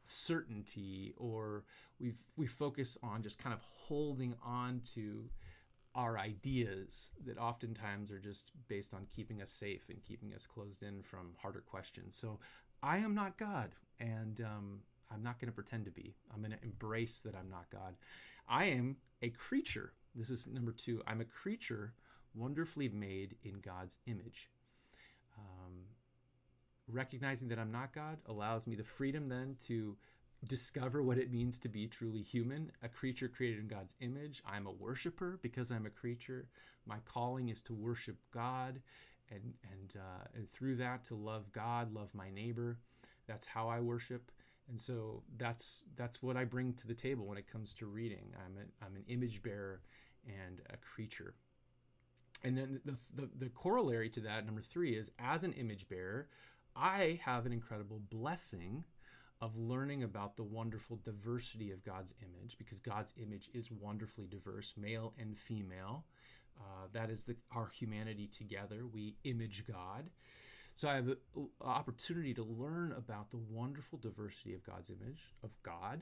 certainty 0.03 1.13
or 1.17 1.63
we 1.99 2.13
we 2.35 2.45
focus 2.45 2.97
on 3.01 3.23
just 3.23 3.39
kind 3.39 3.53
of 3.53 3.61
holding 3.61 4.35
on 4.43 4.81
to 4.93 5.29
our 5.95 6.17
ideas 6.19 7.13
that 7.25 7.37
oftentimes 7.37 8.11
are 8.11 8.19
just 8.19 8.51
based 8.67 8.93
on 8.93 9.07
keeping 9.09 9.41
us 9.41 9.49
safe 9.49 9.87
and 9.89 10.03
keeping 10.03 10.33
us 10.33 10.45
closed 10.45 10.83
in 10.83 11.01
from 11.01 11.31
harder 11.41 11.61
questions. 11.61 12.15
So 12.15 12.39
I 12.83 12.97
am 12.97 13.15
not 13.15 13.37
God, 13.37 13.71
and 13.99 14.41
um, 14.41 14.79
I'm 15.09 15.23
not 15.23 15.39
going 15.39 15.47
to 15.47 15.55
pretend 15.55 15.85
to 15.85 15.91
be. 15.91 16.15
I'm 16.33 16.41
going 16.41 16.51
to 16.51 16.63
embrace 16.63 17.21
that 17.21 17.35
I'm 17.35 17.49
not 17.49 17.69
God. 17.71 17.95
I 18.47 18.65
am 18.65 18.97
a 19.21 19.29
creature. 19.29 19.93
This 20.13 20.29
is 20.29 20.47
number 20.47 20.73
two. 20.73 21.01
I'm 21.07 21.21
a 21.21 21.25
creature 21.25 21.93
wonderfully 22.35 22.89
made 22.89 23.35
in 23.43 23.59
God's 23.59 23.97
image. 24.07 24.49
Um, 25.37 25.73
recognizing 26.87 27.47
that 27.49 27.59
I'm 27.59 27.71
not 27.71 27.93
God 27.93 28.17
allows 28.27 28.67
me 28.67 28.75
the 28.75 28.83
freedom 28.83 29.29
then 29.29 29.55
to 29.65 29.95
discover 30.47 31.01
what 31.01 31.17
it 31.17 31.31
means 31.31 31.57
to 31.59 31.69
be 31.69 31.87
truly 31.87 32.21
human, 32.21 32.71
a 32.83 32.89
creature 32.89 33.27
created 33.27 33.59
in 33.59 33.67
God's 33.67 33.95
image. 34.01 34.43
I'm 34.45 34.67
a 34.67 34.71
worshiper 34.71 35.39
because 35.41 35.71
I'm 35.71 35.85
a 35.85 35.89
creature. 35.89 36.47
My 36.85 36.97
calling 37.05 37.49
is 37.49 37.61
to 37.63 37.73
worship 37.73 38.17
God 38.31 38.81
and 39.31 39.53
and 39.71 39.93
uh, 39.95 40.25
and 40.35 40.49
through 40.51 40.75
that 40.77 41.03
to 41.05 41.15
love 41.15 41.51
God, 41.51 41.93
love 41.93 42.13
my 42.13 42.29
neighbor. 42.29 42.77
That's 43.27 43.45
how 43.45 43.67
I 43.67 43.79
worship, 43.79 44.31
and 44.69 44.79
so 44.79 45.23
that's 45.37 45.83
that's 45.95 46.21
what 46.21 46.37
I 46.37 46.43
bring 46.43 46.73
to 46.73 46.87
the 46.87 46.93
table 46.93 47.25
when 47.25 47.37
it 47.37 47.51
comes 47.51 47.73
to 47.75 47.87
reading. 47.87 48.33
I'm 48.45 48.57
a, 48.57 48.85
I'm 48.85 48.95
an 48.95 49.03
image 49.07 49.41
bearer 49.41 49.81
and 50.27 50.61
a 50.71 50.77
creature. 50.77 51.33
And 52.43 52.57
then 52.57 52.79
the, 52.85 52.97
the, 53.15 53.29
the 53.39 53.49
corollary 53.49 54.09
to 54.09 54.19
that, 54.21 54.45
number 54.45 54.61
three, 54.61 54.95
is 54.95 55.11
as 55.19 55.43
an 55.43 55.53
image 55.53 55.87
bearer, 55.87 56.27
I 56.75 57.19
have 57.23 57.45
an 57.45 57.53
incredible 57.53 58.01
blessing 58.11 58.83
of 59.41 59.57
learning 59.57 60.03
about 60.03 60.35
the 60.35 60.43
wonderful 60.43 60.99
diversity 61.03 61.71
of 61.71 61.83
God's 61.83 62.13
image 62.21 62.57
because 62.57 62.79
God's 62.79 63.13
image 63.21 63.49
is 63.53 63.71
wonderfully 63.71 64.27
diverse, 64.27 64.73
male 64.77 65.13
and 65.19 65.37
female. 65.37 66.05
Uh, 66.57 66.87
that 66.93 67.09
is 67.09 67.25
the, 67.25 67.35
our 67.51 67.67
humanity 67.67 68.27
together. 68.27 68.85
We 68.91 69.15
image 69.23 69.65
God. 69.67 70.09
So 70.73 70.89
I 70.89 70.95
have 70.95 71.07
an 71.07 71.17
opportunity 71.61 72.33
to 72.33 72.43
learn 72.43 72.93
about 72.97 73.29
the 73.29 73.39
wonderful 73.49 73.97
diversity 73.97 74.53
of 74.53 74.63
God's 74.63 74.89
image, 74.89 75.33
of 75.43 75.55
God, 75.63 76.01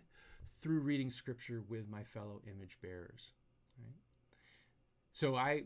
through 0.61 0.79
reading 0.79 1.09
scripture 1.09 1.63
with 1.69 1.87
my 1.89 2.03
fellow 2.03 2.41
image 2.47 2.79
bearers. 2.81 3.33
Right? 3.79 3.95
So 5.11 5.35
I 5.35 5.63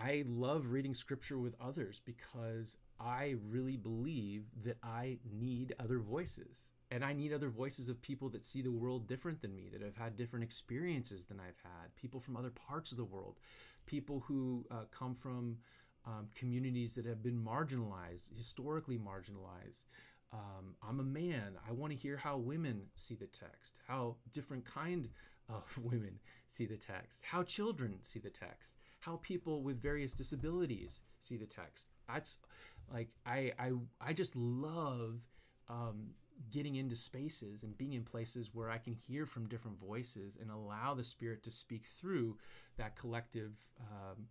I 0.00 0.24
love 0.28 0.70
reading 0.70 0.94
scripture 0.94 1.38
with 1.38 1.56
others 1.60 2.00
because 2.04 2.76
I 3.00 3.34
really 3.48 3.76
believe 3.76 4.44
that 4.64 4.76
I 4.82 5.18
need 5.32 5.74
other 5.80 5.98
voices. 5.98 6.70
And 6.90 7.04
I 7.04 7.12
need 7.12 7.32
other 7.32 7.48
voices 7.48 7.88
of 7.88 8.00
people 8.00 8.28
that 8.30 8.44
see 8.44 8.62
the 8.62 8.70
world 8.70 9.08
different 9.08 9.42
than 9.42 9.54
me, 9.54 9.68
that 9.72 9.82
have 9.82 9.96
had 9.96 10.16
different 10.16 10.44
experiences 10.44 11.24
than 11.24 11.40
I've 11.40 11.60
had, 11.62 11.94
people 11.96 12.20
from 12.20 12.36
other 12.36 12.50
parts 12.50 12.92
of 12.92 12.96
the 12.96 13.04
world, 13.04 13.40
people 13.86 14.22
who 14.26 14.64
uh, 14.70 14.84
come 14.90 15.14
from 15.14 15.58
um, 16.06 16.28
communities 16.34 16.94
that 16.94 17.04
have 17.04 17.22
been 17.22 17.38
marginalized, 17.38 18.34
historically 18.34 18.98
marginalized. 18.98 19.84
Um, 20.32 20.76
I'm 20.86 21.00
a 21.00 21.04
man. 21.04 21.56
I 21.68 21.72
want 21.72 21.92
to 21.92 21.98
hear 21.98 22.16
how 22.16 22.36
women 22.36 22.82
see 22.94 23.16
the 23.16 23.26
text, 23.26 23.80
how 23.86 24.16
different 24.32 24.64
kind 24.64 25.08
of 25.48 25.78
women 25.82 26.18
see 26.46 26.66
the 26.66 26.76
text, 26.76 27.22
how 27.24 27.42
children 27.42 27.98
see 28.02 28.18
the 28.18 28.30
text, 28.30 28.76
how 29.00 29.16
people 29.22 29.62
with 29.62 29.80
various 29.80 30.12
disabilities 30.12 31.02
see 31.20 31.36
the 31.36 31.46
text. 31.46 31.90
That's 32.08 32.38
like 32.92 33.08
I 33.26 33.52
I 33.58 33.72
I 34.00 34.12
just 34.12 34.34
love 34.36 35.20
um, 35.68 36.10
getting 36.50 36.76
into 36.76 36.96
spaces 36.96 37.62
and 37.62 37.76
being 37.76 37.92
in 37.92 38.02
places 38.02 38.50
where 38.54 38.70
I 38.70 38.78
can 38.78 38.94
hear 38.94 39.26
from 39.26 39.48
different 39.48 39.78
voices 39.78 40.38
and 40.40 40.50
allow 40.50 40.94
the 40.94 41.04
Spirit 41.04 41.42
to 41.44 41.50
speak 41.50 41.84
through 41.84 42.36
that 42.76 42.96
collective 42.96 43.52
um, 43.80 44.26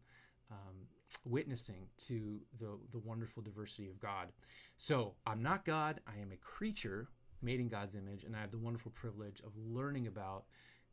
um, 0.51 0.87
witnessing 1.25 1.87
to 1.97 2.39
the 2.59 2.77
the 2.91 2.99
wonderful 2.99 3.43
diversity 3.43 3.89
of 3.89 3.99
God. 3.99 4.29
So 4.77 5.13
I'm 5.25 5.41
not 5.41 5.65
God. 5.65 5.99
I 6.07 6.21
am 6.21 6.31
a 6.31 6.37
creature 6.37 7.09
made 7.41 7.59
in 7.59 7.67
God's 7.67 7.95
image, 7.95 8.23
and 8.23 8.35
I 8.35 8.41
have 8.41 8.51
the 8.51 8.57
wonderful 8.57 8.91
privilege 8.91 9.41
of 9.41 9.51
learning 9.57 10.07
about 10.07 10.45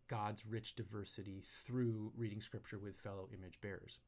God's 0.09 0.45
rich 0.47 0.75
diversity 0.75 1.43
through 1.65 2.13
reading 2.17 2.41
scripture 2.41 2.79
with 2.79 2.97
fellow 2.97 3.29
image 3.33 3.61
bearers. 3.61 3.99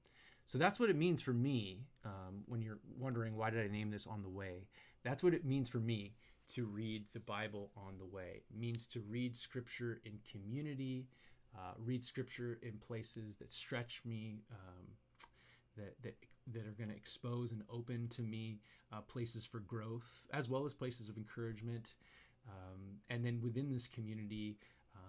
So 0.45 0.59
that's 0.59 0.79
what 0.79 0.91
it 0.91 0.97
means 0.97 1.21
for 1.21 1.33
me 1.33 1.81
um, 2.05 2.43
when 2.47 2.63
you're 2.63 2.79
wondering 2.99 3.37
why 3.37 3.51
did 3.51 3.65
I 3.65 3.69
name 3.69 3.91
this 3.91 4.07
on 4.07 4.23
the 4.23 4.29
way. 4.29 4.69
That's 5.03 5.23
what 5.23 5.35
it 5.35 5.45
means 5.45 5.69
for 5.69 5.79
me 5.79 6.15
to 6.49 6.65
read 6.65 7.05
the 7.13 7.21
Bible 7.21 7.71
on 7.77 7.99
the 7.99 8.07
way. 8.07 8.43
It 8.49 8.57
means 8.57 8.87
to 8.89 9.01
read 9.01 9.35
scripture 9.35 10.01
in 10.05 10.19
community, 10.31 11.07
uh, 11.57 11.73
read 11.85 12.05
scripture 12.05 12.59
in 12.63 12.75
places 12.79 13.37
that 13.37 13.53
stretch 13.53 14.03
me, 14.05 14.43
um, 14.53 14.87
that 15.77 15.95
that 16.03 16.15
that 16.53 16.67
are 16.67 16.75
going 16.79 16.91
to 16.91 16.97
expose 16.97 17.51
and 17.51 17.63
open 17.69 18.07
to 18.07 18.23
me 18.23 18.61
uh, 18.93 19.01
places 19.01 19.45
for 19.45 19.61
growth 19.61 20.29
as 20.33 20.49
well 20.49 20.65
as 20.65 20.73
places 20.73 21.09
of 21.09 21.17
encouragement. 21.17 21.95
Um, 22.49 22.99
and 23.11 23.25
then 23.25 23.41
within 23.43 23.69
this 23.69 23.89
community, 23.89 24.57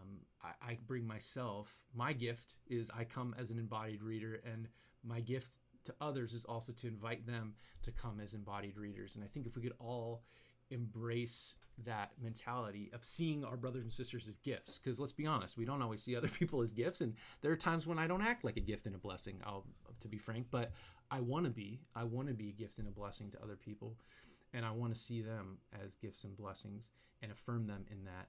um, 0.07 0.19
I, 0.43 0.71
I, 0.71 0.77
bring 0.87 1.05
myself. 1.05 1.85
My 1.93 2.13
gift 2.13 2.55
is 2.67 2.91
I 2.95 3.03
come 3.03 3.35
as 3.37 3.51
an 3.51 3.59
embodied 3.59 4.03
reader, 4.03 4.41
and 4.45 4.67
my 5.03 5.19
gift 5.19 5.59
to 5.85 5.95
others 6.01 6.33
is 6.33 6.45
also 6.45 6.73
to 6.73 6.87
invite 6.87 7.25
them 7.25 7.53
to 7.83 7.91
come 7.91 8.19
as 8.19 8.33
embodied 8.33 8.77
readers. 8.77 9.15
And 9.15 9.23
I 9.23 9.27
think 9.27 9.47
if 9.47 9.55
we 9.55 9.61
could 9.61 9.75
all 9.79 10.23
embrace 10.69 11.55
that 11.85 12.11
mentality 12.21 12.89
of 12.93 13.03
seeing 13.03 13.45
our 13.45 13.55
brothers 13.55 13.83
and 13.83 13.93
sisters 13.93 14.27
as 14.27 14.37
gifts, 14.37 14.79
because 14.79 14.99
let's 14.99 15.13
be 15.13 15.25
honest, 15.25 15.57
we 15.57 15.65
don't 15.65 15.81
always 15.81 16.03
see 16.03 16.15
other 16.15 16.27
people 16.39 16.61
as 16.61 16.71
gifts, 16.71 17.01
and 17.01 17.13
there 17.41 17.51
are 17.51 17.57
times 17.57 17.87
when 17.87 17.99
I 17.99 18.07
don't 18.07 18.21
act 18.21 18.43
like 18.43 18.57
a 18.57 18.61
gift 18.61 18.85
and 18.85 18.95
a 18.95 18.99
blessing. 18.99 19.41
I'll, 19.45 19.65
to 19.99 20.07
be 20.07 20.17
frank, 20.17 20.47
but 20.51 20.71
I 21.09 21.21
want 21.21 21.45
to 21.45 21.51
be. 21.51 21.79
I 21.95 22.03
want 22.03 22.27
to 22.27 22.33
be 22.33 22.49
a 22.49 22.53
gift 22.53 22.79
and 22.79 22.87
a 22.87 22.91
blessing 22.91 23.29
to 23.31 23.41
other 23.41 23.55
people, 23.55 23.97
and 24.53 24.65
I 24.65 24.71
want 24.71 24.93
to 24.93 24.99
see 24.99 25.21
them 25.21 25.57
as 25.83 25.95
gifts 25.95 26.23
and 26.23 26.35
blessings 26.35 26.91
and 27.21 27.31
affirm 27.31 27.65
them 27.65 27.85
in 27.89 28.03
that 28.03 28.27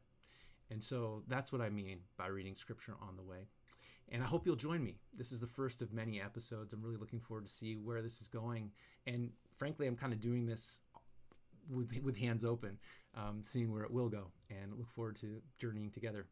and 0.71 0.83
so 0.83 1.23
that's 1.29 1.53
what 1.53 1.61
I 1.61 1.71
mean 1.71 2.01
by 2.17 2.27
reading 2.27 2.55
scripture 2.55 2.95
on 3.01 3.17
the 3.17 3.23
way. 3.23 3.49
And 4.11 4.23
I 4.23 4.27
hope 4.27 4.47
you'll 4.47 4.57
join 4.57 4.83
me. 4.83 4.97
This 5.17 5.33
is 5.33 5.41
the 5.41 5.47
first 5.47 5.83
of 5.83 5.93
many 5.93 6.21
episodes. 6.21 6.73
I'm 6.73 6.83
really 6.83 6.97
looking 6.97 7.21
forward 7.21 7.45
to 7.45 7.53
see 7.53 7.75
where 7.75 8.01
this 8.01 8.21
is 8.21 8.29
going. 8.29 8.71
And 9.07 9.31
frankly, 9.57 9.87
I'm 9.87 9.97
kind 9.97 10.13
of 10.13 10.21
doing 10.21 10.47
this 10.47 10.81
with, 11.69 11.93
with 12.03 12.17
hands 12.17 12.45
open, 12.45 12.79
um, 13.15 13.41
seeing 13.43 13.71
where 13.71 13.83
it 13.83 13.91
will 13.91 14.09
go, 14.09 14.31
and 14.51 14.73
look 14.79 14.91
forward 14.91 15.17
to 15.17 15.43
journeying 15.59 15.91
together. 15.91 16.27